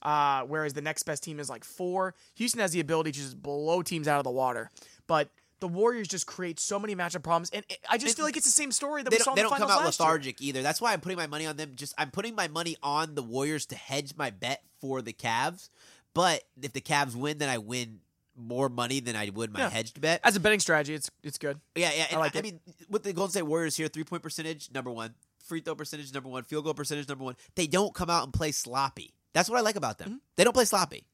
uh, 0.03 0.43
whereas 0.43 0.75
the 0.75 0.83
next 0.83 1.05
best 1.05 1.23
team 1.23 1.41
is 1.41 1.49
like 1.49 1.65
four. 1.65 2.15
Houston 2.35 2.61
has 2.61 2.73
the 2.73 2.81
ability 2.81 3.13
to 3.13 3.19
just 3.19 3.43
blow 3.43 3.81
teams 3.81 4.07
out 4.07 4.19
of 4.19 4.25
the 4.25 4.31
water, 4.31 4.71
but 5.07 5.31
the 5.65 5.69
Warriors 5.69 6.09
just 6.09 6.27
create 6.27 6.61
so 6.61 6.79
many 6.79 6.95
matchup 6.95 7.23
problems, 7.23 7.49
and 7.51 7.65
it- 7.71 7.79
I 7.89 7.97
just 7.97 8.17
feel 8.17 8.27
like 8.27 8.37
it's 8.37 8.45
the 8.45 8.53
same 8.53 8.71
story 8.71 9.03
that 9.03 9.11
we 9.11 9.19
saw 9.19 9.31
in 9.31 9.37
they 9.37 9.43
the 9.43 9.49
don't 9.49 9.59
come 9.59 9.71
out 9.71 9.83
last 9.83 9.99
year. 9.99 10.07
lethargic 10.07 10.43
either. 10.43 10.61
That's 10.63 10.79
why 10.79 10.93
I'm 10.93 11.01
putting 11.01 11.17
my 11.17 11.27
money 11.27 11.47
on 11.47 11.57
them. 11.57 11.73
Just 11.75 11.95
I'm 11.97 12.11
putting 12.11 12.35
my 12.35 12.49
money 12.49 12.77
on 12.83 13.15
the 13.15 13.23
Warriors 13.23 13.65
to 13.67 13.77
hedge 13.77 14.13
my 14.17 14.29
bet 14.29 14.63
for 14.81 15.01
the 15.01 15.15
Cavs. 15.15 15.71
But 16.13 16.43
if 16.61 16.75
the 16.75 16.83
Cavs 16.83 17.15
win, 17.17 17.39
then 17.39 17.49
I 17.49 17.57
win 17.59 18.01
more 18.37 18.69
money 18.69 19.01
than 19.01 19.17
I 19.17 19.31
would 19.33 19.53
my 19.53 19.61
Yeah. 19.61 19.71
hedged 19.71 20.01
bet. 20.01 20.21
As 20.23 20.37
a 20.37 20.41
betting 20.41 20.61
strategy, 20.61 20.93
it's 20.95 21.11
it's 21.23 21.39
good. 21.39 21.61
Yeah, 21.75 21.91
yeah. 21.97 22.07
I, 22.13 22.17
like 22.17 22.37
I 22.37 22.41
it. 22.41 22.43
mean, 22.43 22.61
with 22.91 23.03
the 23.05 23.13
Golden 23.15 23.31
State 23.31 23.43
Warriors 23.47 23.77
here, 23.77 23.89
three 23.89 24.05
point 24.05 24.23
percentage 24.23 24.71
number 24.73 24.91
one, 24.91 25.15
free 25.47 25.61
throw 25.61 25.75
percentage 25.75 26.13
number 26.13 26.29
one, 26.29 26.43
field 26.45 26.65
goal 26.65 26.75
percentage 26.75 27.09
number 27.09 27.25
one. 27.25 27.37
They 27.55 27.67
don't 27.67 27.95
come 27.95 28.11
out 28.11 28.25
and 28.25 28.33
play 28.35 28.53
sloppy. 28.53 29.15
That's 29.33 29.49
what 29.49 29.59
I 29.59 29.63
like 29.63 29.77
about 29.77 29.99
them. 29.99 30.09
Mm-hmm. 30.09 30.19
They 30.37 30.45
don't 30.45 30.53
play 30.53 30.65
sloppy. 30.67 31.07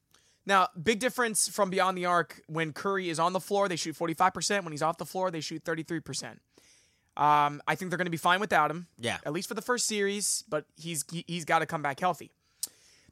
Now, 0.46 0.68
big 0.81 1.00
difference 1.00 1.48
from 1.48 1.70
beyond 1.70 1.96
the 1.98 2.07
arc. 2.07 2.40
When 2.46 2.72
Curry 2.72 3.09
is 3.09 3.18
on 3.18 3.33
the 3.33 3.40
floor, 3.40 3.68
they 3.68 3.76
shoot 3.76 3.96
45%. 3.96 4.64
When 4.64 4.72
he's 4.72 4.83
off 4.83 4.98
the 4.98 5.05
floor, 5.07 5.31
they 5.31 5.40
shoot 5.40 5.64
33%. 5.64 6.38
Um, 7.16 7.61
I 7.66 7.74
think 7.74 7.90
they're 7.90 7.98
going 7.98 8.07
to 8.07 8.11
be 8.11 8.16
fine 8.16 8.40
without 8.40 8.70
him. 8.70 8.87
Yeah. 8.98 9.18
At 9.26 9.33
least 9.33 9.48
for 9.48 9.55
the 9.55 9.62
first 9.62 9.87
series, 9.87 10.44
but 10.48 10.64
he's 10.76 11.05
he, 11.11 11.24
he's 11.26 11.44
got 11.44 11.59
to 11.59 11.66
come 11.66 11.83
back 11.83 12.00
healthy. 12.00 12.31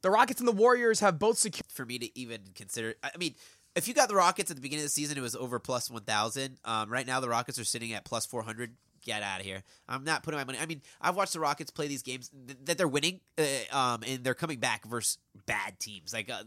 The 0.02 0.10
Rockets 0.10 0.40
and 0.40 0.48
the 0.48 0.52
Warriors 0.52 1.00
have 1.00 1.18
both 1.18 1.36
secured. 1.38 1.66
for 1.68 1.84
me 1.84 1.98
to 1.98 2.18
even 2.18 2.40
consider. 2.54 2.94
I 3.02 3.10
mean, 3.18 3.34
if 3.74 3.88
you 3.88 3.94
got 3.94 4.08
the 4.08 4.14
Rockets 4.14 4.50
at 4.50 4.56
the 4.56 4.62
beginning 4.62 4.84
of 4.84 4.86
the 4.86 4.90
season, 4.90 5.18
it 5.18 5.20
was 5.20 5.36
over 5.36 5.58
plus 5.58 5.90
one 5.90 6.04
thousand. 6.04 6.58
Um, 6.64 6.90
right 6.90 7.06
now, 7.06 7.20
the 7.20 7.28
Rockets 7.28 7.58
are 7.58 7.64
sitting 7.64 7.92
at 7.92 8.04
plus 8.04 8.24
four 8.24 8.42
hundred. 8.42 8.76
Get 9.04 9.22
out 9.22 9.40
of 9.40 9.46
here! 9.46 9.62
I'm 9.88 10.04
not 10.04 10.22
putting 10.22 10.38
my 10.38 10.44
money. 10.44 10.58
I 10.60 10.66
mean, 10.66 10.82
I've 11.00 11.16
watched 11.16 11.32
the 11.32 11.40
Rockets 11.40 11.70
play 11.70 11.86
these 11.86 12.02
games 12.02 12.30
th- 12.46 12.58
that 12.64 12.78
they're 12.78 12.88
winning, 12.88 13.20
uh, 13.38 13.42
um, 13.76 14.02
and 14.06 14.24
they're 14.24 14.34
coming 14.34 14.58
back 14.58 14.84
versus 14.86 15.18
bad 15.46 15.78
teams. 15.78 16.12
Like 16.12 16.30
uh, 16.30 16.42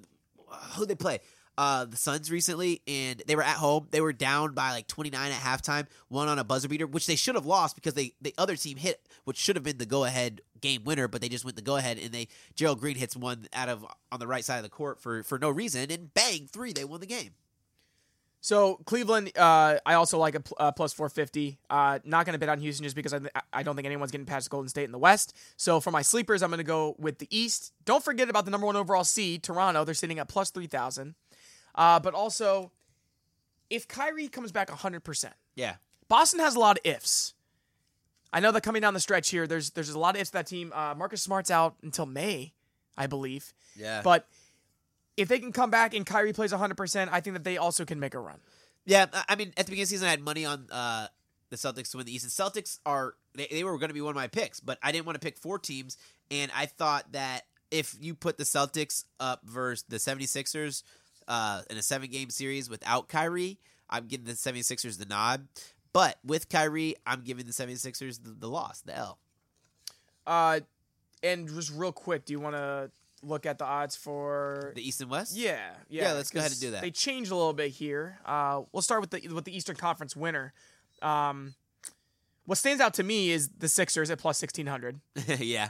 who 0.75 0.85
they 0.85 0.95
play? 0.95 1.19
Uh, 1.57 1.85
the 1.85 1.97
Suns 1.97 2.31
recently, 2.31 2.81
and 2.87 3.21
they 3.27 3.35
were 3.35 3.43
at 3.43 3.57
home. 3.57 3.87
They 3.91 4.01
were 4.01 4.13
down 4.13 4.53
by 4.53 4.71
like 4.71 4.87
29 4.87 5.31
at 5.31 5.37
halftime, 5.37 5.85
one 6.07 6.27
on 6.27 6.39
a 6.39 6.43
buzzer 6.43 6.69
beater, 6.69 6.87
which 6.87 7.07
they 7.07 7.15
should 7.15 7.35
have 7.35 7.45
lost 7.45 7.75
because 7.75 7.93
they 7.93 8.13
the 8.21 8.33
other 8.37 8.55
team 8.55 8.77
hit, 8.77 9.05
which 9.25 9.37
should 9.37 9.57
have 9.57 9.63
been 9.63 9.77
the 9.77 9.85
go 9.85 10.05
ahead 10.05 10.41
game 10.61 10.83
winner, 10.85 11.07
but 11.07 11.21
they 11.21 11.29
just 11.29 11.43
went 11.43 11.57
the 11.57 11.61
go 11.61 11.75
ahead, 11.75 11.99
and 11.99 12.11
they 12.13 12.29
Gerald 12.55 12.79
Green 12.79 12.95
hits 12.95 13.15
one 13.15 13.47
out 13.53 13.69
of 13.69 13.85
on 14.11 14.19
the 14.19 14.27
right 14.27 14.45
side 14.45 14.57
of 14.57 14.63
the 14.63 14.69
court 14.69 15.01
for 15.01 15.23
for 15.23 15.37
no 15.37 15.49
reason, 15.49 15.91
and 15.91 16.13
bang, 16.13 16.47
three, 16.51 16.71
they 16.71 16.85
won 16.85 17.01
the 17.01 17.05
game. 17.05 17.31
So 18.43 18.77
Cleveland, 18.85 19.31
uh, 19.37 19.77
I 19.85 19.93
also 19.93 20.17
like 20.17 20.33
a 20.33 20.39
pl- 20.39 20.57
uh, 20.59 20.71
plus 20.71 20.93
450. 20.93 21.59
Uh, 21.69 21.99
not 22.03 22.25
going 22.25 22.33
to 22.33 22.39
bet 22.39 22.49
on 22.49 22.59
Houston 22.59 22.83
just 22.83 22.95
because 22.95 23.13
I, 23.13 23.19
th- 23.19 23.31
I 23.53 23.61
don't 23.61 23.75
think 23.75 23.85
anyone's 23.85 24.11
getting 24.11 24.25
past 24.25 24.49
Golden 24.49 24.67
State 24.67 24.85
in 24.85 24.91
the 24.91 24.97
West. 24.97 25.37
So 25.57 25.79
for 25.79 25.91
my 25.91 26.01
sleepers, 26.01 26.41
I'm 26.41 26.49
going 26.49 26.57
to 26.57 26.63
go 26.63 26.95
with 26.97 27.19
the 27.19 27.27
East. 27.29 27.71
Don't 27.85 28.03
forget 28.03 28.29
about 28.29 28.45
the 28.45 28.51
number 28.51 28.65
one 28.65 28.75
overall 28.75 29.03
seed, 29.03 29.43
Toronto. 29.43 29.85
They're 29.85 29.93
sitting 29.93 30.17
at 30.17 30.27
plus 30.27 30.49
3,000. 30.49 31.13
Uh, 31.75 31.99
but 31.99 32.15
also, 32.15 32.71
if 33.69 33.87
Kyrie 33.87 34.27
comes 34.27 34.51
back 34.51 34.69
100%, 34.69 35.31
Yeah, 35.55 35.75
Boston 36.07 36.39
has 36.39 36.55
a 36.55 36.59
lot 36.59 36.77
of 36.79 36.85
ifs. 36.85 37.35
I 38.33 38.39
know 38.39 38.51
that 38.53 38.61
coming 38.61 38.81
down 38.81 38.93
the 38.95 38.99
stretch 38.99 39.29
here, 39.29 39.45
there's 39.45 39.71
there's 39.71 39.89
a 39.89 39.99
lot 39.99 40.15
of 40.15 40.21
ifs 40.21 40.29
to 40.31 40.37
that 40.37 40.47
team. 40.47 40.71
Uh, 40.73 40.95
Marcus 40.97 41.21
Smart's 41.21 41.51
out 41.51 41.75
until 41.83 42.05
May, 42.05 42.53
I 42.97 43.05
believe. 43.07 43.53
yeah, 43.75 44.01
But 44.03 44.25
if 45.17 45.27
they 45.27 45.39
can 45.39 45.51
come 45.51 45.69
back 45.69 45.93
and 45.93 46.05
Kyrie 46.05 46.33
plays 46.33 46.51
100%, 46.53 47.09
I 47.11 47.19
think 47.21 47.35
that 47.35 47.43
they 47.43 47.57
also 47.57 47.85
can 47.85 47.99
make 47.99 48.13
a 48.13 48.19
run. 48.19 48.39
yeah. 48.85 49.05
I- 49.27 49.35
mean, 49.35 49.49
at 49.57 49.65
the 49.65 49.71
beginning 49.71 49.83
of 49.83 49.89
the 49.89 49.95
season, 49.95 50.07
I 50.07 50.11
had 50.11 50.21
money 50.21 50.45
on 50.45 50.67
uh, 50.71 51.07
the 51.49 51.55
Celtics 51.57 51.91
to 51.91 51.97
win 51.97 52.05
the 52.05 52.13
East. 52.15 52.23
And 52.23 52.31
Celtics 52.31 52.79
are 52.85 53.15
they, 53.35 53.47
they 53.51 53.63
were 53.63 53.77
going 53.77 53.89
to 53.89 53.93
be 53.93 54.01
one 54.01 54.11
of 54.11 54.15
my 54.15 54.27
picks, 54.27 54.59
but 54.59 54.77
I 54.81 54.91
didn't 54.91 55.05
want 55.05 55.19
to 55.19 55.25
pick 55.25 55.37
four 55.37 55.59
teams, 55.59 55.97
and 56.29 56.51
I 56.55 56.65
thought 56.65 57.11
that 57.11 57.41
if 57.69 57.95
you 57.99 58.15
put 58.15 58.37
the 58.37 58.43
Celtics 58.43 59.05
up 59.19 59.41
versus 59.45 59.85
the 59.87 59.97
76ers 59.97 60.83
uh, 61.27 61.61
in 61.69 61.77
a 61.77 61.81
seven 61.81 62.09
game 62.09 62.29
series 62.29 62.69
without 62.69 63.07
Kyrie, 63.07 63.59
I'm 63.89 64.07
giving 64.07 64.25
the 64.25 64.33
76ers 64.33 64.97
the 64.97 65.05
nod. 65.05 65.47
But 65.93 66.19
with 66.25 66.47
Kyrie, 66.49 66.95
I'm 67.05 67.21
giving 67.21 67.45
the 67.45 67.51
76ers 67.51 68.23
the, 68.23 68.31
the 68.31 68.47
loss, 68.47 68.81
the 68.81 68.97
L. 68.97 69.19
Uh, 70.25 70.61
and 71.23 71.47
just 71.49 71.71
real 71.71 71.91
quick, 71.91 72.25
do 72.25 72.33
you 72.33 72.39
want 72.39 72.55
to 72.55 72.91
look 73.23 73.45
at 73.45 73.57
the 73.57 73.65
odds 73.65 73.95
for? 73.95 74.73
The 74.75 74.87
East 74.87 75.01
and 75.01 75.09
West? 75.09 75.35
Yeah, 75.35 75.57
yeah. 75.89 76.03
Yeah, 76.03 76.13
let's 76.13 76.31
go 76.31 76.39
ahead 76.39 76.51
and 76.51 76.61
do 76.61 76.71
that. 76.71 76.81
They 76.81 76.91
changed 76.91 77.31
a 77.31 77.35
little 77.35 77.53
bit 77.53 77.71
here. 77.71 78.19
Uh, 78.25 78.61
we'll 78.71 78.81
start 78.81 79.01
with 79.01 79.11
the 79.11 79.27
with 79.29 79.45
the 79.45 79.55
Eastern 79.55 79.75
Conference 79.75 80.15
winner. 80.15 80.53
Um, 81.01 81.55
what 82.45 82.57
stands 82.57 82.81
out 82.81 82.93
to 82.95 83.03
me 83.03 83.31
is 83.31 83.49
the 83.57 83.67
Sixers 83.67 84.09
at 84.09 84.19
plus 84.19 84.37
sixteen 84.37 84.67
hundred. 84.67 84.99
yeah. 85.39 85.69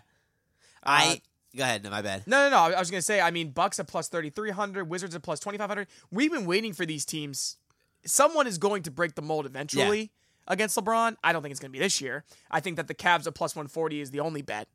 Uh, 0.83 0.89
I. 0.89 1.21
Go 1.55 1.63
ahead. 1.63 1.83
No, 1.83 1.89
my 1.89 2.01
bad. 2.01 2.23
No, 2.27 2.49
no, 2.49 2.49
no. 2.49 2.75
I 2.75 2.79
was 2.79 2.89
gonna 2.89 3.01
say. 3.01 3.19
I 3.19 3.29
mean, 3.31 3.49
Bucks 3.51 3.79
at 3.79 3.87
plus 3.87 4.07
thirty 4.07 4.29
three 4.29 4.51
hundred, 4.51 4.85
Wizards 4.85 5.15
at 5.15 5.21
plus 5.21 5.39
twenty 5.39 5.57
five 5.57 5.69
hundred. 5.69 5.87
We've 6.09 6.31
been 6.31 6.45
waiting 6.45 6.73
for 6.73 6.85
these 6.85 7.05
teams. 7.05 7.57
Someone 8.05 8.47
is 8.47 8.57
going 8.57 8.83
to 8.83 8.91
break 8.91 9.15
the 9.15 9.21
mold 9.21 9.45
eventually 9.45 10.11
against 10.47 10.77
LeBron. 10.77 11.17
I 11.23 11.33
don't 11.33 11.41
think 11.41 11.51
it's 11.51 11.59
gonna 11.59 11.71
be 11.71 11.79
this 11.79 12.01
year. 12.01 12.23
I 12.49 12.61
think 12.61 12.77
that 12.77 12.87
the 12.87 12.95
Cavs 12.95 13.27
at 13.27 13.35
plus 13.35 13.55
one 13.55 13.67
forty 13.67 13.99
is 13.99 14.11
the 14.11 14.21
only 14.21 14.41
bet. 14.41 14.69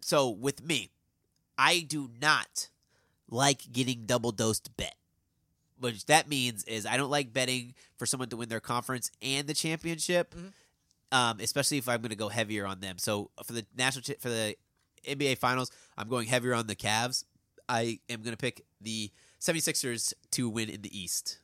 So 0.00 0.30
with 0.30 0.64
me, 0.64 0.90
I 1.58 1.80
do 1.80 2.10
not 2.20 2.68
like 3.28 3.72
getting 3.72 4.06
double 4.06 4.32
dosed 4.32 4.76
bet. 4.76 4.94
Which 5.78 6.06
that 6.06 6.28
means 6.28 6.64
is 6.64 6.86
I 6.86 6.96
don't 6.96 7.10
like 7.10 7.32
betting 7.32 7.74
for 7.98 8.06
someone 8.06 8.28
to 8.30 8.36
win 8.36 8.48
their 8.48 8.60
conference 8.60 9.10
and 9.20 9.46
the 9.46 9.52
championship, 9.54 10.34
Mhm. 10.34 10.52
um, 11.12 11.40
especially 11.40 11.76
if 11.76 11.86
I'm 11.88 12.00
going 12.00 12.10
to 12.10 12.16
go 12.16 12.28
heavier 12.30 12.64
on 12.66 12.80
them. 12.80 12.96
So 12.98 13.30
for 13.44 13.52
the 13.52 13.66
national 13.76 14.02
cha- 14.02 14.18
for 14.18 14.30
the 14.30 14.56
NBA 15.06 15.34
Finals, 15.36 15.70
I'm 15.98 16.08
going 16.08 16.28
heavier 16.28 16.54
on 16.54 16.66
the 16.66 16.74
Cavs. 16.76 17.24
I 17.68 18.00
am 18.08 18.22
going 18.22 18.32
to 18.32 18.38
pick 18.38 18.64
the 18.80 19.10
76ers 19.38 20.14
to 20.32 20.48
win 20.48 20.70
in 20.70 20.80
the 20.82 20.98
East. 20.98 21.40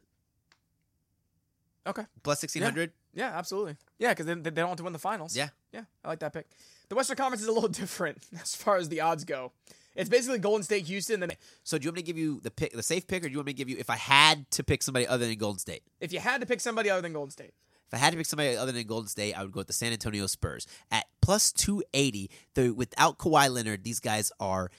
Okay. 1.87 2.05
Plus 2.23 2.41
1600. 2.43 2.93
Yeah, 3.13 3.37
absolutely. 3.37 3.77
Yeah, 3.99 4.11
because 4.11 4.27
they, 4.27 4.35
they 4.35 4.51
don't 4.51 4.69
have 4.69 4.77
to 4.79 4.85
win 4.85 4.93
the 4.93 4.99
finals. 4.99 5.37
Yeah. 5.37 5.49
Yeah, 5.73 5.85
I 6.05 6.09
like 6.09 6.21
that 6.21 6.33
pick. 6.33 6.47
The 6.89 6.95
Western 6.95 7.17
Conference 7.17 7.43
is 7.43 7.49
a 7.49 7.53
little 7.53 7.69
different 7.83 8.19
as 8.41 8.55
far 8.55 8.77
as 8.77 8.89
the 8.89 9.01
odds 9.01 9.25
go. 9.25 9.53
It's 9.95 10.09
basically 10.09 10.39
Golden 10.39 10.63
State, 10.63 10.87
Houston. 10.87 11.21
Then 11.21 11.33
So 11.65 11.79
do 11.79 11.85
you 11.85 11.91
want 11.91 11.97
me 11.97 12.03
to 12.03 12.07
give 12.07 12.19
you 12.19 12.41
the 12.41 12.51
pick, 12.51 12.73
the 12.73 12.83
safe 12.83 13.07
pick, 13.07 13.25
or 13.25 13.29
do 13.29 13.33
you 13.33 13.39
want 13.39 13.47
me 13.47 13.53
to 13.53 13.57
give 13.57 13.69
you 13.69 13.77
if 13.79 13.91
I 13.91 13.97
had 13.97 14.51
to 14.53 14.65
pick 14.65 14.83
somebody 14.83 15.07
other 15.07 15.27
than 15.27 15.37
Golden 15.37 15.59
State? 15.59 15.83
if 16.01 16.13
you 16.13 16.21
had 16.21 16.41
to 16.41 16.47
pick 16.47 16.61
somebody 16.61 16.91
other 16.91 17.03
than 17.03 17.13
Golden 17.13 17.31
State, 17.31 17.53
If 17.89 17.95
I 17.95 17.99
had 17.99 18.11
to 18.13 18.17
pick 18.17 18.27
somebody 18.27 18.57
other 18.57 18.73
than 18.73 18.87
Golden 18.87 19.09
State, 19.09 19.35
I 19.35 19.43
would 19.43 19.53
go 19.53 19.61
with 19.61 19.67
the 19.67 19.73
San 19.73 19.93
Antonio 19.93 20.27
Spurs 20.27 20.67
at 20.91 21.07
plus 21.21 21.53
280. 21.53 22.31
Though 22.55 22.73
without 22.73 23.19
Kawhi 23.19 23.51
Leonard, 23.51 23.85
these 23.85 24.01
guys 24.01 24.33
are 24.41 24.71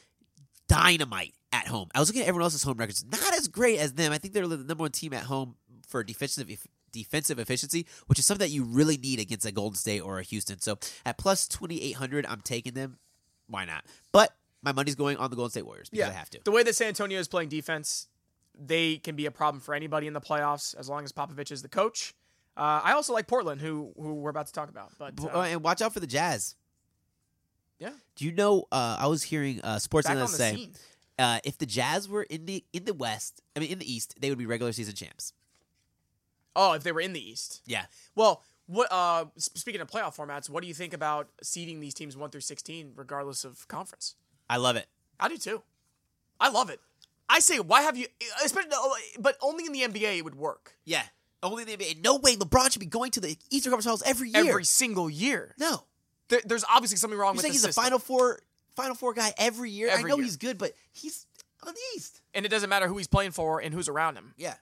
dynamite 0.68 1.34
at 1.52 1.68
home. 1.68 1.90
I 1.94 2.00
was 2.00 2.10
looking 2.10 2.24
at 2.24 2.28
everyone 2.28 2.44
else's 2.44 2.64
home 2.64 2.78
records, 2.78 3.06
not 3.06 3.34
as 3.36 3.48
great 3.48 3.80
as 3.80 3.94
them. 3.94 4.12
I 4.12 4.18
think 4.18 4.34
they're 4.34 4.48
the 4.48 4.58
number 4.58 4.82
one 4.84 4.92
team 4.92 5.14
at 5.14 5.24
home 5.24 5.56
for 5.88 6.04
defensive 6.04 6.50
defensive 6.92 7.40
efficiency, 7.40 7.86
which 8.08 8.20
is 8.20 8.26
something 8.26 8.46
that 8.46 8.54
you 8.54 8.64
really 8.64 8.98
need 8.98 9.20
against 9.20 9.46
a 9.46 9.52
Golden 9.52 9.76
State 9.76 10.00
or 10.00 10.20
a 10.20 10.24
Houston. 10.24 10.60
So 10.60 10.78
at 11.06 11.18
plus 11.18 11.48
2800, 11.48 12.26
I'm 12.26 12.42
taking 12.42 12.74
them. 12.74 12.98
Why 13.48 13.66
not? 13.66 13.84
But 14.12 14.34
my 14.64 14.72
money's 14.72 14.96
going 14.96 15.18
on 15.18 15.30
the 15.30 15.36
Golden 15.36 15.52
State 15.52 15.66
Warriors 15.66 15.90
because 15.90 16.10
I 16.10 16.14
have 16.14 16.30
to. 16.32 16.40
The 16.44 16.52
way 16.52 16.64
that 16.64 16.76
San 16.76 16.88
Antonio 16.88 17.20
is 17.20 17.28
playing 17.28 17.50
defense, 17.50 18.08
they 18.58 18.98
can 18.98 19.16
be 19.16 19.26
a 19.26 19.32
problem 19.32 19.62
for 19.62 19.76
anybody 19.76 20.08
in 20.08 20.14
the 20.14 20.22
playoffs 20.22 20.76
as 20.78 20.90
long 20.90 21.04
as 21.04 21.12
Popovich 21.12 21.52
is 21.52 21.62
the 21.62 21.70
coach. 21.70 22.14
Uh, 22.56 22.82
I 22.84 22.94
also 22.94 23.14
like 23.14 23.28
Portland, 23.28 23.62
who 23.62 23.94
who 23.98 24.14
we're 24.14 24.30
about 24.30 24.48
to 24.48 24.54
talk 24.54 24.70
about. 24.70 24.92
But 24.98 25.14
uh, 25.24 25.42
and 25.42 25.64
watch 25.64 25.82
out 25.82 25.94
for 25.94 26.00
the 26.00 26.08
Jazz. 26.08 26.56
yeah, 27.80 27.92
Do 28.16 28.26
you 28.26 28.32
know? 28.32 28.66
Uh, 28.72 28.98
I 29.00 29.08
was 29.08 29.24
hearing 29.24 29.60
uh, 29.62 29.80
sports 29.80 30.08
back 30.08 30.28
say 30.30 30.70
uh, 31.18 31.40
if 31.44 31.58
the 31.58 31.66
Jazz 31.66 32.08
were 32.08 32.24
in 32.24 32.46
the 32.46 32.64
in 32.72 32.86
the 32.86 32.94
West, 32.94 33.42
I 33.56 33.60
mean 33.60 33.72
in 33.72 33.80
the 33.80 33.92
East, 33.92 34.16
they 34.20 34.30
would 34.30 34.38
be 34.38 34.46
regular 34.46 34.72
season 34.72 34.94
champs. 34.96 35.34
Oh, 36.56 36.74
if 36.74 36.84
they 36.84 36.92
were 36.92 37.02
in 37.02 37.14
the 37.14 37.32
East. 37.32 37.62
Yeah, 37.66 37.86
Well, 38.16 38.44
what? 38.68 38.88
Uh, 38.92 39.26
speaking 39.38 39.82
of 39.82 39.90
playoff 39.90 40.16
formats, 40.16 40.50
what 40.50 40.62
do 40.62 40.68
you 40.68 40.74
think 40.76 40.94
about 40.94 41.30
seeding 41.42 41.80
these 41.80 41.96
teams 41.96 42.16
one 42.16 42.30
through 42.30 42.42
sixteen, 42.42 42.92
regardless 42.96 43.44
of 43.44 43.68
conference? 43.68 44.16
I 44.50 44.58
love 44.58 44.76
it. 44.76 44.88
I 45.20 45.30
do 45.30 45.38
too. 45.38 45.62
I 46.40 46.50
love 46.50 46.70
it. 46.70 46.80
I 47.30 47.40
say, 47.40 47.60
why 47.60 47.82
have 47.82 47.98
you? 47.98 48.08
Especially, 48.44 48.70
but 49.20 49.38
only 49.42 49.66
in 49.66 49.72
the 49.72 49.82
NBA 49.82 50.18
it 50.18 50.24
would 50.26 50.36
work. 50.36 50.74
Yeah, 50.86 51.04
Only 51.42 51.64
the 51.64 51.76
NBA. 51.78 52.04
No 52.04 52.18
way. 52.18 52.36
LeBron 52.36 52.72
should 52.72 52.80
be 52.80 52.86
going 52.86 53.12
to 53.12 53.20
the 53.22 53.38
Eastern 53.50 53.72
Conference 53.72 53.86
Finals 53.86 54.04
every 54.06 54.30
year. 54.30 54.50
Every 54.50 54.66
single 54.66 55.10
year. 55.10 55.56
no. 55.58 55.84
There, 56.30 56.40
there's 56.46 56.64
obviously 56.70 56.98
something 56.98 57.20
wrong 57.20 57.34
You 57.34 57.38
with 57.38 57.42
say 57.44 57.50
the 57.50 57.54
he's 57.54 57.62
system. 57.64 57.82
a 57.82 57.86
Final 57.86 58.00
Four, 58.00 58.40
Final 58.76 58.96
Four 58.96 59.14
guy 59.14 59.34
every 59.38 59.70
year. 59.70 59.90
Every 59.90 60.06
I 60.06 60.08
know 60.08 60.16
year. 60.18 60.24
he's 60.26 60.38
good, 60.38 60.58
but 60.58 60.72
he's 60.92 61.26
on 61.66 61.74
the 61.74 61.80
East. 61.98 62.22
and 62.34 62.46
it 62.46 62.50
doesn't 62.50 62.70
matter 62.70 62.88
who 62.88 62.98
he's 62.98 63.08
playing 63.08 63.32
for 63.32 63.60
and 63.62 63.74
who's 63.74 63.90
around 63.90 64.16
him. 64.16 64.34
Yeah. 64.38 64.56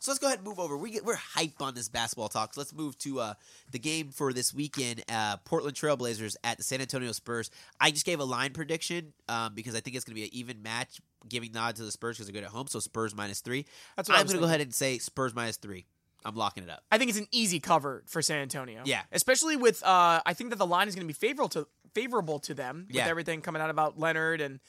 So 0.00 0.10
let's 0.10 0.18
go 0.18 0.28
ahead 0.28 0.38
and 0.38 0.48
move 0.48 0.58
over. 0.58 0.76
We 0.78 0.90
get, 0.92 1.04
we're 1.04 1.14
hype 1.14 1.60
on 1.60 1.74
this 1.74 1.88
basketball 1.90 2.30
talk. 2.30 2.54
So 2.54 2.60
let's 2.62 2.72
move 2.72 2.96
to 3.00 3.20
uh, 3.20 3.34
the 3.70 3.78
game 3.78 4.10
for 4.10 4.32
this 4.32 4.52
weekend. 4.54 5.04
Uh, 5.10 5.36
Portland 5.44 5.76
Trailblazers 5.76 6.36
at 6.42 6.56
the 6.56 6.62
San 6.64 6.80
Antonio 6.80 7.12
Spurs. 7.12 7.50
I 7.78 7.90
just 7.90 8.06
gave 8.06 8.18
a 8.18 8.24
line 8.24 8.52
prediction 8.54 9.12
um, 9.28 9.54
because 9.54 9.74
I 9.74 9.80
think 9.80 9.96
it's 9.96 10.06
going 10.06 10.14
to 10.14 10.20
be 10.20 10.24
an 10.24 10.30
even 10.32 10.62
match, 10.62 11.00
giving 11.28 11.52
nod 11.52 11.76
to 11.76 11.84
the 11.84 11.90
Spurs 11.92 12.16
because 12.16 12.28
they're 12.28 12.32
good 12.40 12.44
at 12.46 12.50
home. 12.50 12.66
So 12.66 12.80
Spurs 12.80 13.14
minus 13.14 13.40
three. 13.40 13.66
That's 13.94 14.08
what 14.08 14.18
I'm 14.18 14.24
going 14.24 14.36
to 14.36 14.40
go 14.40 14.46
ahead 14.46 14.62
and 14.62 14.74
say 14.74 14.96
Spurs 14.96 15.34
minus 15.34 15.58
three. 15.58 15.84
I'm 16.24 16.34
locking 16.34 16.64
it 16.64 16.70
up. 16.70 16.82
I 16.90 16.96
think 16.96 17.10
it's 17.10 17.18
an 17.18 17.28
easy 17.30 17.60
cover 17.60 18.02
for 18.06 18.22
San 18.22 18.38
Antonio. 18.40 18.82
Yeah. 18.86 19.02
especially 19.12 19.56
with 19.56 19.82
uh, 19.82 20.20
I 20.24 20.32
think 20.34 20.48
that 20.50 20.56
the 20.56 20.66
line 20.66 20.88
is 20.88 20.94
going 20.94 21.06
to 21.06 21.12
be 21.12 21.12
favorable 21.12 21.48
to 21.50 21.66
favorable 21.94 22.38
to 22.40 22.54
them 22.54 22.86
with 22.88 22.96
Yeah. 22.96 23.08
everything 23.08 23.42
coming 23.42 23.60
out 23.60 23.68
about 23.70 23.98
Leonard 23.98 24.40
and 24.40 24.60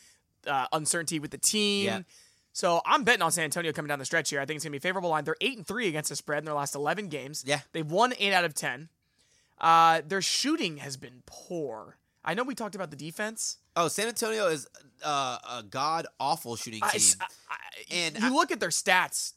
uh, 0.48 0.68
uncertainty 0.74 1.20
with 1.20 1.32
the 1.32 1.38
team. 1.38 1.86
Yeah. 1.86 2.00
So 2.54 2.82
I'm 2.86 3.04
betting 3.04 3.22
on 3.22 3.32
San 3.32 3.46
Antonio 3.46 3.72
coming 3.72 3.88
down 3.90 4.00
the 4.00 4.06
stretch 4.06 4.30
here. 4.30 4.40
I 4.42 4.46
think 4.46 4.58
it's 4.58 4.66
going 4.66 4.72
to 4.72 4.80
be 4.80 4.80
a 4.80 4.82
favorable 4.88 5.10
line. 5.10 5.24
They're 5.24 5.38
eight 5.42 5.58
and 5.58 5.66
three 5.66 5.88
against 5.88 6.10
the 6.10 6.16
spread 6.16 6.40
in 6.40 6.46
their 6.46 6.54
last 6.54 6.76
eleven 6.76 7.08
games. 7.08 7.44
Yeah. 7.48 7.62
they've 7.72 7.90
won 7.90 8.14
eight 8.20 8.34
out 8.34 8.44
of 8.46 8.54
ten. 8.54 8.90
Uh, 9.60 10.02
their 10.08 10.22
shooting 10.22 10.78
has 10.78 10.98
been 10.98 11.22
poor. 11.26 11.98
I 12.26 12.34
know 12.34 12.44
we 12.44 12.56
talked 12.56 12.76
about 12.76 12.90
the 12.92 12.98
defense. 12.98 13.58
Oh, 13.76 13.88
San 13.88 14.08
Antonio 14.08 14.48
is 14.48 14.68
uh, 15.04 15.38
a 15.60 15.64
god 15.64 16.08
awful 16.20 16.56
shooting 16.56 16.82
team. 16.82 17.02
I- 17.22 17.26
I- 17.54 17.58
And 17.96 18.20
you 18.20 18.28
I- 18.28 18.30
look 18.30 18.52
at 18.52 18.60
their 18.60 18.70
stats, 18.70 19.34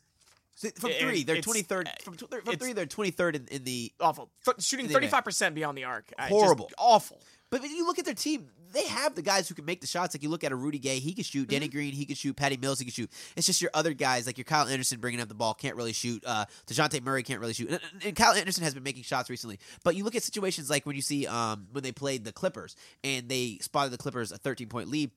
from 0.79 0.91
three, 0.93 1.25
they're 1.25 1.37
it's- 1.37 1.47
23rd. 1.63 1.89
From, 2.03 2.17
tw- 2.17 2.31
from 2.45 2.57
three, 2.57 2.73
they're 2.73 2.87
23rd 2.87 3.35
in, 3.37 3.47
in 3.49 3.65
the 3.65 3.93
awful. 4.01 4.31
Th- 4.45 4.61
shooting 4.61 4.89
thirty 4.89 5.07
five 5.09 5.25
percent 5.25 5.55
beyond 5.55 5.77
the 5.79 5.85
arc. 5.85 6.13
Uh, 6.19 6.27
Horrible. 6.27 6.71
awful. 6.79 7.21
But 7.51 7.61
when 7.63 7.71
you 7.71 7.87
look 7.87 7.99
at 7.99 8.05
their 8.05 8.15
team, 8.15 8.49
they 8.75 8.87
have 8.87 9.15
the 9.15 9.23
guys 9.23 9.49
who 9.49 9.55
can 9.55 9.65
make 9.65 9.81
the 9.81 9.87
shots. 9.87 10.15
Like 10.15 10.23
you 10.23 10.29
look 10.29 10.45
at 10.45 10.53
a 10.53 10.57
Rudy 10.57 10.79
Gay, 10.79 10.99
he 10.99 11.13
can 11.13 11.25
shoot. 11.25 11.49
Danny 11.49 11.69
Green, 11.69 11.93
he 11.93 12.05
can 12.05 12.17
shoot. 12.17 12.37
Patty 12.37 12.57
Mills, 12.57 12.79
he 12.79 12.85
can 12.85 12.93
shoot. 12.93 13.11
It's 13.37 13.47
just 13.47 13.63
your 13.63 13.71
other 13.75 13.93
guys, 13.95 14.27
like 14.27 14.39
your 14.39 14.45
Kyle 14.45 14.67
Anderson 14.67 15.01
bringing 15.01 15.21
up 15.21 15.29
the 15.29 15.35
ball, 15.35 15.55
can't 15.55 15.77
really 15.77 15.93
shoot. 15.93 16.23
Uh, 16.27 16.45
Dejounte 16.67 17.03
Murray 17.03 17.23
can't 17.23 17.41
really 17.41 17.53
shoot. 17.53 17.71
And, 17.71 17.81
and 18.05 18.17
Kyle 18.17 18.35
Anderson 18.35 18.65
has 18.65 18.75
been 18.75 18.83
making 18.83 19.05
shots 19.05 19.31
recently. 19.31 19.59
But 19.83 19.97
you 19.97 20.05
look 20.05 20.15
at 20.15 20.23
situations 20.23 20.69
like 20.71 20.87
when 20.87 20.97
you 20.97 21.03
see 21.03 21.27
um, 21.27 21.69
when 21.73 21.83
they 21.83 21.93
played 21.93 22.25
the 22.25 22.33
Clippers 22.33 22.77
and 23.03 23.29
they 23.29 23.59
spotted 23.61 23.93
the 23.93 23.99
Clippers 23.99 24.33
a 24.33 24.39
13 24.39 24.69
point 24.69 24.89
lead. 24.89 25.11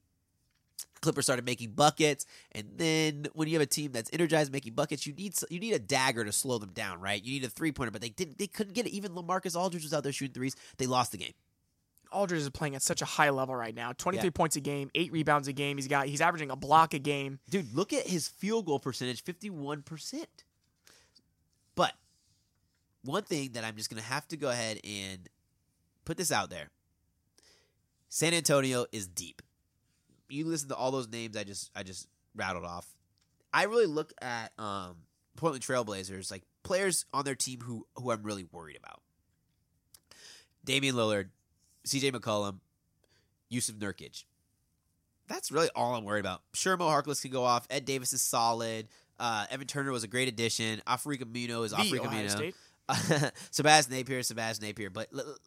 Clippers 1.02 1.26
started 1.26 1.46
making 1.46 1.72
buckets, 1.72 2.26
and 2.54 2.66
then 2.76 3.28
when 3.34 3.48
you 3.48 3.54
have 3.54 3.62
a 3.62 3.68
team 3.68 3.92
that's 3.92 4.10
energized 4.14 4.52
making 4.52 4.74
buckets, 4.74 5.06
you 5.06 5.14
need 5.14 5.34
you 5.50 5.60
need 5.60 5.74
a 5.74 5.80
dagger 5.80 6.26
to 6.26 6.32
slow 6.32 6.58
them 6.58 6.72
down, 6.72 7.00
right? 7.00 7.24
You 7.24 7.34
need 7.34 7.44
a 7.44 7.50
three 7.50 7.72
pointer, 7.72 7.92
but 7.92 8.02
they 8.02 8.10
didn't. 8.10 8.40
They 8.40 8.48
couldn't 8.48 8.74
get 8.74 8.88
it. 8.88 8.92
Even 8.92 9.12
LaMarcus 9.12 9.56
Aldridge 9.56 9.84
was 9.84 9.94
out 9.94 10.04
there 10.04 10.12
shooting 10.12 10.34
threes. 10.34 10.56
They 10.78 10.88
lost 10.88 11.12
the 11.12 11.20
game. 11.20 11.34
Aldridge 12.12 12.42
is 12.42 12.50
playing 12.50 12.76
at 12.76 12.82
such 12.82 13.02
a 13.02 13.06
high 13.06 13.30
level 13.30 13.56
right 13.56 13.74
now. 13.76 13.94
23 13.94 14.26
Yeah. 14.28 14.32
points 14.32 14.56
a 14.56 14.60
game, 14.62 14.90
8 14.96 15.12
rebounds 15.12 15.48
a 15.48 15.54
game. 15.54 15.78
He's 15.78 15.88
got 15.88 16.08
he's 16.08 16.22
averaging 16.22 16.52
a 16.52 16.56
block 16.56 16.94
a 16.94 17.00
game. 17.00 17.40
Dude, 17.50 17.74
look 17.76 17.94
at 17.94 18.08
his 18.08 18.28
field 18.28 18.66
goal 18.66 18.80
percentage, 18.80 19.24
51%. 19.24 20.26
But 21.76 21.94
one 23.04 23.24
thing 23.24 23.52
that 23.54 23.64
I'm 23.64 23.76
just 23.76 23.90
going 23.90 24.02
to 24.02 24.08
have 24.08 24.28
to 24.30 24.38
go 24.38 24.50
ahead 24.50 24.80
and 24.84 25.30
put 26.06 26.18
this 26.18 26.32
out 26.32 26.50
there. 26.50 26.70
San 28.10 28.34
Antonio 28.34 28.86
is 28.92 29.08
deep. 29.08 29.42
You 30.30 30.46
listen 30.46 30.70
to 30.70 30.76
all 30.76 30.92
those 30.92 31.08
names 31.08 31.36
I 31.38 31.44
just 31.44 31.72
I 31.76 31.84
just 31.84 32.08
rattled 32.36 32.66
off. 32.66 32.88
I 33.54 33.64
really 33.64 33.86
look 33.86 34.14
at 34.22 34.52
um, 34.60 34.98
Portland 35.36 35.64
Trailblazers 35.64 36.30
like 36.32 36.44
players 36.64 37.06
on 37.14 37.24
their 37.26 37.36
team 37.36 37.62
who 37.62 37.86
who 37.96 38.12
I'm 38.12 38.24
really 38.24 38.44
worried 38.52 38.78
about. 38.78 39.02
Damian 40.66 40.96
Lillard, 40.96 41.30
CJ 41.88 42.12
McCollum, 42.14 42.60
Jusuf 43.52 43.76
Nurkic. 43.78 44.24
That's 45.28 45.52
really 45.52 45.70
all 45.76 45.96
I'm 45.96 46.06
worried 46.06 46.22
about. 46.22 46.42
Sure, 46.54 46.78
Mo 46.78 46.88
Harkless 46.88 47.22
can 47.22 47.32
go 47.32 47.44
off. 47.44 47.68
Ed 47.70 47.86
Davis 47.86 48.14
is 48.14 48.22
solid. 48.22 48.88
Uh, 49.20 49.46
Evan 49.50 49.68
Turner 49.68 49.92
was 49.92 50.04
a 50.04 50.08
great 50.08 50.28
addition. 50.28 50.82
Al-Farouq 50.88 51.24
Aminu 51.24 51.66
is 51.66 51.74
Al-Farouq 51.74 52.06
Aminu. 52.06 52.30
State. 52.30 52.56
Shabazz 53.52 53.90
Napier, 53.90 54.20
Shabazz 54.22 54.62
Napier. 54.62 54.90
But 54.90 55.10
l- 55.14 55.20
l- 55.20 55.38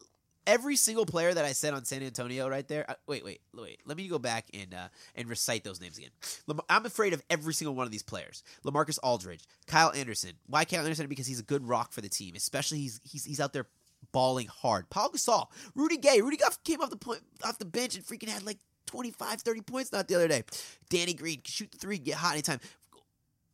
every 0.45 0.75
single 0.75 1.05
player 1.05 1.33
that 1.33 1.45
I 1.45 1.53
said 1.53 1.73
on 1.73 1.85
San 1.85 2.03
Antonio 2.03 2.47
right 2.47 2.67
there. 2.67 2.85
Uh, 2.89 2.93
wait, 3.07 3.23
wait, 3.25 3.41
wait. 3.55 3.79
Let 3.85 3.97
me 3.97 4.07
go 4.07 4.19
back 4.19 4.45
and 4.53 4.73
uh, 4.73 4.87
and 5.15 5.27
recite 5.27 5.63
those 5.63 5.81
names 5.81 5.97
again. 5.97 6.11
Lam- 6.45 6.59
I'm 6.69 6.85
afraid 6.85 7.13
of 7.13 7.23
every 7.29 7.53
single 7.55 7.73
one 7.73 7.85
of 7.85 7.91
these 7.91 8.03
players. 8.03 8.43
LaMarcus 8.65 8.99
Aldridge, 9.01 9.43
Kyle 9.65 9.91
Anderson. 9.93 10.33
Why 10.45 10.65
Kyle 10.65 10.81
Anderson? 10.83 11.07
Because 11.07 11.25
he's 11.25 11.39
a 11.39 11.43
good 11.43 11.67
rock 11.67 11.91
for 11.93 12.01
the 12.01 12.09
team. 12.09 12.35
Especially 12.35 12.77
he's 12.79 12.99
he's 13.03 13.25
he's 13.25 13.39
out 13.39 13.53
there 13.53 13.65
balling 14.11 14.47
hard. 14.47 14.89
Paul 14.89 15.09
Gasol, 15.11 15.47
Rudy 15.75 15.97
Gay. 15.97 16.21
Rudy 16.21 16.37
Gay 16.37 16.45
came 16.63 16.81
off 16.81 16.89
the 16.89 16.97
point 16.97 17.21
off 17.43 17.57
the 17.57 17.65
bench 17.65 17.95
and 17.95 18.03
freaking 18.05 18.29
had 18.29 18.43
like 18.45 18.57
25, 18.87 19.41
30 19.41 19.61
points 19.61 19.91
not 19.91 20.07
the 20.07 20.15
other 20.15 20.27
day. 20.27 20.43
Danny 20.89 21.13
Green 21.13 21.35
can 21.37 21.51
shoot 21.51 21.71
the 21.71 21.77
three, 21.77 21.97
get 21.97 22.15
hot 22.15 22.33
anytime. 22.33 22.59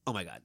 Oh 0.05 0.13
my 0.13 0.23
god. 0.23 0.41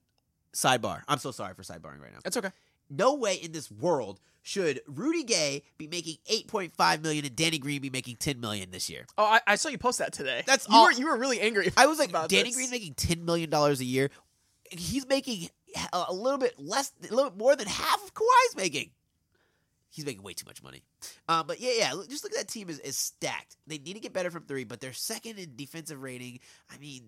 Sidebar. 0.55 1.03
I'm 1.09 1.19
so 1.19 1.31
sorry 1.31 1.55
for 1.55 1.63
sidebarring 1.63 2.01
right 2.03 2.13
now 2.13 2.19
That's 2.25 2.37
okay. 2.37 2.51
no 2.91 3.15
way 3.15 3.37
in 3.37 3.53
this 3.53 3.71
world 3.71 4.21
should 4.43 4.81
Rudy 4.87 5.23
Gay 5.23 5.63
be 5.79 5.87
making 5.87 6.17
8.5 6.31 7.01
million 7.03 7.25
and 7.25 7.35
Danny 7.37 7.59
Green 7.59 7.81
be 7.81 7.89
making 7.91 8.17
10 8.17 8.39
million 8.41 8.71
this 8.71 8.91
year. 8.91 9.07
Oh, 9.17 9.25
I, 9.25 9.41
I 9.47 9.55
saw 9.55 9.69
you 9.71 9.79
post 9.79 9.99
that 10.01 10.13
today. 10.13 10.43
That's 10.47 10.69
you 10.69 10.75
all- 10.77 10.85
were 10.87 10.93
you 10.93 11.07
were 11.07 11.17
really 11.17 11.41
angry. 11.41 11.71
I 11.77 11.87
was 11.87 11.99
like, 11.99 12.11
about 12.11 12.29
Danny 12.29 12.45
this. 12.51 12.57
Green's 12.57 12.71
making 12.73 12.95
10 12.95 13.25
million 13.25 13.49
dollars 13.51 13.81
a 13.81 13.85
year. 13.85 14.11
He's 14.71 15.07
making 15.07 15.49
a 15.93 16.05
a 16.09 16.13
little 16.13 16.39
bit 16.39 16.59
less, 16.59 16.93
a 17.09 17.15
little 17.15 17.31
bit 17.31 17.39
more 17.39 17.55
than 17.57 17.67
half 17.69 18.03
of 18.05 18.13
Kawhi's 18.15 18.57
making. 18.57 18.91
He's 19.93 20.07
making 20.07 20.23
way 20.23 20.33
too 20.33 20.47
much 20.47 20.63
money. 20.63 20.83
Uh, 21.29 21.43
but 21.43 21.61
yeah, 21.61 21.73
yeah, 21.77 21.93
just 22.09 22.25
look 22.25 22.33
at 22.33 22.39
that 22.39 22.49
team 22.49 22.71
is, 22.71 22.79
is 22.79 22.97
stacked. 22.97 23.57
They 23.67 23.77
need 23.77 23.93
to 23.93 24.01
get 24.01 24.15
better 24.15 24.31
from 24.31 24.45
three, 24.45 24.65
but 24.65 24.81
they're 24.81 24.95
second 24.95 25.39
in 25.39 25.55
defensive 25.55 26.03
rating. 26.03 26.41
I 26.73 26.79
mean, 26.79 27.03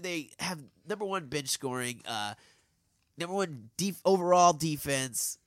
they 0.00 0.30
have 0.38 0.58
number 0.86 1.06
one 1.06 1.26
bench 1.26 1.48
scoring, 1.48 2.02
uh, 2.06 2.34
number 3.16 3.34
one 3.34 3.70
def- 3.78 4.02
overall 4.04 4.52
defense. 4.52 5.38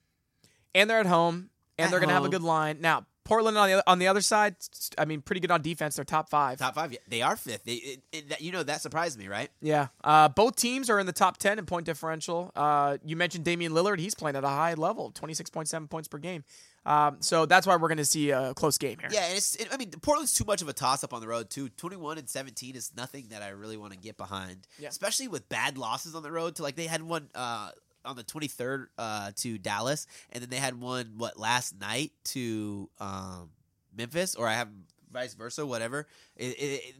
and 0.73 0.89
they're 0.89 0.99
at 0.99 1.05
home, 1.05 1.51
and 1.77 1.85
At 1.85 1.91
they're 1.91 1.99
gonna 1.99 2.13
have 2.13 2.25
a 2.25 2.29
good 2.29 2.41
line. 2.41 2.81
Now 2.81 3.05
Portland 3.23 3.57
on 3.57 3.67
the 3.67 3.73
other, 3.75 3.83
on 3.87 3.99
the 3.99 4.07
other 4.07 4.21
side, 4.21 4.55
I 4.97 5.05
mean, 5.05 5.21
pretty 5.21 5.39
good 5.39 5.51
on 5.51 5.61
defense. 5.61 5.95
They're 5.95 6.03
top 6.03 6.29
five. 6.29 6.57
Top 6.57 6.75
five, 6.75 6.91
yeah, 6.91 6.99
they 7.07 7.21
are 7.21 7.35
fifth. 7.35 7.63
They, 7.63 7.75
it, 7.75 8.03
it, 8.11 8.41
you 8.41 8.51
know, 8.51 8.63
that 8.63 8.81
surprised 8.81 9.17
me, 9.17 9.27
right? 9.27 9.49
Yeah. 9.61 9.87
Uh, 10.03 10.27
both 10.27 10.55
teams 10.55 10.89
are 10.89 10.99
in 10.99 11.05
the 11.05 11.13
top 11.13 11.37
10 11.37 11.59
in 11.59 11.65
point 11.65 11.85
differential. 11.85 12.51
Uh, 12.55 12.97
you 13.05 13.15
mentioned 13.15 13.45
Damian 13.45 13.73
Lillard. 13.73 13.99
He's 13.99 14.15
playing 14.15 14.35
at 14.35 14.43
a 14.43 14.49
high 14.49 14.73
level, 14.73 15.11
26.7 15.11 15.89
points 15.89 16.07
per 16.07 16.17
game. 16.17 16.43
Um, 16.85 17.17
so 17.19 17.45
that's 17.45 17.67
why 17.67 17.75
we're 17.75 17.87
going 17.89 17.97
to 17.99 18.05
see 18.05 18.31
a 18.31 18.53
close 18.55 18.77
game 18.79 18.97
here. 18.99 19.09
Yeah, 19.11 19.25
and 19.27 19.37
it's. 19.37 19.55
It, 19.55 19.67
I 19.71 19.77
mean, 19.77 19.91
Portland's 20.01 20.33
too 20.33 20.45
much 20.45 20.61
of 20.63 20.67
a 20.69 20.73
toss 20.73 21.03
up 21.03 21.13
on 21.13 21.21
the 21.21 21.27
road 21.27 21.49
too. 21.49 21.69
Twenty-one 21.69 22.17
and 22.17 22.27
seventeen 22.27 22.75
is 22.75 22.91
nothing 22.97 23.27
that 23.29 23.41
I 23.43 23.49
really 23.49 23.77
want 23.77 23.93
to 23.93 23.99
get 23.99 24.17
behind, 24.17 24.67
Yeah. 24.79 24.89
especially 24.89 25.27
with 25.27 25.47
bad 25.47 25.77
losses 25.77 26.15
on 26.15 26.23
the 26.23 26.31
road. 26.31 26.55
To 26.55 26.63
like 26.63 26.75
they 26.75 26.87
had 26.87 27.03
one 27.03 27.29
uh, 27.35 27.69
on 28.03 28.15
the 28.15 28.23
twenty-third 28.23 28.89
uh, 28.97 29.31
to 29.37 29.57
Dallas, 29.59 30.07
and 30.31 30.41
then 30.41 30.49
they 30.49 30.57
had 30.57 30.79
one 30.81 31.13
what 31.17 31.37
last 31.37 31.79
night 31.79 32.13
to 32.25 32.89
um, 32.99 33.51
Memphis, 33.95 34.33
or 34.33 34.47
I 34.47 34.53
have 34.53 34.69
vice 35.11 35.35
versa, 35.35 35.65
whatever. 35.65 36.07
It, 36.35 36.57
it, 36.57 36.81
it- 36.85 36.95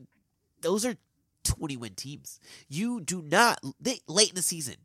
those 0.61 0.86
are 0.86 0.95
twenty-win 1.43 1.95
teams. 1.95 2.39
You 2.69 3.01
do 3.01 3.23
not 3.23 3.59
they, 3.79 3.99
late 4.07 4.29
in 4.29 4.36
the 4.36 4.43
season. 4.43 4.75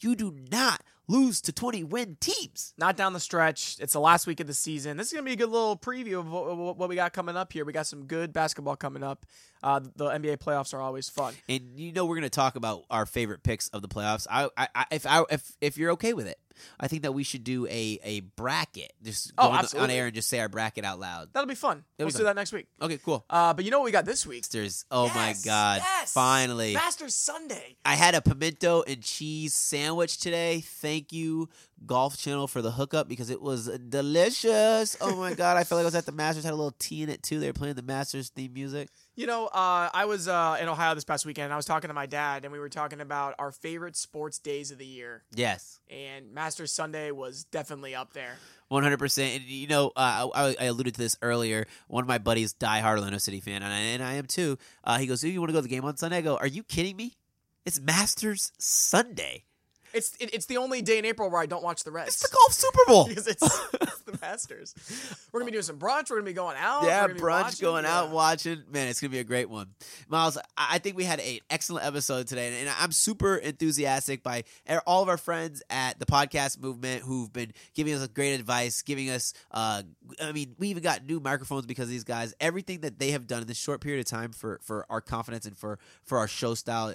You 0.00 0.14
do 0.16 0.34
not 0.50 0.82
lose 1.08 1.40
to 1.42 1.52
twenty-win 1.52 2.16
teams. 2.20 2.74
Not 2.78 2.96
down 2.96 3.12
the 3.12 3.20
stretch. 3.20 3.76
It's 3.80 3.92
the 3.92 4.00
last 4.00 4.26
week 4.26 4.40
of 4.40 4.46
the 4.46 4.54
season. 4.54 4.96
This 4.96 5.08
is 5.08 5.12
going 5.12 5.24
to 5.24 5.28
be 5.28 5.32
a 5.32 5.36
good 5.36 5.50
little 5.50 5.76
preview 5.76 6.18
of 6.18 6.30
what, 6.30 6.56
what- 6.56 6.76
what 6.76 6.88
we 6.88 6.94
got 6.96 7.12
coming 7.12 7.36
up 7.36 7.52
here. 7.52 7.64
We 7.64 7.72
got 7.72 7.86
some 7.86 8.04
good 8.06 8.32
basketball 8.32 8.76
coming 8.76 9.02
up. 9.02 9.24
Uh, 9.62 9.80
the 9.96 10.06
NBA 10.10 10.38
playoffs 10.38 10.74
are 10.74 10.80
always 10.80 11.08
fun. 11.08 11.34
And 11.48 11.62
you 11.76 11.92
know 11.92 12.04
we're 12.04 12.16
going 12.16 12.22
to 12.22 12.30
talk 12.30 12.56
about 12.56 12.84
our 12.90 13.06
favorite 13.06 13.42
picks 13.42 13.68
of 13.68 13.82
the 13.82 13.88
playoffs. 13.88 14.26
I, 14.30 14.48
I, 14.56 14.68
I 14.74 14.84
if 14.90 15.06
I, 15.06 15.24
if 15.30 15.56
if 15.60 15.78
you're 15.78 15.92
okay 15.92 16.12
with 16.12 16.26
it, 16.28 16.38
I 16.80 16.88
think 16.88 17.02
that 17.02 17.12
we 17.12 17.22
should 17.24 17.44
do 17.44 17.66
a 17.66 17.98
a 18.02 18.20
bracket. 18.20 18.92
Just 19.02 19.34
go 19.36 19.44
Oh, 19.44 19.50
on, 19.50 19.64
on 19.78 19.90
air 19.90 20.06
and 20.06 20.14
just 20.14 20.28
say 20.28 20.40
our 20.40 20.48
bracket 20.48 20.84
out 20.84 20.98
loud. 21.00 21.28
That'll 21.32 21.46
be 21.48 21.54
fun. 21.54 21.84
That'll 21.98 22.04
be 22.08 22.12
Let's 22.12 22.16
do 22.16 22.24
fun. 22.24 22.26
that 22.34 22.40
next 22.40 22.52
week. 22.52 22.66
Okay, 22.80 22.98
cool. 23.04 23.24
Uh, 23.30 23.54
but 23.54 23.64
you 23.64 23.70
know 23.70 23.78
what 23.78 23.84
we 23.86 23.90
got 23.92 24.04
this 24.04 24.26
week? 24.26 24.48
There's 24.48 24.84
oh 24.90 25.08
my 25.14 25.34
god! 25.44 25.82
yes. 25.84 26.12
Finally, 26.12 26.74
Masters 26.74 27.14
Sunday. 27.14 27.76
I 27.84 27.94
had 27.94 28.14
a 28.14 28.20
pimento 28.20 28.82
and 28.86 29.02
cheese 29.02 29.54
sandwich 29.54 30.18
today. 30.18 30.60
Thank 30.60 31.12
you, 31.12 31.48
Golf 31.84 32.16
Channel, 32.18 32.46
for 32.48 32.62
the 32.62 32.72
hookup 32.72 33.08
because 33.08 33.30
it 33.30 33.40
was 33.42 33.68
delicious. 33.88 34.96
Oh 35.00 35.16
my 35.16 35.34
god! 35.42 35.56
I 35.56 35.64
felt 35.64 35.78
like 35.78 35.84
I 35.84 35.86
was 35.86 35.94
at 35.94 36.06
the 36.06 36.12
Masters. 36.12 36.44
Had 36.44 36.52
a 36.52 36.56
little 36.56 36.74
tea 36.78 37.02
in 37.02 37.08
it 37.08 37.22
too. 37.22 37.40
They 37.40 37.48
were 37.48 37.52
playing 37.52 37.74
the 37.74 37.82
Masters 37.82 38.28
theme 38.30 38.52
music. 38.52 38.88
You 39.16 39.26
know, 39.26 39.46
uh, 39.46 39.88
I 39.94 40.04
was 40.04 40.28
uh, 40.28 40.58
in 40.60 40.68
Ohio 40.68 40.94
this 40.94 41.04
past 41.04 41.24
weekend. 41.24 41.46
And 41.46 41.52
I 41.52 41.56
was 41.56 41.64
talking 41.64 41.88
to 41.88 41.94
my 41.94 42.04
dad, 42.04 42.44
and 42.44 42.52
we 42.52 42.58
were 42.58 42.68
talking 42.68 43.00
about 43.00 43.34
our 43.38 43.50
favorite 43.50 43.96
sports 43.96 44.38
days 44.38 44.70
of 44.70 44.76
the 44.76 44.84
year. 44.84 45.24
Yes. 45.34 45.80
And 45.90 46.32
Masters 46.34 46.70
Sunday 46.70 47.10
was 47.10 47.44
definitely 47.44 47.94
up 47.94 48.12
there. 48.12 48.36
One 48.68 48.82
hundred 48.82 48.98
percent, 48.98 49.36
and 49.36 49.44
you 49.44 49.68
know, 49.68 49.92
uh, 49.94 50.28
I, 50.34 50.56
I 50.60 50.64
alluded 50.64 50.94
to 50.94 51.00
this 51.00 51.16
earlier. 51.22 51.66
One 51.86 52.02
of 52.02 52.08
my 52.08 52.18
buddies, 52.18 52.52
diehard 52.52 52.96
Orlando 52.96 53.18
City 53.18 53.38
fan, 53.38 53.62
and 53.62 53.72
I, 53.72 53.78
and 53.78 54.02
I 54.02 54.14
am 54.14 54.26
too. 54.26 54.58
Uh, 54.82 54.98
he 54.98 55.06
goes, 55.06 55.20
"Do 55.20 55.28
you 55.28 55.40
want 55.40 55.50
to 55.50 55.52
go 55.52 55.60
to 55.60 55.62
the 55.62 55.68
game 55.68 55.84
on 55.84 55.96
Sunday?" 55.96 56.16
I 56.16 56.20
go, 56.20 56.36
"Are 56.36 56.48
you 56.48 56.64
kidding 56.64 56.96
me? 56.96 57.12
It's 57.64 57.80
Masters 57.80 58.50
Sunday." 58.58 59.44
It's 59.92 60.16
it, 60.18 60.34
it's 60.34 60.46
the 60.46 60.56
only 60.56 60.82
day 60.82 60.98
in 60.98 61.04
April 61.04 61.30
where 61.30 61.40
I 61.40 61.46
don't 61.46 61.62
watch 61.62 61.84
the 61.84 61.92
rest. 61.92 62.08
It's 62.08 62.28
the 62.28 62.36
golf 62.36 62.52
Super 62.52 62.80
Bowl. 62.88 63.06
because 63.08 63.28
it's, 63.28 63.42
Masters. 64.20 64.74
We're 65.32 65.40
gonna 65.40 65.50
be 65.50 65.52
doing 65.52 65.62
some 65.62 65.78
brunch. 65.78 66.10
We're 66.10 66.16
gonna 66.16 66.22
be 66.26 66.32
going 66.32 66.56
out. 66.58 66.84
Yeah, 66.84 67.02
we're 67.02 67.08
gonna 67.08 67.14
be 67.14 67.20
brunch, 67.20 67.42
watching, 67.42 67.64
going 67.64 67.84
out, 67.84 68.10
watching. 68.10 68.62
Man, 68.70 68.88
it's 68.88 69.00
gonna 69.00 69.10
be 69.10 69.18
a 69.18 69.24
great 69.24 69.48
one. 69.48 69.68
Miles, 70.08 70.38
I 70.56 70.78
think 70.78 70.96
we 70.96 71.04
had 71.04 71.20
an 71.20 71.38
excellent 71.50 71.86
episode 71.86 72.26
today, 72.26 72.60
and 72.60 72.70
I'm 72.80 72.92
super 72.92 73.36
enthusiastic 73.36 74.22
by 74.22 74.44
all 74.86 75.02
of 75.02 75.08
our 75.08 75.16
friends 75.16 75.62
at 75.70 75.98
the 75.98 76.06
podcast 76.06 76.60
movement 76.60 77.02
who've 77.02 77.32
been 77.32 77.52
giving 77.74 77.94
us 77.94 78.06
great 78.08 78.34
advice, 78.34 78.82
giving 78.82 79.10
us. 79.10 79.32
Uh, 79.50 79.82
I 80.22 80.32
mean, 80.32 80.54
we 80.58 80.68
even 80.68 80.82
got 80.82 81.04
new 81.04 81.20
microphones 81.20 81.66
because 81.66 81.84
of 81.84 81.90
these 81.90 82.04
guys. 82.04 82.34
Everything 82.40 82.80
that 82.80 82.98
they 82.98 83.10
have 83.10 83.26
done 83.26 83.42
in 83.42 83.48
this 83.48 83.58
short 83.58 83.80
period 83.80 84.00
of 84.00 84.06
time 84.06 84.32
for 84.32 84.60
for 84.62 84.86
our 84.90 85.00
confidence 85.00 85.46
and 85.46 85.56
for 85.56 85.78
for 86.04 86.18
our 86.18 86.28
show 86.28 86.54
style. 86.54 86.94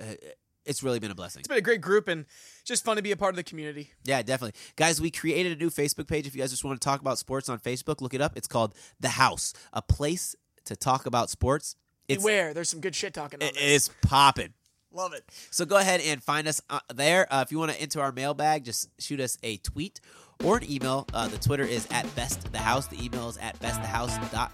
It's 0.66 0.84
really 0.84 0.99
been 0.99 1.12
a 1.12 1.16
blessing. 1.16 1.39
It's 1.39 1.47
been 1.47 1.57
a 1.57 1.62
great 1.62 1.82
group 1.82 2.07
and 2.07 2.26
just 2.66 2.86
fun 2.86 2.97
to 2.97 3.01
be 3.01 3.12
a 3.12 3.18
part 3.18 3.32
of 3.32 3.36
the 3.36 3.43
community. 3.43 3.91
Yeah, 4.03 4.22
definitely. 4.22 4.59
Guys, 4.76 5.01
we 5.01 5.09
created 5.09 5.53
a 5.53 5.55
new 5.55 5.70
Facebook 5.70 6.07
page. 6.07 6.28
If 6.28 6.36
you 6.36 6.41
guys 6.41 6.51
just 6.51 6.64
want 6.64 6.80
to 6.80 6.86
talk 6.86 7.01
about 7.01 7.18
sports 7.18 7.49
on 7.49 7.59
Facebook, 7.59 8.01
look 8.01 8.14
it 8.14 8.22
up. 8.22 8.38
It's 8.38 8.47
called 8.47 8.76
The 8.99 9.09
House, 9.09 9.53
a 9.74 9.82
place 9.82 10.36
to 10.66 10.76
talk 10.76 11.05
about 11.05 11.30
sports. 11.30 11.76
It's 12.07 12.22
Beware, 12.22 12.53
there's 12.53 12.70
some 12.70 12.82
good 12.82 12.95
shit 12.95 13.14
talking 13.14 13.41
it 13.41 13.57
is 13.57 13.89
popping. 14.01 14.53
Love 14.93 15.14
it. 15.14 15.24
So 15.51 15.66
go 15.66 15.78
ahead 15.78 16.01
and 16.01 16.22
find 16.22 16.47
us 16.47 16.62
uh, 16.70 16.82
there. 16.93 17.32
Uh, 17.34 17.41
if 17.41 17.51
you 17.51 17.59
want 17.59 17.72
to 17.72 17.82
enter 17.82 18.01
our 18.01 18.12
mailbag, 18.12 18.66
just 18.66 18.89
shoot 18.99 19.22
us 19.22 19.38
a 19.41 19.57
tweet 19.57 20.01
or 20.44 20.58
an 20.58 20.72
email. 20.72 21.08
Uh, 21.14 21.28
the 21.28 21.38
Twitter 21.38 21.64
is 21.64 21.88
at 21.92 22.14
best 22.16 22.52
the 22.52 22.58
house. 22.58 22.88
The 22.88 23.04
email 23.04 23.30
is 23.30 23.38
at 23.38 23.60
bestthehouse 23.60 24.32
dot. 24.32 24.52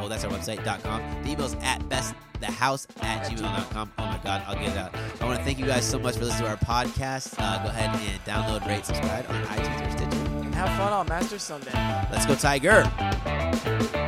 Oh, 0.00 0.08
that's 0.08 0.24
our 0.24 0.30
website 0.30 0.64
dot 0.64 0.82
com. 0.82 1.00
The 1.22 1.30
email 1.32 1.46
is 1.46 1.56
at 1.62 1.86
best 1.88 2.14
the 2.40 2.46
house 2.46 2.86
at 3.02 3.26
gmail.com. 3.26 3.92
Oh 3.98 4.04
my 4.04 4.20
God, 4.24 4.42
I'll 4.46 4.54
get 4.54 4.68
it 4.70 4.76
out. 4.76 4.94
I 5.20 5.24
want 5.24 5.38
to 5.38 5.44
thank 5.44 5.58
you 5.58 5.66
guys 5.66 5.84
so 5.88 5.98
much 5.98 6.16
for 6.16 6.24
listening 6.24 6.44
to 6.44 6.50
our 6.50 6.56
podcast. 6.56 7.34
Uh, 7.38 7.62
go 7.62 7.68
ahead 7.68 7.94
and 7.94 8.20
download, 8.24 8.66
rate, 8.66 8.86
subscribe 8.86 9.28
on 9.28 9.42
iTunes 9.44 9.86
or 9.86 9.90
Stitcher. 9.90 10.26
And 10.40 10.54
have 10.54 10.68
fun 10.78 10.92
on 10.92 11.06
Master 11.06 11.38
Sunday. 11.38 11.72
Let's 12.10 12.26
go, 12.26 12.34
Tiger. 12.34 13.98